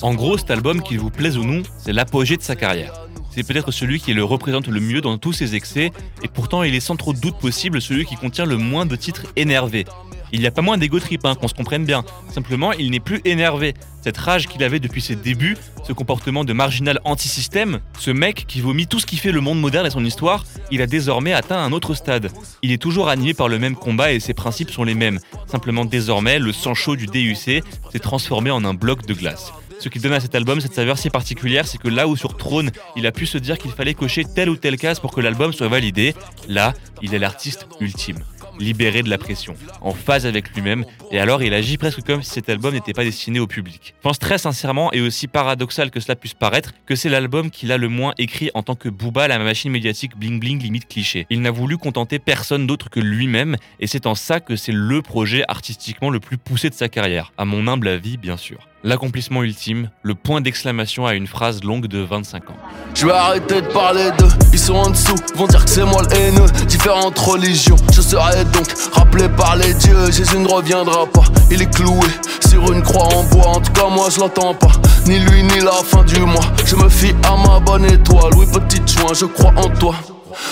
En 0.02 0.16
gros, 0.16 0.38
cet 0.38 0.52
album, 0.52 0.82
qu'il 0.82 1.00
vous 1.00 1.12
plaise 1.12 1.38
ou 1.38 1.46
non, 1.46 1.64
c'est 1.78 1.94
l'apogée 1.94 2.36
de 2.36 2.42
sa 2.42 2.58
carrière. 2.58 2.94
C'est 3.34 3.44
peut-être 3.44 3.72
celui 3.72 4.02
qui 4.02 4.14
le 4.14 4.24
représente 4.24 4.68
le 4.68 4.82
mieux 4.82 5.00
dans 5.00 5.18
tous 5.18 5.32
ses 5.32 5.56
excès, 5.56 5.92
et 6.24 6.28
pourtant 6.28 6.62
il 6.64 6.76
est 6.76 6.82
sans 6.82 6.98
trop 6.98 7.14
de 7.14 7.20
doute 7.20 7.38
possible 7.38 7.82
celui 7.82 8.06
qui 8.06 8.16
contient 8.16 8.46
le 8.46 8.58
moins 8.58 8.86
de 8.86 8.96
titres 8.98 9.24
énervés. 9.38 9.86
Il 10.34 10.40
n'y 10.40 10.48
a 10.48 10.52
pas 10.52 10.64
moins 10.64 10.80
d'ego 10.80 11.00
trip, 11.00 11.24
hein, 11.26 11.36
qu'on 11.36 11.48
se 11.48 11.54
comprenne 11.54 11.86
bien. 11.86 12.04
Simplement, 12.28 12.74
il 12.74 12.90
n'est 12.90 13.00
plus 13.00 13.22
énervé. 13.24 13.76
Cette 14.02 14.18
rage 14.18 14.48
qu'il 14.48 14.64
avait 14.64 14.80
depuis 14.80 15.00
ses 15.00 15.16
débuts, 15.16 15.56
ce 15.88 15.94
comportement 15.94 16.44
de 16.44 16.54
marginal 16.54 17.00
anti-système, 17.04 17.82
ce 18.00 18.10
mec 18.10 18.46
qui 18.48 18.60
vomit 18.60 18.88
tout 18.88 19.00
ce 19.00 19.06
qui 19.06 19.18
fait 19.18 19.32
le 19.32 19.42
monde 19.42 19.62
moderne 19.62 19.86
et 19.86 19.92
son 19.92 20.04
histoire, 20.04 20.44
il 20.72 20.82
a 20.82 20.88
désormais 20.88 21.34
atteint 21.34 21.60
un 21.60 21.72
autre 21.72 21.94
stade. 21.94 22.32
Il 22.64 22.72
est 22.72 22.82
toujours 22.82 23.10
animé 23.10 23.36
par 23.36 23.48
le 23.48 23.60
même 23.60 23.76
combat 23.76 24.12
et 24.12 24.20
ses 24.20 24.34
principes 24.34 24.72
sont 24.72 24.84
les 24.84 24.96
mêmes. 24.96 25.20
Simplement 25.46 25.86
désormais, 25.86 26.40
le 26.40 26.52
sang 26.52 26.74
chaud 26.74 26.96
du 26.96 27.06
DUC 27.06 27.36
s'est 27.36 28.00
transformé 28.02 28.50
en 28.50 28.66
un 28.66 28.74
bloc 28.74 29.06
de 29.06 29.14
glace. 29.14 29.54
Ce 29.78 29.90
qui 29.90 30.00
donne 30.00 30.14
à 30.14 30.20
cet 30.20 30.34
album 30.34 30.62
cette 30.62 30.74
saveur 30.74 30.98
si 30.98 31.12
particulière, 31.12 31.68
c'est 31.68 31.78
que 31.78 31.90
là 31.90 32.08
où 32.08 32.16
sur 32.16 32.38
Trône, 32.38 32.72
il 32.96 33.06
a 33.06 33.12
pu 33.12 33.28
se 33.28 33.38
dire 33.38 33.60
qu'il 33.60 33.72
fallait 33.72 33.94
cocher 33.94 34.24
telle 34.24 34.50
ou 34.50 34.56
telle 34.56 34.78
case 34.78 35.00
pour 35.00 35.12
que 35.12 35.22
l'album 35.22 35.54
soit 35.54 35.68
validé, 35.68 36.16
là, 36.48 36.74
il 37.02 37.14
est 37.14 37.20
l'artiste 37.20 37.68
ultime. 37.80 38.20
Libéré 38.60 39.04
de 39.04 39.10
la 39.10 39.18
pression, 39.18 39.56
en 39.82 39.94
phase 39.94 40.26
avec 40.26 40.54
lui-même, 40.54 40.86
et 41.12 41.20
alors 41.20 41.42
il 41.44 41.54
agit 41.54 41.78
presque 41.78 42.04
comme 42.04 42.22
si 42.22 42.30
cet 42.30 42.50
album 42.50 42.74
n'était 42.74 42.94
pas 42.94 43.04
destiné 43.04 43.40
au 43.40 43.48
public. 43.48 43.94
Je 43.98 44.02
pense 44.02 44.20
très 44.20 44.38
sincèrement, 44.38 44.94
et 44.94 45.02
aussi 45.02 45.28
paradoxal 45.28 45.90
que 45.92 46.00
cela 46.00 46.16
puisse 46.16 46.34
paraître, 46.34 46.72
que 46.86 46.96
c'est 46.96 47.10
l'album 47.10 47.50
qu'il 47.50 47.72
a 47.72 47.78
le 47.78 47.90
moins 47.90 48.14
écrit 48.18 48.52
en 48.54 48.64
tant 48.64 48.76
que 48.76 48.90
Booba, 48.90 49.28
la 49.28 49.40
machine 49.40 49.72
médiatique 49.72 50.18
bling 50.18 50.40
bling 50.40 50.62
limite 50.62 50.88
cliché. 50.88 51.26
Il 51.30 51.42
n'a 51.42 51.52
voulu 51.52 51.78
contenter 51.78 52.20
personne 52.20 52.68
d'autre 52.68 52.90
que 52.90 53.00
lui-même, 53.00 53.58
et 53.80 53.88
c'est 53.88 54.06
en 54.06 54.16
ça 54.16 54.40
que 54.40 54.56
c'est 54.56 54.72
le 54.72 55.02
projet 55.02 55.44
artistiquement 55.48 56.10
le 56.10 56.20
plus 56.20 56.38
poussé 56.38 56.70
de 56.70 56.76
sa 56.76 56.90
carrière, 56.90 57.34
à 57.38 57.46
mon 57.46 57.68
humble 57.68 57.88
avis 57.88 58.18
bien 58.18 58.38
sûr. 58.38 58.68
L'accomplissement 58.86 59.44
ultime, 59.44 59.90
le 60.02 60.14
point 60.14 60.42
d'exclamation 60.42 61.06
à 61.06 61.14
une 61.14 61.26
phrase 61.26 61.64
longue 61.64 61.88
de 61.88 62.00
25 62.00 62.50
ans. 62.50 62.58
Je 62.94 63.06
vais 63.06 63.14
arrêter 63.14 63.62
de 63.62 63.68
parler 63.68 64.12
d'eux, 64.18 64.28
ils 64.52 64.60
sont 64.60 64.74
en 64.74 64.90
dessous, 64.90 65.16
vont 65.36 65.48
dire 65.48 65.64
que 65.64 65.70
c'est 65.70 65.86
moi 65.86 66.02
le 66.04 66.14
haineux. 66.14 66.50
Différentes 66.68 67.18
religions, 67.18 67.78
je 67.94 68.02
serai 68.02 68.44
donc 68.44 68.68
rappelé 68.92 69.30
par 69.30 69.56
les 69.56 69.74
dieux. 69.74 70.12
Jésus 70.12 70.38
ne 70.38 70.50
reviendra 70.50 71.06
pas, 71.06 71.24
il 71.50 71.62
est 71.62 71.74
cloué 71.74 72.10
sur 72.46 72.74
une 72.74 72.82
croix 72.82 73.08
en 73.16 73.24
bois. 73.24 73.48
En 73.48 73.62
tout 73.62 73.72
cas, 73.72 73.88
moi 73.88 74.10
je 74.14 74.20
l'entends 74.20 74.54
pas, 74.54 74.74
ni 75.08 75.18
lui 75.18 75.44
ni 75.44 75.62
la 75.62 75.72
fin 75.72 76.04
du 76.04 76.20
mois. 76.20 76.44
Je 76.66 76.76
me 76.76 76.90
fie 76.90 77.16
à 77.24 77.38
ma 77.38 77.62
bonne 77.62 77.86
étoile, 77.86 78.34
oui, 78.36 78.46
petite 78.52 78.92
joint, 78.92 79.14
je 79.14 79.28
crois 79.28 79.54
en 79.56 79.70
toi. 79.70 79.96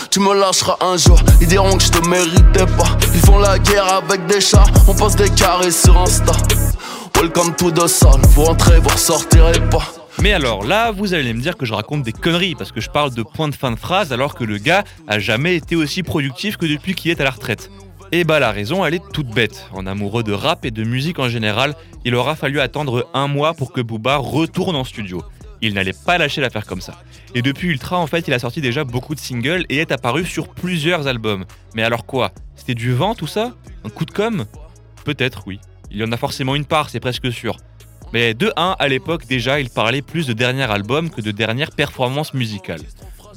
Tu 0.09 0.21
me 0.21 0.33
lâcheras 0.33 0.77
un 0.79 0.95
jour, 0.95 1.19
ils 1.41 1.47
diront 1.47 1.75
que 1.75 1.83
je 1.83 1.89
te 1.89 2.07
méritais 2.07 2.65
pas. 2.77 2.97
Ils 3.13 3.19
font 3.19 3.39
la 3.39 3.59
guerre 3.59 3.91
avec 3.93 4.25
des 4.27 4.39
chats, 4.39 4.63
on 4.87 4.93
passe 4.93 5.17
des 5.17 5.29
carrés 5.31 5.71
sur 5.71 5.99
Insta. 5.99 6.31
Vous 7.21 7.27
vous 7.27 8.55
pas. 9.69 9.93
Mais 10.23 10.33
alors 10.33 10.63
là, 10.63 10.89
vous 10.89 11.13
allez 11.13 11.31
me 11.35 11.39
dire 11.39 11.55
que 11.55 11.67
je 11.67 11.73
raconte 11.75 12.01
des 12.01 12.13
conneries 12.13 12.55
parce 12.55 12.71
que 12.71 12.81
je 12.81 12.89
parle 12.89 13.13
de 13.13 13.21
point 13.21 13.47
de 13.47 13.53
fin 13.53 13.69
de 13.69 13.75
phrase 13.75 14.11
alors 14.11 14.33
que 14.33 14.43
le 14.43 14.57
gars 14.57 14.83
a 15.07 15.19
jamais 15.19 15.55
été 15.55 15.75
aussi 15.75 16.01
productif 16.01 16.57
que 16.57 16.65
depuis 16.65 16.95
qu'il 16.95 17.11
est 17.11 17.21
à 17.21 17.23
la 17.23 17.29
retraite. 17.29 17.69
Et 18.11 18.23
bah 18.23 18.39
la 18.39 18.49
raison, 18.49 18.83
elle 18.83 18.95
est 18.95 19.03
toute 19.13 19.27
bête. 19.27 19.67
En 19.71 19.85
amoureux 19.85 20.23
de 20.23 20.31
rap 20.31 20.65
et 20.65 20.71
de 20.71 20.83
musique 20.83 21.19
en 21.19 21.29
général, 21.29 21.75
il 22.05 22.15
aura 22.15 22.35
fallu 22.35 22.59
attendre 22.59 23.07
un 23.13 23.27
mois 23.27 23.53
pour 23.53 23.71
que 23.71 23.81
Booba 23.81 24.17
retourne 24.17 24.75
en 24.75 24.83
studio. 24.83 25.21
Il 25.61 25.75
n'allait 25.75 25.93
pas 25.93 26.17
lâcher 26.17 26.41
l'affaire 26.41 26.65
comme 26.65 26.81
ça. 26.81 27.03
Et 27.35 27.43
depuis 27.43 27.67
Ultra, 27.67 27.99
en 27.99 28.07
fait, 28.07 28.27
il 28.27 28.33
a 28.33 28.39
sorti 28.39 28.61
déjà 28.61 28.83
beaucoup 28.83 29.13
de 29.13 29.19
singles 29.19 29.67
et 29.69 29.77
est 29.77 29.91
apparu 29.91 30.25
sur 30.25 30.47
plusieurs 30.47 31.05
albums. 31.05 31.45
Mais 31.75 31.83
alors 31.83 32.07
quoi? 32.07 32.31
C'était 32.55 32.73
du 32.73 32.93
vent 32.93 33.13
tout 33.13 33.27
ça? 33.27 33.53
Un 33.83 33.89
coup 33.89 34.05
de 34.05 34.11
com' 34.11 34.45
Peut-être 35.05 35.43
oui. 35.45 35.59
Il 35.91 35.97
y 35.99 36.03
en 36.05 36.11
a 36.13 36.17
forcément 36.17 36.55
une 36.55 36.65
part, 36.65 36.89
c'est 36.89 37.01
presque 37.01 37.31
sûr. 37.33 37.57
Mais 38.13 38.33
de 38.33 38.51
1, 38.55 38.77
à 38.79 38.87
l'époque 38.87 39.25
déjà, 39.27 39.59
il 39.59 39.69
parlait 39.69 40.01
plus 40.01 40.25
de 40.25 40.33
dernier 40.33 40.63
album 40.63 41.09
que 41.09 41.19
de 41.19 41.31
dernière 41.31 41.71
performance 41.71 42.33
musicale. 42.33 42.79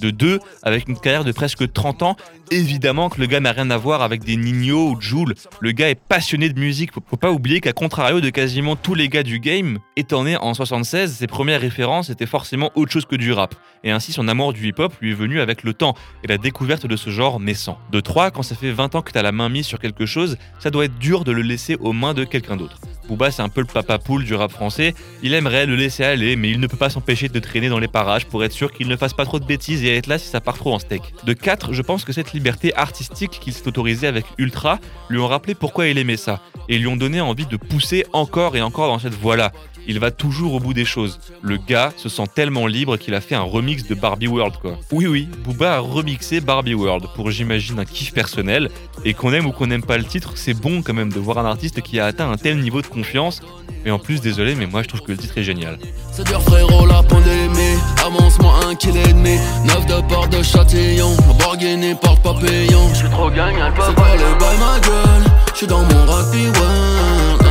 De 0.01 0.11
2, 0.11 0.41
avec 0.63 0.89
une 0.89 0.99
carrière 0.99 1.25
de 1.25 1.33
presque 1.33 1.73
30 1.73 2.03
ans, 2.03 2.17
évidemment 2.51 3.09
que 3.09 3.21
le 3.21 3.27
gars 3.27 3.41
n'a 3.41 3.53
rien 3.53 3.71
à 3.71 3.77
voir 3.77 4.03
avec 4.03 4.25
des 4.25 4.37
Nino 4.37 4.91
ou 4.91 5.01
Joule. 5.01 5.35
Le 5.61 5.73
gars 5.73 5.91
est 5.91 5.95
passionné 5.95 6.49
de 6.49 6.59
musique. 6.59 6.93
Faut 6.93 7.17
pas 7.17 7.31
oublier 7.31 7.61
qu'à 7.61 7.73
contrario 7.73 8.21
de 8.21 8.31
quasiment 8.31 8.77
tous 8.77 8.95
les 8.95 9.09
gars 9.09 9.23
du 9.23 9.41
game, 9.41 9.79
étant 9.97 10.25
né 10.25 10.37
en 10.37 10.55
76, 10.55 11.13
ses 11.13 11.27
premières 11.27 11.61
références 11.61 12.11
étaient 12.11 12.27
forcément 12.27 12.71
autre 12.75 12.93
chose 12.93 13.07
que 13.07 13.17
du 13.17 13.33
rap. 13.33 13.55
Et 13.83 13.91
ainsi, 13.91 14.13
son 14.13 14.29
amour 14.29 14.53
du 14.53 14.69
hip-hop 14.69 14.93
lui 15.01 15.13
est 15.13 15.15
venu 15.15 15.41
avec 15.41 15.63
le 15.63 15.75
temps 15.75 15.95
et 16.23 16.27
la 16.27 16.39
découverte 16.39 16.87
de 16.87 16.97
ce 16.97 17.11
genre 17.11 17.41
naissant. 17.41 17.79
De 17.91 18.01
3, 18.01 18.31
quand 18.31 18.43
ça 18.43 18.55
fait 18.55 18.73
20 18.73 18.95
ans 18.95 19.03
que 19.03 19.13
t'as 19.13 19.23
la 19.23 19.33
main 19.33 19.49
mise 19.49 19.67
sur 19.67 19.79
quelque 19.79 20.07
chose, 20.07 20.37
ça 20.59 20.71
doit 20.71 20.87
être 20.87 20.99
dur 20.99 21.25
de 21.25 21.33
le 21.33 21.43
laisser 21.43 21.77
aux 21.77 21.93
mains 21.93 22.15
de 22.15 22.25
quelqu'un 22.25 22.57
d'autre. 22.57 22.79
Booba, 23.09 23.31
c'est 23.31 23.43
un 23.43 23.49
peu 23.49 23.61
le 23.61 23.67
papa 23.67 23.99
poule 23.99 24.25
du 24.25 24.35
rap 24.35 24.51
français. 24.51 24.95
Il 25.23 25.35
aimerait 25.35 25.67
le 25.67 25.77
laisser 25.77 26.05
aller, 26.05 26.37
mais 26.37 26.51
il 26.51 26.61
ne 26.61 26.67
peut 26.67 26.77
pas 26.77 26.91
s'empêcher 26.91 27.29
de 27.29 27.39
traîner 27.39 27.69
dans 27.69 27.79
les 27.79 27.89
parages 27.89 28.27
pour 28.27 28.45
être 28.45 28.53
sûr 28.53 28.73
qu'il 28.73 28.89
ne 28.89 28.97
fasse 28.97 29.13
pas 29.13 29.25
trop 29.25 29.39
de 29.39 29.45
bêtises 29.45 29.85
et 29.85 29.97
être 29.97 30.07
là 30.07 30.19
si 30.19 30.29
ça 30.29 30.41
part 30.41 30.57
trop 30.57 30.73
en 30.73 30.79
steak. 30.79 31.03
De 31.25 31.33
4, 31.33 31.73
je 31.73 31.83
pense 31.83 32.05
que 32.05 32.13
cette 32.13 32.33
liberté 32.33 32.75
artistique 32.75 33.39
qu'il 33.41 33.53
s'est 33.53 33.69
autorisée 33.69 34.07
avec 34.07 34.25
Ultra 34.39 34.79
lui 35.11 35.19
ont 35.19 35.29
rappelé 35.29 35.55
pourquoi 35.55 35.87
il 35.87 35.99
aimait 35.99 36.17
ça 36.17 36.41
et 36.69 36.79
lui 36.79 36.87
ont 36.87 36.97
donné 36.97 37.21
envie 37.21 37.47
de 37.47 37.57
pousser 37.57 38.07
encore 38.13 38.57
et 38.57 38.63
encore 38.63 38.89
dans 38.89 38.99
cette 38.99 39.15
voie-là. 39.15 39.53
Il 39.87 39.99
va 39.99 40.11
toujours 40.11 40.55
au 40.55 40.61
bout 40.61 40.75
des 40.75 40.85
choses. 40.85 41.21
Le 41.43 41.57
gars 41.57 41.93
se 41.97 42.09
sent 42.09 42.25
tellement 42.35 42.67
libre 42.67 42.97
qu'il 42.97 43.15
a 43.15 43.21
fait 43.21 43.35
un 43.35 43.43
remix 43.43 43.87
de 43.87 43.95
Barbie 43.95 44.29
World 44.29 44.57
quoi. 44.61 44.79
Oui 44.93 45.07
oui, 45.07 45.29
Booba 45.45 45.77
a 45.77 45.79
remixé 45.81 46.41
Barbie 46.41 46.75
World 46.75 47.07
pour 47.15 47.31
j'imagine 47.31 47.79
un 47.79 47.85
kiff 47.85 48.13
personnel 48.13 48.71
et 49.05 49.15
qu'on 49.15 49.33
aime 49.33 49.47
ou 49.47 49.53
qu'on 49.53 49.67
n'aime 49.67 49.85
pas 49.85 49.99
le 49.99 50.05
titre, 50.05 50.33
c'est 50.37 50.55
bon 50.55 50.83
quand 50.83 50.95
même 50.95 51.13
de 51.13 51.21
voir 51.21 51.39
un 51.39 51.45
artiste 51.45 51.83
qui 51.83 52.01
a 52.01 52.07
atteint 52.07 52.31
un 52.31 52.37
tel 52.37 52.59
niveau 52.59 52.83
de 52.83 52.87
confiance. 52.87 53.41
Et 53.87 53.91
en 53.91 53.99
plus 53.99 54.21
désolé 54.21 54.55
mais 54.55 54.67
moi 54.67 54.83
je 54.83 54.89
trouve 54.89 55.03
que 55.03 55.13
le 55.13 55.19
titre 55.19 55.37
est 55.37 55.45
génial. 55.45 55.79
C'est 56.13 56.27
dur 56.27 56.41
frérot 56.43 56.87
la 56.87 57.03
pandémie 57.03 57.79
Avance-moi 58.05 58.61
un 58.67 58.75
kill 58.75 58.97
et 58.97 59.13
demi 59.13 59.37
Neuf 59.67 59.85
de 59.87 60.01
porte 60.09 60.33
de 60.33 60.43
Châtillon 60.43 61.17
Lamborghini 61.29 61.95
porte 61.95 62.23
papillon 62.23 62.89
J'suis 62.95 63.11
trop 63.11 63.31
gang, 63.31 63.55
elle 63.55 63.75
peut 63.75 63.95
pas 63.95 64.17
les 64.17 64.39
bails 64.39 64.59
ma 64.59 64.81
gueule 64.81 65.33
J'suis 65.55 65.67
dans 65.67 65.83
mon 65.83 66.07
rugby 66.07 66.47
world 66.47 67.41
I'm 67.41 67.44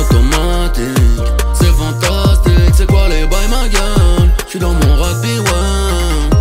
automatique 0.00 0.84
C'est 1.54 1.66
fantastique 1.66 2.74
C'est 2.74 2.86
quoi 2.86 3.08
les 3.08 3.26
bails 3.26 3.48
ma 3.48 3.68
gueule? 3.68 4.30
J'suis 4.46 4.58
dans 4.58 4.72
mon 4.72 4.94
rugby 4.96 5.38
world 5.38 6.34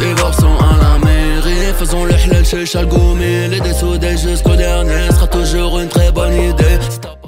Les 0.00 0.16
sont 0.16 0.56
à 0.58 0.76
la 0.82 0.98
mairie 1.04 1.72
Faisons 1.78 2.04
le 2.04 2.14
halal 2.14 2.44
chez 2.44 2.66
Chalgoumi 2.66 3.48
Les 3.48 3.60
dessoudés 3.60 4.16
jusqu'au 4.16 4.56
dernier 4.56 5.10
Sera 5.12 5.26
toujours 5.26 5.78
une 5.78 5.88
très 5.88 6.10
bonne 6.12 6.34
idée 6.34 6.78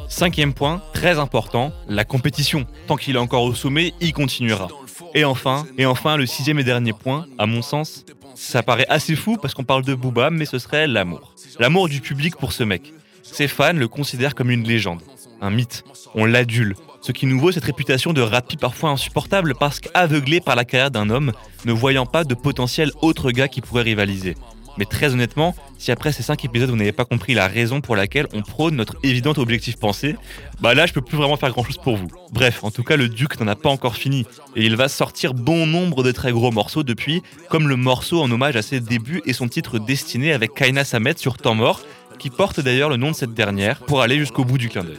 Cinquième 0.09 0.53
point, 0.53 0.83
très 0.93 1.19
important, 1.19 1.73
la 1.89 2.05
compétition. 2.05 2.67
Tant 2.89 2.97
qu'il 2.97 3.15
est 3.15 3.19
encore 3.19 3.45
au 3.45 3.55
sommet, 3.55 3.95
il 4.01 4.13
continuera. 4.13 4.69
Et 5.15 5.25
enfin, 5.25 5.65
et 5.79 5.87
enfin, 5.87 6.17
le 6.17 6.27
sixième 6.27 6.59
et 6.59 6.65
dernier 6.65 6.93
point, 6.93 7.27
à 7.39 7.47
mon 7.47 7.63
sens, 7.63 8.05
ça 8.35 8.63
paraît 8.63 8.87
assez 8.89 9.17
fou 9.17 9.39
parce 9.41 9.55
qu'on 9.55 9.65
parle 9.65 9.85
de 9.85 9.95
Booba, 9.95 10.29
mais 10.31 10.45
ce 10.45 10.59
serait 10.59 10.87
l'amour. 10.87 11.35
L'amour 11.59 11.89
du 11.89 12.01
public 12.01 12.37
pour 12.37 12.53
ce 12.53 12.65
mec. 12.65 12.93
Ses 13.23 13.49
fans 13.49 13.73
le 13.73 13.89
considèrent 13.89 14.35
comme 14.35 14.51
une 14.51 14.67
légende, 14.67 15.03
un 15.41 15.51
mythe. 15.51 15.85
On 16.15 16.25
l'adule. 16.25 16.75
Ce 17.01 17.13
qui 17.13 17.27
nous 17.27 17.41
vaut 17.41 17.53
cette 17.53 17.65
réputation 17.65 18.13
de 18.13 18.21
rapide 18.21 18.61
parfois 18.61 18.91
insupportable 18.91 19.55
parce 19.59 19.81
qu'aveuglé 19.81 20.41
par 20.41 20.57
la 20.57 20.65
carrière 20.65 20.91
d'un 20.91 21.09
homme, 21.09 21.33
ne 21.65 21.73
voyant 21.73 22.07
pas 22.07 22.25
de 22.25 22.35
potentiel 22.35 22.91
autre 23.01 23.31
gars 23.31 23.49
qui 23.49 23.61
pourrait 23.61 23.83
rivaliser. 23.83 24.37
Mais 24.79 24.85
très 24.85 25.13
honnêtement, 25.13 25.55
si 25.79 25.91
après 25.91 26.13
ces 26.13 26.23
5 26.23 26.45
épisodes 26.45 26.71
vous 26.71 26.77
n'avez 26.77 26.93
pas 26.93 27.05
compris 27.05 27.35
la 27.35 27.49
raison 27.49 27.81
pour 27.81 27.97
laquelle 27.97 28.27
on 28.33 28.43
prône 28.43 28.77
notre 28.77 28.97
évident 29.03 29.33
objectif 29.37 29.77
pensé, 29.77 30.17
bah 30.61 30.75
là 30.75 30.87
je 30.87 30.93
peux 30.93 31.01
plus 31.01 31.17
vraiment 31.17 31.37
faire 31.37 31.51
grand 31.51 31.65
chose 31.65 31.79
pour 31.79 31.97
vous. 31.97 32.09
Bref, 32.33 32.63
en 32.63 32.71
tout 32.71 32.85
cas 32.85 32.97
le 32.97 33.09
Duc 33.09 33.41
n'en 33.41 33.49
a 33.49 33.57
pas 33.57 33.69
encore 33.69 33.97
fini, 33.97 34.27
et 34.57 34.65
il 34.65 34.77
va 34.77 34.89
sortir 34.89 35.35
bon 35.35 35.67
nombre 35.67 36.03
de 36.03 36.13
très 36.13 36.33
gros 36.33 36.51
morceaux 36.51 36.83
depuis, 36.83 37.23
comme 37.49 37.69
le 37.69 37.77
morceau 37.77 38.23
en 38.23 38.31
hommage 38.31 38.57
à 38.57 38.63
ses 38.63 38.81
débuts 38.81 39.23
et 39.27 39.33
son 39.33 39.49
titre 39.49 39.79
destiné 39.79 40.33
avec 40.33 40.55
Kaina 40.55 40.85
Samet 40.85 41.19
sur 41.19 41.37
Temps 41.37 41.55
Mort, 41.55 41.83
qui 42.21 42.31
porte 42.31 42.61
d'ailleurs 42.61 42.91
le 42.91 42.97
nom 42.97 43.11
de 43.11 43.17
cette 43.17 43.33
dernière, 43.33 43.79
pour 43.79 44.03
aller 44.03 44.19
jusqu'au 44.19 44.45
bout 44.45 44.59
du 44.59 44.69
clin 44.69 44.85
d'œil. 44.85 44.99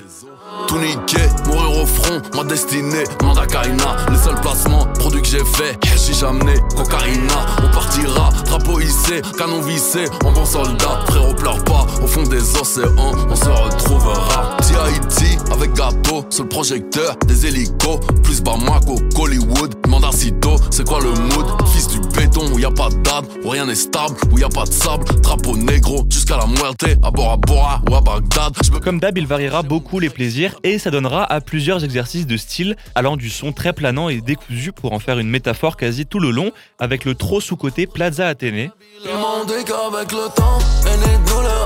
Tout 0.67 0.79
niqué, 0.79 1.21
mourir 1.45 1.84
au 1.84 1.86
front, 1.86 2.21
ma 2.36 2.43
destinée, 2.43 3.03
Mandakaina, 3.23 3.95
les 4.10 4.17
seuls 4.17 4.41
placements, 4.41 4.86
produits 4.99 5.21
que 5.21 5.27
j'ai 5.27 5.45
fait, 5.45 5.77
j'ai 5.84 6.13
jamais 6.13 6.55
cocaïna, 6.75 7.45
on 7.63 7.71
partira, 7.73 8.29
drapeau 8.45 8.79
hissé, 8.79 9.21
canon 9.38 9.62
vissé, 9.62 10.05
en 10.25 10.31
bon 10.31 10.45
soldat, 10.45 10.99
frérot 11.07 11.36
pleure 11.36 11.63
pas, 11.63 11.86
au 12.01 12.07
fond 12.07 12.23
des 12.23 12.57
océans, 12.57 13.13
on 13.29 13.36
se 13.36 13.49
retrouvera. 13.49 14.57
Haïti 14.75 15.38
avec 15.51 15.73
Gab 15.73 15.91
bateau, 15.91 16.25
sur 16.29 16.43
le 16.43 16.49
projecteur, 16.49 17.15
des 17.27 17.45
hélicos, 17.45 17.99
plus 18.23 18.41
Bamako, 18.41 18.95
Hollywood, 19.17 19.75
Mandacito, 19.88 20.55
c'est 20.69 20.88
quoi 20.88 20.99
le 21.01 21.10
mood? 21.10 21.45
Fils 21.73 21.88
du 21.88 21.99
béton 21.99 22.51
où 22.53 22.60
y 22.60 22.65
a 22.65 22.71
pas 22.71 22.89
d'âme, 22.89 23.25
où 23.43 23.49
rien 23.49 23.65
n'est 23.65 23.76
stable, 23.76 24.15
où 24.32 24.39
y 24.39 24.43
a 24.43 24.49
pas 24.49 24.63
de 24.63 24.72
sable, 24.72 25.05
drapeau 25.22 25.55
négro, 25.55 26.05
jusqu'à 26.09 26.38
la 26.38 26.47
muerte, 26.47 26.86
à 27.03 27.11
Bora 27.11 27.38
Bora 27.38 27.82
ou 27.89 27.95
à 27.95 28.01
Bagdad. 28.01 28.53
Comme 28.84 28.99
d'hab, 28.99 29.17
il 29.17 29.28
variera 29.28 29.61
beaucoup 29.61 29.99
les 29.99 30.09
plaisirs 30.09 30.55
et 30.63 30.80
ça 30.80 30.91
donnera 30.91 31.24
à 31.24 31.41
plusieurs 31.41 31.84
exercices 31.84 32.28
de 32.28 32.38
style 32.38 32.76
allant 32.95 33.17
du 33.17 33.30
son 33.30 33.51
très 33.51 33.74
planant 33.74 34.09
et 34.09 34.22
décousu 34.22 34.72
pour 34.72 34.93
en 34.93 34.99
faire 34.99 35.19
une 35.19 35.30
métaphore 35.30 35.78
quasi 35.78 36.05
tout 36.05 36.19
le 36.19 36.32
long 36.32 36.51
avec 36.80 37.05
le 37.05 37.15
trop 37.15 37.41
sous-côté 37.41 37.88
Plaza 37.88 38.28
Athénée. 38.28 38.72
Le 39.03 39.13
monde 39.13 39.51
est 39.51 39.63
qu'avec 39.63 40.11
le 40.11 40.34
temps, 40.36 40.59
et 40.86 40.97
les 40.97 41.32
douleurs. 41.32 41.61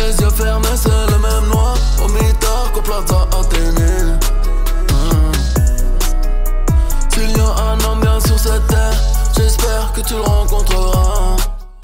Les 0.00 0.24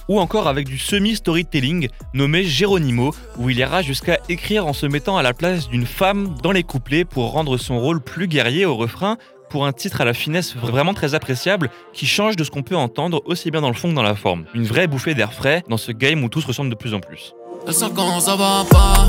ou 0.09 0.21
encore 0.21 0.49
avec 0.49 0.67
du 0.67 0.79
semi-storytelling 0.79 1.89
nommé 2.15 2.45
Geronimo, 2.45 3.13
où 3.39 3.51
il 3.51 3.59
ira 3.59 3.83
jusqu'à 3.83 4.19
écrire 4.29 4.67
en 4.67 4.73
se 4.73 4.87
mettant 4.87 5.17
à 5.17 5.23
la 5.23 5.35
place 5.35 5.69
d'une 5.69 5.87
femme 5.87 6.35
dans 6.43 6.53
les 6.53 6.63
couplets 6.63 7.05
pour 7.05 7.33
rendre 7.33 7.59
son 7.59 7.79
rôle 7.79 8.01
plus 8.01 8.29
guerrier 8.29 8.65
au 8.65 8.77
refrain, 8.77 9.19
pour 9.51 9.67
un 9.67 9.73
titre 9.73 10.01
à 10.01 10.05
la 10.05 10.15
finesse 10.15 10.57
vraiment 10.57 10.95
très 10.95 11.15
appréciable 11.15 11.71
qui 11.93 12.07
change 12.07 12.37
de 12.37 12.45
ce 12.45 12.51
qu'on 12.51 12.63
peut 12.63 12.77
entendre 12.77 13.23
aussi 13.27 13.51
bien 13.51 13.61
dans 13.61 13.69
le 13.69 13.75
fond 13.75 13.89
que 13.89 13.95
dans 13.95 14.03
la 14.03 14.15
forme. 14.15 14.45
Une 14.55 14.65
vraie 14.65 14.87
bouffée 14.87 15.15
d'air 15.15 15.33
frais 15.33 15.63
dans 15.69 15.77
ce 15.77 15.93
game 15.93 16.25
où 16.25 16.29
tout 16.29 16.41
se 16.41 16.47
ressemble 16.47 16.71
de 16.71 16.75
plus 16.75 16.95
en 16.95 17.01
plus. 17.01 17.36
Elle 17.69 17.75
sent 17.75 17.91
quand 17.97 18.21
ça 18.21 18.37
va 18.37 18.65
pas, 18.71 19.09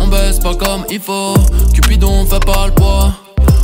on 0.00 0.08
baisse 0.08 0.40
pas 0.40 0.54
comme 0.56 0.84
il 0.90 0.98
faut. 0.98 1.34
Cupidon 1.72 2.26
fait 2.26 2.44
pas 2.44 2.66
le 2.66 2.72
poids. 2.72 3.12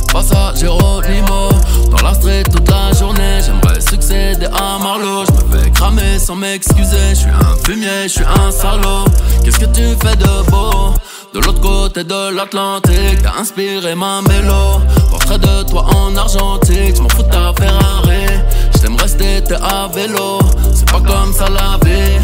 Face 0.09 0.31
à 0.31 0.53
Geronimo, 0.55 1.49
dans 1.89 2.01
la 2.01 2.13
street 2.13 2.43
toute 2.43 2.69
la 2.69 2.93
journée. 2.93 3.39
J'aimerais 3.45 3.81
succéder 3.81 4.45
à 4.45 4.79
Marlowe. 4.81 5.25
Je 5.25 5.57
me 5.57 5.63
fais 5.63 5.71
cramer 5.71 6.17
sans 6.17 6.35
m'excuser. 6.35 7.09
Je 7.09 7.15
suis 7.15 7.29
un 7.29 7.55
fumier, 7.65 8.03
je 8.03 8.07
suis 8.07 8.23
un 8.23 8.51
salaud. 8.51 9.03
Qu'est-ce 9.43 9.59
que 9.59 9.65
tu 9.65 9.83
fais 10.01 10.15
de 10.15 10.49
beau? 10.49 10.93
De 11.33 11.39
l'autre 11.39 11.59
côté 11.59 12.05
de 12.05 12.33
l'Atlantique, 12.33 13.21
t'as 13.23 13.37
inspiré 13.37 13.95
ma 13.95 14.21
mélo. 14.21 14.79
Portrait 15.09 15.39
de 15.39 15.63
toi 15.63 15.85
en 15.93 16.15
argentique, 16.15 16.95
je 16.95 17.01
m'en 17.01 17.09
fous 17.09 17.23
de 17.23 17.29
ta 17.29 17.53
Ferrari. 17.53 18.27
Je 18.73 18.79
t'aime 18.79 18.95
rester, 18.95 19.43
t'es 19.43 19.55
à 19.55 19.89
vélo. 19.93 20.39
C'est 20.73 20.89
pas 20.89 21.01
comme 21.01 21.33
ça 21.33 21.47
la 21.49 21.77
vie. 21.85 22.17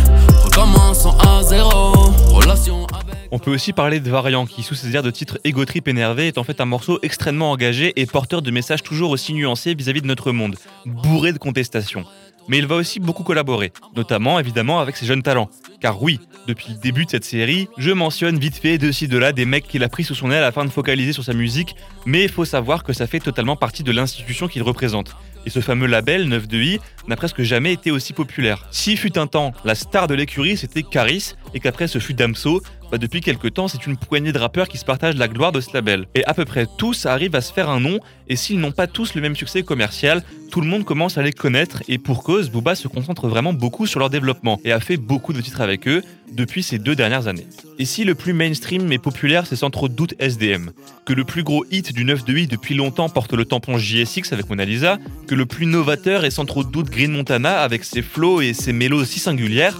On 3.29 3.39
peut 3.39 3.51
aussi 3.51 3.73
parler 3.73 3.99
de 3.99 4.09
Variant, 4.09 4.47
qui 4.47 4.63
sous 4.63 4.73
ses 4.73 4.95
airs 4.95 5.03
de 5.03 5.11
titre 5.11 5.37
Ego 5.43 5.65
Trip 5.65 5.87
énervé 5.87 6.27
est 6.27 6.39
en 6.39 6.43
fait 6.43 6.59
un 6.61 6.65
morceau 6.65 6.97
extrêmement 7.03 7.51
engagé 7.51 7.93
et 7.95 8.07
porteur 8.07 8.41
de 8.41 8.49
messages 8.49 8.81
toujours 8.81 9.11
aussi 9.11 9.33
nuancés 9.33 9.75
vis-à-vis 9.75 10.01
de 10.01 10.07
notre 10.07 10.31
monde, 10.31 10.55
bourré 10.85 11.31
de 11.31 11.37
contestations. 11.37 12.05
Mais 12.47 12.57
il 12.57 12.65
va 12.65 12.75
aussi 12.75 12.99
beaucoup 12.99 13.23
collaborer, 13.23 13.71
notamment 13.95 14.39
évidemment 14.39 14.79
avec 14.79 14.95
ses 14.95 15.05
jeunes 15.05 15.21
talents. 15.21 15.49
Car 15.81 16.01
oui, 16.01 16.19
depuis 16.47 16.73
le 16.73 16.79
début 16.79 17.05
de 17.05 17.11
cette 17.11 17.25
série, 17.25 17.67
je 17.77 17.91
mentionne 17.91 18.39
vite 18.39 18.55
fait 18.55 18.77
de 18.77 18.91
ci 18.91 19.07
de 19.07 19.17
là 19.17 19.33
des 19.33 19.45
mecs 19.45 19.67
qu'il 19.67 19.83
a 19.83 19.89
pris 19.89 20.05
sous 20.05 20.15
son 20.15 20.31
aile 20.31 20.43
afin 20.43 20.65
de 20.65 20.69
focaliser 20.69 21.13
sur 21.13 21.23
sa 21.23 21.33
musique, 21.33 21.75
mais 22.05 22.23
il 22.23 22.29
faut 22.29 22.45
savoir 22.45 22.83
que 22.83 22.93
ça 22.93 23.05
fait 23.05 23.19
totalement 23.19 23.57
partie 23.57 23.83
de 23.83 23.91
l'institution 23.91 24.47
qu'il 24.47 24.63
représente. 24.63 25.15
Et 25.45 25.49
ce 25.49 25.59
fameux 25.59 25.87
label 25.87 26.27
9 26.27 26.47
de 26.47 26.57
i 26.57 26.79
n'a 27.07 27.15
presque 27.15 27.41
jamais 27.41 27.73
été 27.73 27.91
aussi 27.91 28.13
populaire. 28.13 28.67
Si 28.71 28.97
fut 28.97 29.17
un 29.17 29.27
temps, 29.27 29.53
la 29.63 29.75
star 29.75 30.07
de 30.07 30.13
l'écurie 30.13 30.57
c'était 30.57 30.83
Caris, 30.83 31.33
et 31.53 31.59
qu'après 31.59 31.87
ce 31.87 31.99
fut 31.99 32.13
Damso, 32.13 32.61
bah 32.91 32.97
depuis 32.97 33.21
quelque 33.21 33.47
temps 33.47 33.67
c'est 33.67 33.85
une 33.85 33.97
poignée 33.97 34.31
de 34.31 34.39
rappeurs 34.39 34.67
qui 34.67 34.77
se 34.77 34.85
partagent 34.85 35.15
la 35.15 35.27
gloire 35.27 35.51
de 35.51 35.61
ce 35.61 35.73
label. 35.73 36.07
Et 36.15 36.25
à 36.25 36.33
peu 36.33 36.45
près 36.45 36.65
tous 36.77 37.05
arrivent 37.05 37.35
à 37.35 37.41
se 37.41 37.53
faire 37.53 37.69
un 37.69 37.79
nom, 37.79 37.99
et 38.27 38.35
s'ils 38.35 38.59
n'ont 38.59 38.71
pas 38.71 38.87
tous 38.87 39.15
le 39.15 39.21
même 39.21 39.35
succès 39.35 39.63
commercial, 39.63 40.23
tout 40.51 40.61
le 40.61 40.67
monde 40.67 40.85
commence 40.85 41.17
à 41.17 41.21
les 41.21 41.33
connaître, 41.33 41.83
et 41.87 41.97
pour 41.97 42.23
cause, 42.23 42.49
Booba 42.49 42.75
se 42.75 42.87
concentre 42.87 43.27
vraiment 43.27 43.53
beaucoup 43.53 43.85
sur 43.85 43.99
leur 43.99 44.09
développement, 44.09 44.59
et 44.63 44.71
a 44.71 44.79
fait 44.79 44.97
beaucoup 44.97 45.33
de 45.33 45.41
titres 45.41 45.61
avec 45.61 45.87
eux 45.87 46.03
depuis 46.31 46.63
ces 46.63 46.79
deux 46.79 46.95
dernières 46.95 47.27
années. 47.27 47.47
Et 47.79 47.85
si 47.85 48.03
le 48.03 48.15
plus 48.15 48.33
mainstream 48.33 48.91
et 48.91 48.99
populaire 48.99 49.45
c'est 49.45 49.55
sans 49.55 49.69
trop 49.69 49.87
de 49.87 49.93
doute 49.93 50.13
SDM, 50.19 50.71
que 51.05 51.13
le 51.13 51.23
plus 51.23 51.43
gros 51.43 51.65
hit 51.71 51.93
du 51.93 52.05
9 52.05 52.25
de 52.25 52.37
i 52.37 52.47
depuis 52.47 52.75
longtemps 52.75 53.09
porte 53.09 53.33
le 53.33 53.45
tampon 53.45 53.77
JSX 53.77 54.33
avec 54.33 54.49
Mona 54.49 54.65
Lisa, 54.65 54.97
que 55.27 55.35
le 55.35 55.45
plus 55.45 55.65
novateur 55.65 56.25
est 56.25 56.31
sans 56.31 56.45
trop 56.45 56.63
de 56.63 56.71
doute 56.71 56.89
Green 56.89 57.11
Montana 57.11 57.59
avec 57.61 57.83
ses 57.83 58.01
flows 58.01 58.41
et 58.41 58.53
ses 58.53 58.73
mélos 58.73 59.05
si 59.05 59.19
singulières, 59.19 59.77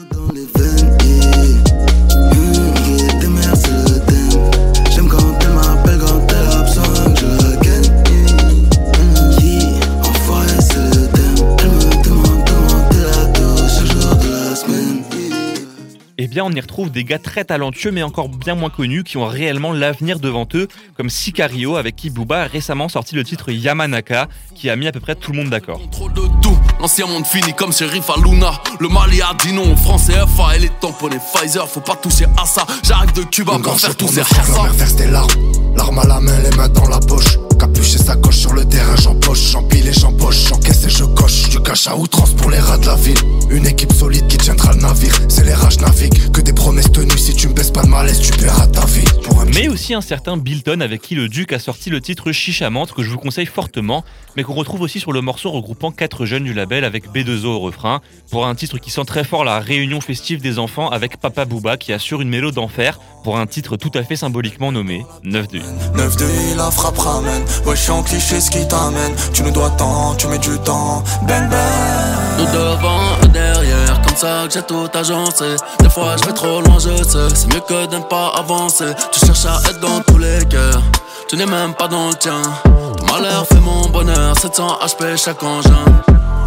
bien 16.38 16.46
on 16.46 16.52
y 16.52 16.62
retrouve 16.62 16.92
des 16.92 17.04
gars 17.04 17.18
très 17.18 17.46
talentueux 17.46 17.90
mais 17.90 18.04
encore 18.04 18.30
bien 18.30 18.54
moins 18.54 18.70
connus 18.70 19.04
qui 19.04 19.18
ont 19.18 19.26
réellement 19.26 19.74
l'avenir 19.74 20.20
devant 20.20 20.48
eux, 20.54 20.68
comme 20.96 21.10
Sicario 21.10 21.78
avec 21.78 21.96
qui 21.96 22.12
Booba 22.12 22.44
a 22.44 22.46
récemment 22.46 22.90
sorti 22.90 23.16
le 23.16 23.24
titre 23.24 23.50
Yamanaka, 23.50 24.28
qui 24.54 24.70
a 24.70 24.76
mis 24.76 24.86
à 24.86 24.92
peu 24.92 25.00
près 25.00 25.16
tout 25.16 25.32
le 25.32 25.40
monde 25.40 25.50
d'accord. 25.50 25.82
Trop 25.92 26.10
de 26.10 26.22
tout, 26.44 26.56
l'ancien 26.80 27.08
monde 27.08 27.26
fini 27.26 27.56
comme 27.56 27.74
shérif 27.74 28.08
à 28.12 28.22
Luna. 28.22 28.52
Le 28.80 28.88
Mali 28.88 29.20
a 29.20 29.34
dit 29.44 29.52
non, 29.52 29.76
France 29.76 30.10
et 30.10 30.14
FA, 30.14 30.50
elle 30.56 30.66
est 30.66 30.80
tamponnée 30.80 31.18
Pfizer, 31.18 31.68
faut 31.68 31.80
pas 31.80 31.96
toucher 31.96 32.26
à 32.40 32.46
ça. 32.46 32.68
J'arrive 32.84 33.14
de 33.14 33.24
Cuba 33.24 33.58
pour 33.58 33.80
faire 33.80 33.96
tous 33.96 34.06
pour 34.06 34.14
ces 34.14 34.22
mer 34.22 34.74
verse 34.74 34.96
des 34.96 35.08
larmes. 35.08 35.32
L'arme 35.76 35.98
à 35.98 36.06
la 36.06 36.20
main, 36.20 36.40
les 36.40 36.56
mains 36.56 36.70
dans 36.70 36.88
la 36.88 37.00
poche. 37.00 37.40
Capuche 37.60 37.96
et 37.96 37.98
sacoche 37.98 38.38
sur 38.38 38.54
le 38.54 38.66
terrain, 38.66 38.96
j'empoche, 38.98 39.52
j'empile 39.52 39.88
et 39.88 39.94
j'empoche, 39.94 40.48
j'encaisse 40.48 40.86
et 40.86 40.90
je 40.90 41.04
coche. 41.04 41.50
Du 41.50 41.60
cash 41.62 41.88
à 41.88 41.96
outrance 41.96 42.34
pour 42.34 42.52
les 42.52 42.60
rats 42.60 42.78
de 42.78 42.86
la 42.86 42.96
ville. 42.96 43.18
Une 43.50 43.66
équipe 43.66 43.92
solide 43.94 44.28
qui 44.28 44.38
tiendra 44.38 44.74
le 44.74 44.82
navire. 44.82 45.20
C'est 45.28 45.44
les 45.44 45.54
rages 45.54 45.80
naviguent. 45.80 46.27
Que 46.34 46.42
des 46.42 46.54
promesses 46.54 46.92
tenues. 46.92 47.18
Si 47.18 47.34
tu 47.34 47.48
me 47.48 47.54
baisses 47.54 47.72
pas 47.72 47.84
de 47.84 47.88
malaise, 47.88 48.20
tu 48.20 48.32
paieras 48.32 48.68
ta 48.68 48.86
vie. 48.86 49.04
Pour 49.24 49.42
un 49.42 49.46
Mais 49.46 49.68
aussi 49.70 49.94
un 49.94 50.02
certain 50.02 50.38
Bilton 50.38 50.82
avec 50.82 51.02
qui 51.02 51.16
le 51.16 51.30
Duc 51.30 51.54
a 51.54 51.60
sorti 51.60 51.90
le 51.90 52.02
titre 52.02 52.32
Chichamante 52.32 52.94
que 52.94 53.02
je 53.02 53.10
vous 53.10 53.18
conseille 53.18 53.46
fortement, 53.46 54.04
mais 54.36 54.44
qu'on 54.44 54.54
retrouve 54.54 54.82
aussi 54.82 55.00
sur 55.00 55.12
le 55.12 55.22
morceau 55.22 55.52
regroupant 55.52 55.92
quatre 55.92 56.26
jeunes 56.26 56.44
du 56.44 56.54
label 56.54 56.84
avec 56.84 57.12
B2O 57.12 57.46
au 57.46 57.60
refrain, 57.60 58.02
pour 58.30 58.46
un 58.46 58.56
titre 58.56 58.78
qui 58.78 58.92
sent 58.92 59.06
très 59.06 59.24
fort 59.24 59.44
la 59.44 59.60
réunion 59.60 60.02
festive 60.02 60.42
des 60.42 60.60
enfants 60.60 60.90
avec 60.90 61.18
Papa 61.18 61.46
Booba 61.46 61.78
qui 61.78 61.94
assure 61.94 62.22
une 62.22 62.30
mélo 62.30 62.52
d'enfer 62.52 63.00
pour 63.24 63.38
un 63.38 63.48
titre 63.48 63.78
tout 63.78 63.92
à 63.94 64.04
fait 64.04 64.16
symboliquement 64.16 64.72
nommé 64.72 65.06
9 65.24 65.48
de 65.48 65.60
9 65.96 66.18
de 66.18 66.58
la 66.58 66.72
frappe 66.72 66.98
ramène. 66.98 67.44
Ouais, 67.66 67.76
je 67.76 67.82
suis 67.82 67.92
en 67.92 68.04
cliché, 68.04 68.40
ce 68.40 68.52
qui 68.52 68.68
t'amène. 68.68 69.14
Tu 69.34 69.44
nous 69.44 69.52
dois 69.52 69.72
tant, 69.72 70.16
tu 70.16 70.28
mets 70.28 70.40
du 70.40 70.58
temps. 70.60 71.04
Bang 71.28 71.50
bang. 71.50 72.27
Nous 72.38 72.46
devant 72.46 73.20
et 73.24 73.28
derrière, 73.28 74.02
comme 74.02 74.16
ça 74.16 74.44
que 74.48 74.54
j'ai 74.54 74.64
tout 74.64 74.90
agencé. 74.94 75.56
Des 75.80 75.90
fois 75.90 76.16
je 76.18 76.26
vais 76.26 76.34
trop 76.34 76.62
loin, 76.62 76.78
je 76.80 77.04
sais. 77.04 77.36
C'est 77.36 77.54
mieux 77.54 77.62
que 77.62 77.86
de 77.88 77.98
ne 77.98 78.04
pas 78.04 78.32
avancer. 78.38 78.94
Tu 79.12 79.26
cherches 79.26 79.46
à 79.46 79.60
être 79.70 79.80
dans 79.80 80.00
tous 80.02 80.18
les 80.18 80.46
cœurs. 80.46 80.82
Tu 81.28 81.36
n'es 81.36 81.46
même 81.46 81.74
pas 81.74 81.90
dans 81.90 82.08
le 82.08 82.14
tien. 82.14 82.42
Ton 82.64 83.06
malheur 83.14 83.46
fait 83.48 83.60
mon 83.60 83.90
bonheur. 83.90 84.38
700 84.40 84.80
HP 84.80 85.18
chaque 85.18 85.44
engin. 85.44 85.84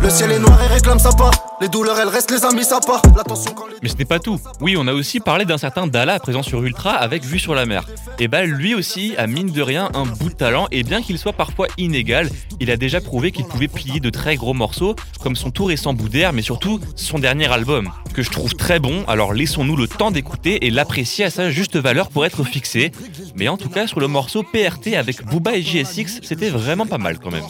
Le 0.02 0.08
ciel 0.08 0.32
est 0.32 0.38
noir 0.38 0.58
et 0.62 0.66
réclame 0.68 0.98
sa 0.98 1.12
part. 1.12 1.32
Les 1.60 1.68
douleurs, 1.68 2.00
elles 2.00 2.08
restent, 2.08 2.30
les 2.30 2.42
amis, 2.46 2.64
ça 2.64 2.80
part. 2.80 3.02
L'attention 3.14 3.52
quand 3.52 3.66
les. 3.66 3.74
Mais 3.82 3.90
ce 3.90 3.96
n'est 3.96 4.06
pas 4.06 4.18
tout. 4.18 4.40
Oui, 4.62 4.76
on 4.78 4.86
a 4.86 4.94
aussi 4.94 5.20
parlé 5.20 5.44
d'un 5.44 5.58
certain 5.58 5.86
Dala 5.86 6.18
présent 6.18 6.42
sur 6.42 6.62
Ultra 6.64 6.92
avec 6.92 7.22
Vue 7.22 7.38
sur 7.38 7.54
la 7.54 7.66
mer. 7.66 7.84
Et 8.18 8.26
bah 8.26 8.44
lui 8.44 8.74
aussi 8.74 9.14
a 9.18 9.26
mine 9.26 9.50
de 9.50 9.60
rien 9.60 9.90
un 9.92 10.06
bout 10.06 10.30
de 10.30 10.34
talent 10.34 10.68
et 10.70 10.82
bien 10.82 11.02
qu'il 11.02 11.18
soit 11.18 11.34
parfois 11.34 11.66
inégal, 11.76 12.30
il 12.60 12.70
a 12.70 12.78
déjà 12.78 13.02
prouvé 13.02 13.32
qu'il 13.32 13.44
pouvait 13.44 13.68
plier 13.68 14.00
de 14.00 14.10
très 14.10 14.36
gros 14.36 14.54
morceaux 14.54 14.96
comme 15.22 15.36
son 15.36 15.50
tout 15.50 15.64
récent 15.64 15.94
bout 15.94 16.08
d'air 16.08 16.32
mais 16.34 16.42
surtout 16.42 16.80
son 16.96 17.18
dernier 17.18 17.50
album 17.50 17.90
que 18.12 18.22
je 18.22 18.30
trouve 18.30 18.54
très 18.54 18.78
bon. 18.78 19.04
Alors 19.06 19.32
laissons-nous 19.32 19.76
le 19.76 19.88
temps 19.88 20.10
d'écouter 20.10 20.66
et 20.66 20.70
l'apprécier 20.70 21.24
à 21.24 21.30
sa 21.30 21.50
juste 21.50 21.76
valeur 21.76 22.08
pour 22.08 22.24
être 22.26 22.44
fixé. 22.44 22.92
Mais 23.34 23.48
en 23.48 23.56
tout 23.56 23.68
cas 23.68 23.86
sur 23.86 24.00
le 24.00 24.08
morceau 24.08 24.42
PRT 24.42 24.94
avec 24.96 25.24
Booba 25.26 25.56
et 25.56 25.62
JSX, 25.62 26.20
c'était 26.22 26.50
vraiment 26.50 26.86
pas 26.86 26.98
mal 26.98 27.18
quand 27.18 27.30
même. 27.30 27.44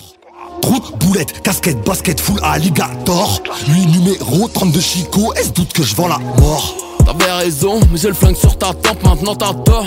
Troute, 0.62 0.98
boulette, 0.98 1.42
casquette, 1.42 1.80
basket, 1.84 2.20
full 2.20 2.38
alligator. 2.42 3.42
Lui, 3.68 3.86
numéro 3.86 4.48
32 4.48 4.80
Chico. 4.80 5.32
Est-ce 5.34 5.52
doute 5.52 5.72
que 5.72 5.82
je 5.82 5.94
vends 5.94 6.08
la 6.08 6.18
mort? 6.18 6.74
T'avais 7.04 7.32
raison, 7.32 7.80
mais 7.90 7.98
j'ai 7.98 8.08
le 8.08 8.14
flingue 8.14 8.36
sur 8.36 8.56
ta 8.58 8.74
tempe, 8.74 9.02
maintenant 9.02 9.34
t'as 9.34 9.54
tort. 9.54 9.86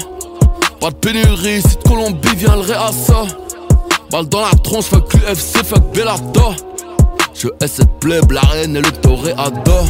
Pas 0.79 0.89
de 0.89 0.95
pénurie, 0.95 1.61
si 1.61 1.77
de 1.77 1.83
Colombie 1.87 2.35
vient 2.35 2.55
le 2.55 2.61
réassa. 2.61 3.23
Balle 4.11 4.27
dans 4.27 4.41
la 4.41 4.51
tronche, 4.51 4.85
fuck 4.85 5.13
l'UFC, 5.13 5.63
fuck 5.63 5.93
Bellator. 5.93 6.55
Je 7.33 7.47
hais 7.61 7.67
cette 7.67 7.99
plèbe, 7.99 8.31
la 8.31 8.41
reine 8.41 8.75
et 8.75 8.81
le 8.81 8.91
toréador. 8.91 9.85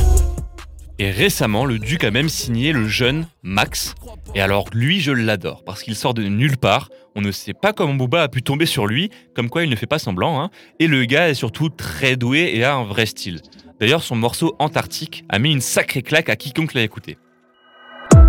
Et 1.00 1.10
récemment, 1.10 1.66
le 1.66 1.80
Duc 1.80 2.04
a 2.04 2.12
même 2.12 2.30
signé 2.30 2.72
le 2.72 2.88
jeune 2.88 3.28
Max. 3.42 3.96
Et 4.36 4.42
alors 4.42 4.66
lui, 4.74 5.00
je 5.00 5.12
l'adore, 5.12 5.64
parce 5.66 5.82
qu'il 5.82 5.96
sort 5.96 6.14
de 6.14 6.24
nulle 6.24 6.58
part. 6.58 6.90
On 7.16 7.22
ne 7.22 7.32
sait 7.32 7.54
pas 7.54 7.74
comment 7.74 7.96
Booba 7.96 8.22
a 8.22 8.28
pu 8.28 8.44
tomber 8.44 8.66
sur 8.68 8.86
lui, 8.86 9.10
comme 9.36 9.50
quoi 9.50 9.64
il 9.64 9.70
ne 9.70 9.76
fait 9.76 9.88
pas 9.88 10.00
semblant. 10.00 10.42
Hein. 10.42 10.50
Et 10.80 10.88
le 10.88 11.06
gars 11.06 11.30
est 11.30 11.34
surtout 11.34 11.70
très 11.70 12.16
doué 12.16 12.52
et 12.54 12.64
a 12.64 12.76
un 12.76 12.84
vrai 12.84 13.08
style. 13.08 13.42
D'ailleurs, 13.80 14.04
son 14.04 14.16
morceau 14.16 14.56
Antarctique 14.60 15.26
a 15.30 15.40
mis 15.40 15.52
une 15.52 15.62
sacrée 15.62 16.04
claque 16.04 16.30
à 16.30 16.36
quiconque 16.36 16.74
l'a 16.74 16.84
écouté. 16.84 17.18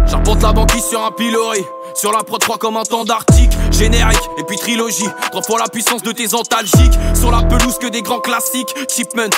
J'arpente 0.07 0.43
la 0.43 0.53
banquise 0.53 0.85
sur 0.85 1.05
un 1.05 1.13
pilori. 1.13 1.61
Sur 1.95 2.13
la 2.13 2.23
prod 2.25 2.41
3 2.41 2.59
comme 2.59 2.77
un 2.77 2.85
Générique 3.79 4.31
et 4.39 4.45
puis 4.45 4.57
trilogie. 4.57 5.09
Trois 5.31 5.43
fois 5.43 5.59
la 5.59 5.69
puissance 5.69 6.03
de 6.03 6.13
tes 6.13 6.35
antalgiques. 6.35 6.99
Sur 7.15 7.31
la 7.31 7.43
pelouse 7.43 7.79
que 7.79 7.89
des 7.89 8.03
grands 8.03 8.21
classiques. 8.21 8.75
Chipment 8.89 9.31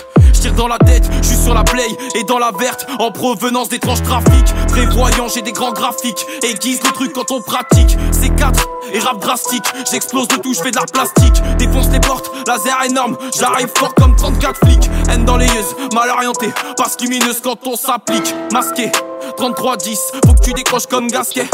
tire 0.46 0.54
dans 0.54 0.68
la 0.68 0.78
tête, 0.78 1.04
je 1.22 1.28
suis 1.28 1.36
sur 1.36 1.54
la 1.54 1.64
play 1.64 1.86
et 2.14 2.24
dans 2.24 2.38
la 2.38 2.50
verte. 2.58 2.86
En 2.98 3.10
provenance 3.10 3.68
d'étranges 3.68 4.02
trafics. 4.02 4.54
Prévoyant 4.68 5.28
j'ai 5.28 5.42
des 5.42 5.52
grands 5.52 5.72
graphiques. 5.72 6.26
Aiguise 6.42 6.80
le 6.84 6.92
truc 6.92 7.12
quand 7.12 7.30
on 7.30 7.40
pratique. 7.40 7.96
C'est 8.12 8.34
4 8.34 8.68
et 8.92 8.98
rap 8.98 9.20
drastique. 9.20 9.64
J'explose 9.90 10.28
de 10.28 10.36
tout, 10.36 10.54
je 10.54 10.62
fais 10.62 10.70
de 10.70 10.76
la 10.76 10.86
plastique. 10.86 11.42
Défonce 11.58 11.88
les 11.90 12.00
portes, 12.00 12.30
laser 12.46 12.76
énorme. 12.84 13.16
J'arrive 13.38 13.70
fort 13.76 13.94
comme 13.94 14.16
34 14.16 14.58
flics. 14.64 14.90
Haine 15.10 15.24
dans 15.24 15.36
les 15.36 15.46
yeux, 15.46 15.88
mal 15.94 16.10
orienté. 16.10 16.48
Parce 16.76 17.00
lumineuse 17.00 17.40
quand 17.42 17.66
on 17.66 17.76
s'applique. 17.76 18.34
Masqué 18.52 18.90
33-10, 19.38 19.96
faut 20.24 20.34
que 20.34 20.42
tu 20.42 20.52
décroches 20.52 20.86
comme 20.86 21.08
Gasquet. 21.08 21.46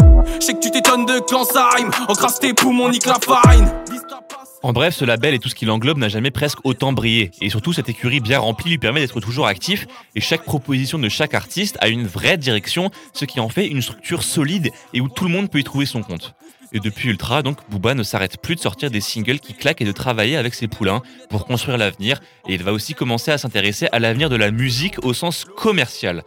En 4.63 4.73
bref, 4.73 4.95
ce 4.95 5.05
label 5.05 5.35
et 5.35 5.39
tout 5.39 5.49
ce 5.49 5.55
qui 5.55 5.65
l'englobe 5.65 5.99
n'a 5.99 6.09
jamais 6.09 6.31
presque 6.31 6.59
autant 6.65 6.93
brillé. 6.93 7.33
Et 7.41 7.51
surtout, 7.51 7.73
cette 7.73 7.89
écurie 7.89 8.21
bien 8.21 8.39
remplie 8.39 8.71
lui 8.71 8.79
permet 8.79 9.01
d'être 9.01 9.21
toujours 9.21 9.47
actif. 9.47 9.87
Et 10.15 10.21
chaque 10.21 10.45
proposition 10.45 10.99
de 10.99 11.09
chaque 11.09 11.35
artiste 11.35 11.77
a 11.81 11.89
une 11.89 12.07
vraie 12.07 12.37
direction, 12.37 12.91
ce 13.13 13.25
qui 13.25 13.41
en 13.41 13.49
fait 13.49 13.67
une 13.67 13.83
structure 13.83 14.23
solide 14.23 14.71
et 14.95 15.01
où 15.01 15.09
tout 15.09 15.25
le 15.25 15.31
monde 15.31 15.51
peut 15.51 15.59
y 15.59 15.65
trouver 15.65 15.87
son 15.87 16.03
compte. 16.03 16.35
Et 16.73 16.81
depuis 16.81 17.11
Ultra, 17.11 17.43
donc, 17.43 17.59
Booba 17.71 17.95
ne 17.95 18.03
s'arrête 18.03 18.41
plus 18.41 18.55
de 18.55 18.61
sortir 18.61 18.91
des 18.91 19.01
singles 19.01 19.41
qui 19.41 19.53
claquent 19.53 19.83
et 19.83 19.85
de 19.85 19.93
travailler 19.93 20.37
avec 20.37 20.55
ses 20.55 20.69
poulains 20.69 21.03
pour 21.29 21.45
construire 21.45 21.77
l'avenir. 21.77 22.21
Et 22.49 22.55
il 22.55 22.63
va 22.63 22.73
aussi 22.73 22.95
commencer 22.95 23.31
à 23.31 23.39
s'intéresser 23.39 23.89
à 23.93 23.99
l'avenir 23.99 24.31
de 24.31 24.37
la 24.37 24.51
musique 24.51 25.05
au 25.05 25.13
sens 25.13 25.45
commercial. 25.45 26.23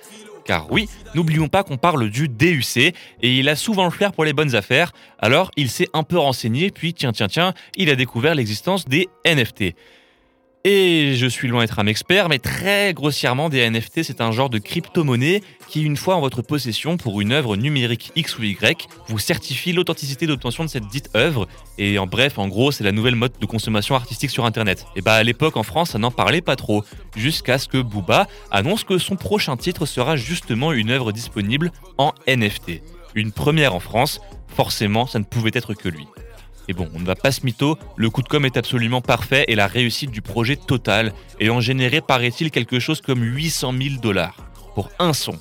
Car 0.46 0.72
oui, 0.72 0.88
n'oublions 1.16 1.48
pas 1.48 1.64
qu'on 1.64 1.78
parle 1.78 2.10
du 2.10 2.30
DUC, 2.30 2.78
et 2.78 2.93
il 3.22 3.50
a 3.50 3.56
souvent 3.56 3.86
le 3.86 3.89
flair 3.89 4.14
pour 4.14 4.26
les 4.26 4.34
bonnes 4.34 4.56
affaires, 4.56 4.91
alors 5.18 5.50
il 5.58 5.70
s'est 5.72 5.89
un 5.93 6.04
peu 6.04 6.20
renseigné, 6.20 6.70
puis 6.70 6.93
tiens 6.93 7.12
tiens 7.12 7.28
tiens, 7.28 7.54
il 7.76 7.89
a 7.89 7.96
découvert 7.96 8.36
l'existence 8.36 8.86
des 8.86 9.10
NFT. 9.26 9.74
Et 10.68 11.13
je 11.13 11.28
suis 11.28 11.47
loin 11.47 11.61
d'être 11.61 11.78
un 11.78 11.86
expert, 11.86 12.28
mais 12.28 12.39
très 12.39 12.95
grossièrement, 12.95 13.49
des 13.49 13.70
NFT, 13.70 14.01
c'est 14.01 14.20
un 14.20 14.32
genre 14.32 14.49
de 14.49 14.57
crypto-monnaie 14.57 15.43
qui, 15.68 15.84
une 15.84 15.95
fois 15.95 16.16
en 16.16 16.22
votre 16.22 16.41
possession 16.41 16.97
pour 16.97 17.22
une 17.22 17.34
œuvre 17.34 17.55
numérique 17.55 18.11
X 18.16 18.39
ou 18.39 18.43
Y, 18.45 18.88
vous 19.07 19.20
certifie 19.20 19.74
l'authenticité 19.74 20.26
d'obtention 20.26 20.63
de 20.63 20.70
cette 20.70 20.88
dite 20.88 21.11
œuvre. 21.16 21.47
Et 21.78 21.99
en 21.99 22.07
bref, 22.07 22.39
en 22.39 22.47
gros, 22.47 22.72
c'est 22.72 22.84
la 22.84 22.91
nouvelle 22.91 23.13
mode 23.13 23.34
de 23.39 23.45
consommation 23.45 23.93
artistique 23.93 24.32
sur 24.32 24.43
Internet. 24.43 24.88
Et 24.95 25.03
bah 25.03 25.13
à 25.13 25.22
l'époque 25.22 25.55
en 25.55 25.61
France, 25.61 25.91
ça 25.91 25.99
n'en 25.99 26.09
parlait 26.09 26.41
pas 26.41 26.55
trop, 26.55 26.84
jusqu'à 27.16 27.59
ce 27.59 27.68
que 27.68 27.78
Booba 27.78 28.28
annonce 28.49 28.84
que 28.84 28.97
son 28.97 29.18
prochain 29.18 29.57
titre 29.57 29.86
sera 29.86 30.16
justement 30.16 30.74
une 30.74 30.89
œuvre 30.89 31.11
disponible 31.11 31.72
en 31.99 32.11
NFT. 32.28 32.82
Une 33.13 33.32
première 33.32 33.76
en 33.76 33.80
France, 33.80 34.20
forcément, 34.47 35.05
ça 35.05 35.20
ne 35.20 35.26
pouvait 35.26 35.51
être 35.53 35.76
que 35.76 35.89
lui. 35.89 36.07
Et 36.68 36.74
bon, 36.74 36.89
on 36.95 36.99
ne 36.99 37.05
va 37.05 37.16
pas 37.16 37.32
se 37.32 37.45
mytho, 37.45 37.78
le 37.95 38.09
coup 38.09 38.22
de 38.22 38.28
com 38.28 38.45
est 38.45 38.57
absolument 38.57 39.01
parfait 39.01 39.45
et 39.47 39.55
la 39.55 39.68
réussite 39.68 40.11
du 40.11 40.22
projet 40.22 40.55
total, 40.55 41.13
ayant 41.39 41.61
généré, 41.61 42.01
paraît-il, 42.01 42.51
quelque 42.51 42.80
chose 42.80 43.01
comme 43.01 43.22
800 43.22 43.74
000 43.80 43.95
dollars. 44.01 44.36
Pour 44.74 44.89
un 44.99 45.13
son. 45.13 45.38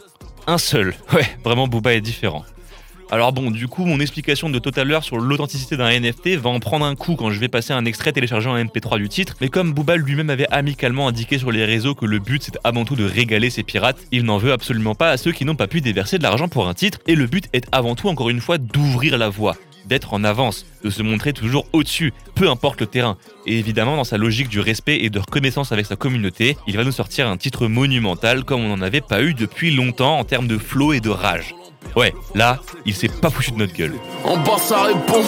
Un 0.46 0.58
seul. 0.58 0.94
Ouais, 1.12 1.26
vraiment, 1.44 1.68
Booba 1.68 1.94
est 1.94 2.00
différent. 2.00 2.44
Alors 3.10 3.32
bon, 3.32 3.50
du 3.50 3.68
coup, 3.68 3.84
mon 3.84 4.00
explication 4.00 4.48
de 4.48 4.58
tout 4.58 4.72
à 4.76 4.82
l'heure 4.82 5.04
sur 5.04 5.18
l'authenticité 5.18 5.76
d'un 5.76 6.00
NFT 6.00 6.36
va 6.36 6.50
en 6.50 6.58
prendre 6.58 6.86
un 6.86 6.96
coup 6.96 7.16
quand 7.16 7.30
je 7.30 7.38
vais 7.38 7.48
passer 7.48 7.72
un 7.72 7.84
extrait 7.84 8.12
téléchargé 8.12 8.48
en 8.48 8.56
MP3 8.56 8.98
du 8.98 9.08
titre, 9.08 9.36
mais 9.40 9.48
comme 9.48 9.72
Booba 9.72 9.96
lui-même 9.96 10.30
avait 10.30 10.48
amicalement 10.50 11.06
indiqué 11.06 11.38
sur 11.38 11.52
les 11.52 11.64
réseaux 11.64 11.94
que 11.94 12.06
le 12.06 12.18
but 12.18 12.42
c'est 12.42 12.58
avant 12.64 12.84
tout 12.84 12.96
de 12.96 13.04
régaler 13.04 13.50
ses 13.50 13.62
pirates, 13.62 13.98
il 14.10 14.24
n'en 14.24 14.38
veut 14.38 14.52
absolument 14.52 14.94
pas 14.94 15.10
à 15.10 15.16
ceux 15.16 15.32
qui 15.32 15.44
n'ont 15.44 15.54
pas 15.54 15.68
pu 15.68 15.80
déverser 15.80 16.18
de 16.18 16.22
l'argent 16.22 16.48
pour 16.48 16.66
un 16.66 16.74
titre, 16.74 16.98
et 17.06 17.14
le 17.14 17.26
but 17.26 17.44
est 17.52 17.66
avant 17.72 17.94
tout 17.94 18.08
encore 18.08 18.30
une 18.30 18.40
fois 18.40 18.58
d'ouvrir 18.58 19.18
la 19.18 19.28
voie 19.28 19.54
d'être 19.86 20.14
en 20.14 20.24
avance, 20.24 20.66
de 20.82 20.90
se 20.90 21.02
montrer 21.02 21.32
toujours 21.32 21.66
au-dessus, 21.72 22.12
peu 22.34 22.48
importe 22.48 22.80
le 22.80 22.86
terrain. 22.86 23.16
Et 23.46 23.58
évidemment, 23.58 23.96
dans 23.96 24.04
sa 24.04 24.18
logique 24.18 24.48
du 24.48 24.60
respect 24.60 24.98
et 25.02 25.10
de 25.10 25.18
reconnaissance 25.18 25.72
avec 25.72 25.86
sa 25.86 25.96
communauté, 25.96 26.56
il 26.66 26.76
va 26.76 26.84
nous 26.84 26.92
sortir 26.92 27.28
un 27.28 27.36
titre 27.36 27.66
monumental 27.66 28.44
comme 28.44 28.62
on 28.62 28.76
n'en 28.76 28.82
avait 28.82 29.00
pas 29.00 29.22
eu 29.22 29.34
depuis 29.34 29.74
longtemps 29.74 30.18
en 30.18 30.24
termes 30.24 30.48
de 30.48 30.58
flow 30.58 30.92
et 30.92 31.00
de 31.00 31.10
rage. 31.10 31.54
Ouais, 31.96 32.14
là, 32.34 32.58
il 32.86 32.94
s'est 32.94 33.08
pas 33.08 33.30
foutu 33.30 33.52
de 33.52 33.58
notre 33.58 33.72
gueule. 33.72 33.94
En 34.24 34.36
bas 34.38 34.58
ça 34.58 34.82
répond, 34.82 35.22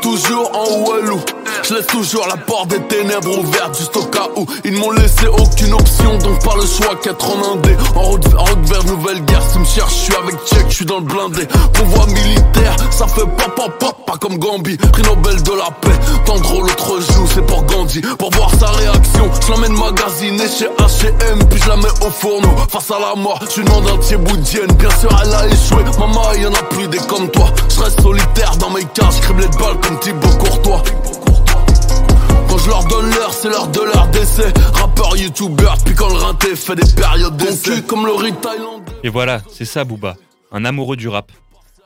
toujours 0.00 0.50
en 0.54 0.88
Walou. 0.88 1.20
Je 1.64 1.74
laisse 1.74 1.86
toujours 1.86 2.26
la 2.28 2.36
porte 2.36 2.68
des 2.68 2.80
ténèbres 2.82 3.38
ouverte 3.38 3.76
juste 3.78 3.96
au 3.96 4.04
cas 4.04 4.28
où. 4.36 4.46
Ils 4.64 4.72
m'ont 4.72 4.90
laissé 4.90 5.26
aucune 5.26 5.74
option 5.74 6.18
donc 6.18 6.42
pas 6.44 6.54
le 6.56 6.66
choix 6.66 6.96
qu'être 6.96 7.24
en 7.28 7.54
indé. 7.54 7.76
En 7.94 8.02
route, 8.02 8.26
en 8.36 8.44
route 8.44 8.64
vers 8.64 8.84
nouvelle 8.84 9.24
guerre, 9.24 9.42
si 9.50 9.58
me 9.58 9.64
cherche, 9.64 9.92
je 9.94 10.00
suis 10.04 10.14
avec 10.14 10.34
Tchèque, 10.46 10.66
je 10.68 10.74
suis 10.74 10.84
dans 10.84 10.98
le 10.98 11.04
blindé. 11.04 11.46
Pouvoir 11.72 12.06
militaire, 12.08 12.76
ça 12.90 13.06
fait 13.06 13.22
pop 13.22 13.54
pop 13.54 13.78
pop, 13.78 13.96
pas 14.06 14.16
comme 14.18 14.38
Gambi 14.38 14.76
Prix 14.76 15.02
Nobel 15.02 15.42
de 15.42 15.52
la 15.52 15.70
paix, 15.80 15.98
Tendro 16.24 16.62
l'autre 16.62 17.00
joue, 17.12 17.26
c'est 17.32 17.46
pour 17.46 17.64
Gandhi. 17.64 18.00
Pour 18.18 18.30
voir 18.32 18.50
sa 18.58 18.66
réaction, 18.66 19.30
je 19.44 19.52
l'emmène 19.52 19.72
magasiner 19.72 20.48
chez 20.48 20.66
H&M 20.66 21.38
Puis 21.50 21.60
je 21.62 21.68
la 21.68 21.76
mets 21.76 22.06
au 22.06 22.10
fourneau, 22.10 22.50
face 22.68 22.90
à 22.90 22.98
la 22.98 23.14
mort, 23.14 23.38
je 23.54 23.62
demande 23.62 23.88
un 23.88 23.98
thieboudienne 23.98 24.72
Bien 24.78 24.90
sûr 24.90 25.10
elle 25.22 25.34
a 25.34 25.46
échoué, 25.46 25.84
maman 26.06 26.32
y'en 26.34 26.52
a 26.52 26.62
plus 26.64 26.88
des 26.88 26.98
comme 26.98 27.30
toi 27.30 27.52
Je 27.68 27.80
reste 27.80 28.00
solitaire 28.00 28.56
dans 28.56 28.70
mes 28.70 28.84
cages, 28.84 29.20
criblé 29.20 29.46
de 29.46 29.56
balles 29.56 29.78
comme 29.80 29.98
Thibaut 30.00 30.36
Courtois 30.38 30.82
quand 32.48 32.58
je 32.58 32.68
leur 32.68 32.84
donne 32.84 33.08
l'heure, 33.08 33.32
c'est 33.32 33.48
l'heure 33.48 33.68
de 33.68 33.80
leur 33.80 34.08
décès. 34.08 34.52
Rappeur, 34.74 35.16
youtubeur, 35.16 35.78
puis 35.86 35.94
quand 35.94 36.08
le 36.08 36.16
rinté 36.16 36.54
fait 36.54 36.74
des 36.74 36.94
périodes 36.94 37.34
d'essai. 37.38 37.82
comme 37.82 38.04
le 38.04 38.12
riz 38.12 38.34
thaïlandais. 38.34 38.92
Et 39.02 39.08
voilà, 39.08 39.40
c'est 39.50 39.64
ça 39.64 39.84
Booba, 39.84 40.16
un 40.50 40.66
amoureux 40.66 40.96
du 40.96 41.08
rap. 41.08 41.32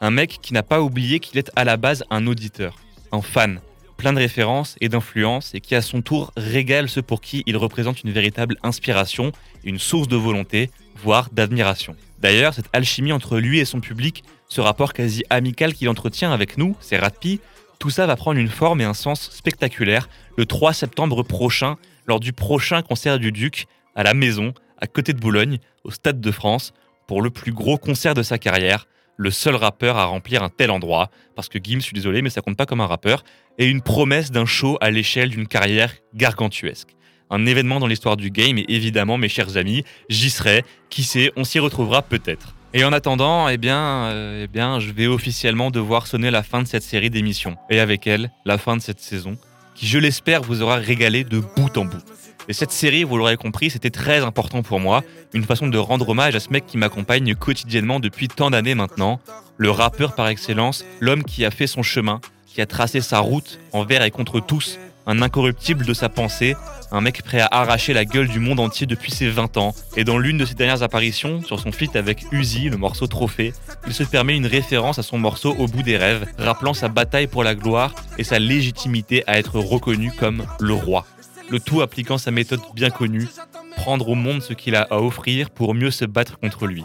Un 0.00 0.10
mec 0.10 0.40
qui 0.42 0.54
n'a 0.54 0.64
pas 0.64 0.80
oublié 0.80 1.20
qu'il 1.20 1.38
est 1.38 1.52
à 1.54 1.62
la 1.62 1.76
base 1.76 2.02
un 2.10 2.26
auditeur, 2.26 2.74
un 3.12 3.22
fan, 3.22 3.60
plein 3.96 4.12
de 4.12 4.18
références 4.18 4.74
et 4.80 4.88
d'influences 4.88 5.54
et 5.54 5.60
qui 5.60 5.76
à 5.76 5.82
son 5.82 6.02
tour 6.02 6.32
régale 6.36 6.88
ceux 6.88 7.02
pour 7.02 7.20
qui 7.20 7.44
il 7.46 7.56
représente 7.56 8.02
une 8.02 8.10
véritable 8.10 8.56
inspiration, 8.64 9.30
une 9.62 9.78
source 9.78 10.08
de 10.08 10.16
volonté, 10.16 10.72
voire 11.00 11.28
d'admiration. 11.30 11.94
D'ailleurs, 12.18 12.54
cette 12.54 12.68
alchimie 12.72 13.12
entre 13.12 13.38
lui 13.38 13.58
et 13.58 13.64
son 13.64 13.80
public, 13.80 14.24
ce 14.48 14.60
rapport 14.60 14.92
quasi 14.92 15.24
amical 15.30 15.74
qu'il 15.74 15.88
entretient 15.88 16.32
avec 16.32 16.56
nous, 16.56 16.76
c'est 16.80 16.98
Ratpi, 16.98 17.40
tout 17.78 17.90
ça 17.90 18.06
va 18.06 18.16
prendre 18.16 18.40
une 18.40 18.48
forme 18.48 18.80
et 18.80 18.84
un 18.84 18.94
sens 18.94 19.30
spectaculaire 19.30 20.08
le 20.36 20.46
3 20.46 20.72
septembre 20.72 21.22
prochain, 21.22 21.76
lors 22.06 22.20
du 22.20 22.32
prochain 22.32 22.82
concert 22.82 23.18
du 23.18 23.32
Duc, 23.32 23.66
à 23.94 24.02
la 24.02 24.14
Maison, 24.14 24.54
à 24.78 24.86
côté 24.86 25.12
de 25.12 25.20
Boulogne, 25.20 25.58
au 25.84 25.90
Stade 25.90 26.20
de 26.20 26.30
France, 26.30 26.72
pour 27.06 27.22
le 27.22 27.30
plus 27.30 27.52
gros 27.52 27.78
concert 27.78 28.14
de 28.14 28.22
sa 28.22 28.38
carrière, 28.38 28.86
le 29.16 29.30
seul 29.30 29.54
rappeur 29.54 29.96
à 29.96 30.04
remplir 30.04 30.42
un 30.42 30.50
tel 30.50 30.70
endroit, 30.70 31.10
parce 31.34 31.48
que 31.48 31.58
Gims, 31.62 31.80
je 31.80 31.86
suis 31.86 31.94
désolé, 31.94 32.22
mais 32.22 32.30
ça 32.30 32.42
compte 32.42 32.56
pas 32.56 32.66
comme 32.66 32.80
un 32.80 32.86
rappeur, 32.86 33.24
et 33.58 33.66
une 33.66 33.82
promesse 33.82 34.30
d'un 34.30 34.46
show 34.46 34.76
à 34.80 34.90
l'échelle 34.90 35.30
d'une 35.30 35.48
carrière 35.48 35.92
gargantuesque. 36.14 36.96
Un 37.30 37.44
événement 37.46 37.80
dans 37.80 37.86
l'histoire 37.86 38.16
du 38.16 38.30
game, 38.30 38.58
et 38.58 38.66
évidemment, 38.68 39.18
mes 39.18 39.28
chers 39.28 39.56
amis, 39.56 39.84
j'y 40.08 40.30
serai, 40.30 40.64
qui 40.90 41.02
sait, 41.02 41.32
on 41.36 41.44
s'y 41.44 41.58
retrouvera 41.58 42.02
peut-être. 42.02 42.54
Et 42.72 42.84
en 42.84 42.92
attendant, 42.92 43.48
eh 43.48 43.56
bien, 43.56 43.78
euh, 43.78 44.44
eh 44.44 44.48
bien, 44.48 44.80
je 44.80 44.92
vais 44.92 45.06
officiellement 45.06 45.70
devoir 45.70 46.06
sonner 46.06 46.30
la 46.30 46.42
fin 46.42 46.62
de 46.62 46.68
cette 46.68 46.82
série 46.82 47.10
d'émissions. 47.10 47.56
Et 47.70 47.80
avec 47.80 48.06
elle, 48.06 48.30
la 48.44 48.58
fin 48.58 48.76
de 48.76 48.82
cette 48.82 49.00
saison, 49.00 49.36
qui, 49.74 49.86
je 49.86 49.98
l'espère, 49.98 50.42
vous 50.42 50.62
aura 50.62 50.76
régalé 50.76 51.24
de 51.24 51.40
bout 51.40 51.76
en 51.78 51.84
bout. 51.84 52.02
Et 52.48 52.52
cette 52.52 52.70
série, 52.70 53.02
vous 53.02 53.16
l'aurez 53.16 53.36
compris, 53.36 53.70
c'était 53.70 53.90
très 53.90 54.18
important 54.18 54.62
pour 54.62 54.78
moi, 54.78 55.02
une 55.34 55.44
façon 55.44 55.66
de 55.66 55.78
rendre 55.78 56.08
hommage 56.08 56.36
à 56.36 56.40
ce 56.40 56.50
mec 56.50 56.66
qui 56.66 56.78
m'accompagne 56.78 57.34
quotidiennement 57.34 57.98
depuis 57.98 58.28
tant 58.28 58.50
d'années 58.50 58.74
maintenant, 58.74 59.20
le 59.56 59.70
rappeur 59.70 60.14
par 60.14 60.28
excellence, 60.28 60.84
l'homme 61.00 61.24
qui 61.24 61.44
a 61.44 61.50
fait 61.50 61.66
son 61.66 61.82
chemin, 61.82 62.20
qui 62.46 62.60
a 62.60 62.66
tracé 62.66 63.00
sa 63.00 63.18
route 63.18 63.58
envers 63.72 64.02
et 64.02 64.10
contre 64.10 64.40
tous, 64.40 64.78
un 65.06 65.22
incorruptible 65.22 65.84
de 65.84 65.94
sa 65.94 66.08
pensée, 66.08 66.56
un 66.90 67.00
mec 67.00 67.22
prêt 67.22 67.40
à 67.40 67.48
arracher 67.50 67.92
la 67.92 68.04
gueule 68.04 68.28
du 68.28 68.40
monde 68.40 68.60
entier 68.60 68.86
depuis 68.86 69.12
ses 69.12 69.28
20 69.28 69.56
ans. 69.56 69.74
Et 69.96 70.04
dans 70.04 70.18
l'une 70.18 70.38
de 70.38 70.44
ses 70.44 70.54
dernières 70.54 70.82
apparitions, 70.82 71.42
sur 71.42 71.60
son 71.60 71.72
feat 71.72 71.96
avec 71.96 72.26
Uzi, 72.32 72.68
le 72.68 72.76
morceau 72.76 73.06
Trophée, 73.06 73.52
il 73.86 73.94
se 73.94 74.02
permet 74.02 74.36
une 74.36 74.46
référence 74.46 74.98
à 74.98 75.02
son 75.02 75.18
morceau 75.18 75.54
Au 75.58 75.66
bout 75.66 75.82
des 75.82 75.96
rêves, 75.96 76.26
rappelant 76.38 76.74
sa 76.74 76.88
bataille 76.88 77.28
pour 77.28 77.44
la 77.44 77.54
gloire 77.54 77.94
et 78.18 78.24
sa 78.24 78.38
légitimité 78.38 79.22
à 79.26 79.38
être 79.38 79.58
reconnu 79.58 80.10
comme 80.10 80.44
le 80.60 80.74
roi. 80.74 81.06
Le 81.48 81.60
tout 81.60 81.80
appliquant 81.80 82.18
sa 82.18 82.32
méthode 82.32 82.60
bien 82.74 82.90
connue, 82.90 83.28
prendre 83.76 84.08
au 84.08 84.16
monde 84.16 84.42
ce 84.42 84.52
qu'il 84.52 84.74
a 84.74 84.82
à 84.90 84.96
offrir 84.96 85.50
pour 85.50 85.74
mieux 85.74 85.92
se 85.92 86.04
battre 86.04 86.38
contre 86.40 86.66
lui. 86.66 86.82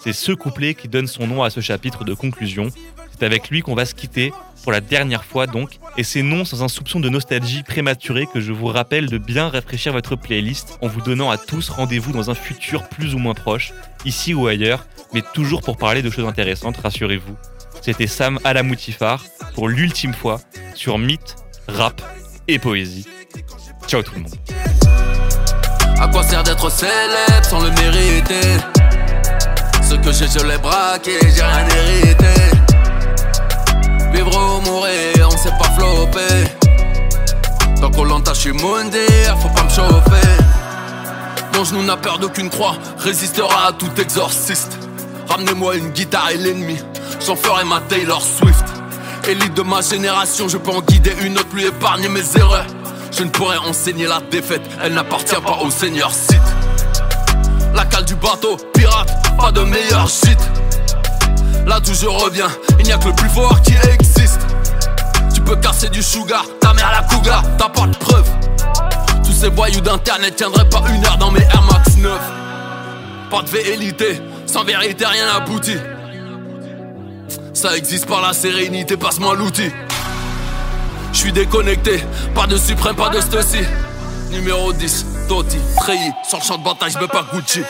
C'est 0.00 0.12
ce 0.12 0.32
couplet 0.32 0.74
qui 0.74 0.88
donne 0.88 1.06
son 1.06 1.26
nom 1.26 1.42
à 1.42 1.50
ce 1.50 1.60
chapitre 1.60 2.04
de 2.04 2.12
conclusion. 2.12 2.68
C'est 3.10 3.24
avec 3.24 3.48
lui 3.48 3.62
qu'on 3.62 3.74
va 3.74 3.86
se 3.86 3.94
quitter 3.94 4.32
pour 4.68 4.74
la 4.74 4.82
dernière 4.82 5.24
fois 5.24 5.46
donc, 5.46 5.78
et 5.96 6.04
c'est 6.04 6.20
non 6.20 6.44
sans 6.44 6.62
un 6.62 6.68
soupçon 6.68 7.00
de 7.00 7.08
nostalgie 7.08 7.62
prématurée 7.62 8.26
que 8.26 8.38
je 8.38 8.52
vous 8.52 8.66
rappelle 8.66 9.06
de 9.06 9.16
bien 9.16 9.48
rafraîchir 9.48 9.94
votre 9.94 10.14
playlist 10.14 10.76
en 10.82 10.88
vous 10.88 11.00
donnant 11.00 11.30
à 11.30 11.38
tous 11.38 11.70
rendez-vous 11.70 12.12
dans 12.12 12.30
un 12.30 12.34
futur 12.34 12.86
plus 12.86 13.14
ou 13.14 13.18
moins 13.18 13.32
proche, 13.32 13.72
ici 14.04 14.34
ou 14.34 14.46
ailleurs, 14.46 14.84
mais 15.14 15.22
toujours 15.32 15.62
pour 15.62 15.78
parler 15.78 16.02
de 16.02 16.10
choses 16.10 16.26
intéressantes, 16.26 16.76
rassurez-vous. 16.76 17.34
C'était 17.80 18.06
Sam 18.06 18.38
Alamoutifar 18.44 19.24
pour 19.54 19.70
l'ultime 19.70 20.12
fois 20.12 20.38
sur 20.74 20.98
mythe, 20.98 21.36
rap 21.66 22.02
et 22.46 22.58
poésie. 22.58 23.06
Ciao 23.86 24.02
tout 24.02 24.16
le 24.16 24.20
monde. 24.20 24.34
Vivre 34.12 34.36
ou 34.36 34.60
mourir, 34.62 35.28
on 35.30 35.36
sait 35.36 35.50
pas 35.50 35.70
flopper. 35.76 36.44
Tant 37.80 37.90
qu'on 37.90 38.04
l'entend, 38.04 38.34
je 38.34 38.40
suis 38.40 38.52
faut 38.52 39.48
pas 39.54 39.62
me 39.64 39.68
chauffer. 39.68 40.28
Mon 41.54 41.64
genou 41.64 41.82
n'a 41.82 41.96
peur 41.96 42.18
d'aucune 42.18 42.50
croix, 42.50 42.76
résistera 42.98 43.68
à 43.68 43.72
tout 43.72 43.90
exorciste. 44.00 44.78
Ramenez-moi 45.28 45.76
une 45.76 45.90
guitare 45.90 46.30
et 46.30 46.36
l'ennemi, 46.36 46.76
j'en 47.26 47.36
ferai 47.36 47.64
ma 47.64 47.80
Taylor 47.80 48.22
Swift. 48.22 48.64
Élite 49.28 49.54
de 49.54 49.62
ma 49.62 49.80
génération, 49.80 50.48
je 50.48 50.56
peux 50.56 50.70
en 50.70 50.80
guider 50.80 51.12
une 51.22 51.38
autre, 51.38 51.54
lui 51.54 51.66
épargner 51.66 52.08
mes 52.08 52.24
erreurs. 52.36 52.66
Je 53.12 53.24
ne 53.24 53.30
pourrais 53.30 53.58
enseigner 53.58 54.06
la 54.06 54.20
défaite, 54.20 54.62
elle 54.82 54.94
n'appartient 54.94 55.34
pas 55.34 55.58
au 55.62 55.70
Seigneur 55.70 56.12
Sith. 56.12 56.40
La 57.74 57.84
cale 57.84 58.04
du 58.04 58.14
bateau, 58.14 58.56
pirate, 58.72 59.12
pas 59.36 59.52
de 59.52 59.60
meilleur 59.60 60.08
shit. 60.08 60.38
Là 61.68 61.80
d'où 61.80 61.92
je 61.92 62.06
reviens, 62.06 62.48
il 62.78 62.86
n'y 62.86 62.92
a 62.92 62.96
que 62.96 63.08
le 63.08 63.14
plus 63.14 63.28
fort 63.28 63.60
qui 63.60 63.74
existe. 63.92 64.40
Tu 65.34 65.42
peux 65.42 65.56
casser 65.56 65.90
du 65.90 66.02
sugar, 66.02 66.46
ta 66.60 66.72
mère 66.72 66.90
la 66.90 67.02
cougar, 67.02 67.42
t'as 67.58 67.68
pas 67.68 67.86
de 67.86 67.96
preuve. 67.96 68.26
Tous 69.22 69.32
ces 69.32 69.50
voyous 69.50 69.82
d'internet 69.82 70.34
tiendraient 70.34 70.68
pas 70.70 70.82
une 70.88 71.04
heure 71.04 71.18
dans 71.18 71.30
mes 71.30 71.42
Air 71.42 71.62
Max 71.70 71.98
9. 71.98 72.18
Pas 73.30 73.42
de 73.42 73.48
vérité, 73.50 74.22
sans 74.46 74.64
vérité 74.64 75.04
rien 75.04 75.26
n'aboutit. 75.26 75.76
Ça 77.52 77.76
existe 77.76 78.06
par 78.06 78.22
la 78.22 78.32
sérénité, 78.32 78.96
passe-moi 78.96 79.34
l'outil. 79.34 79.70
Je 81.12 81.18
suis 81.18 81.32
déconnecté, 81.32 82.02
pas 82.34 82.46
de 82.46 82.56
suprême, 82.56 82.96
pas 82.96 83.10
de 83.10 83.20
Stussy. 83.20 83.60
Numéro 84.30 84.72
10, 84.72 85.04
Totti, 85.28 85.58
Treilly, 85.76 86.12
sur 86.26 86.38
le 86.38 86.44
champ 86.44 86.56
de 86.56 86.64
bataille, 86.64 86.92
je 86.98 87.06
pas 87.06 87.26
Gucci. 87.30 87.60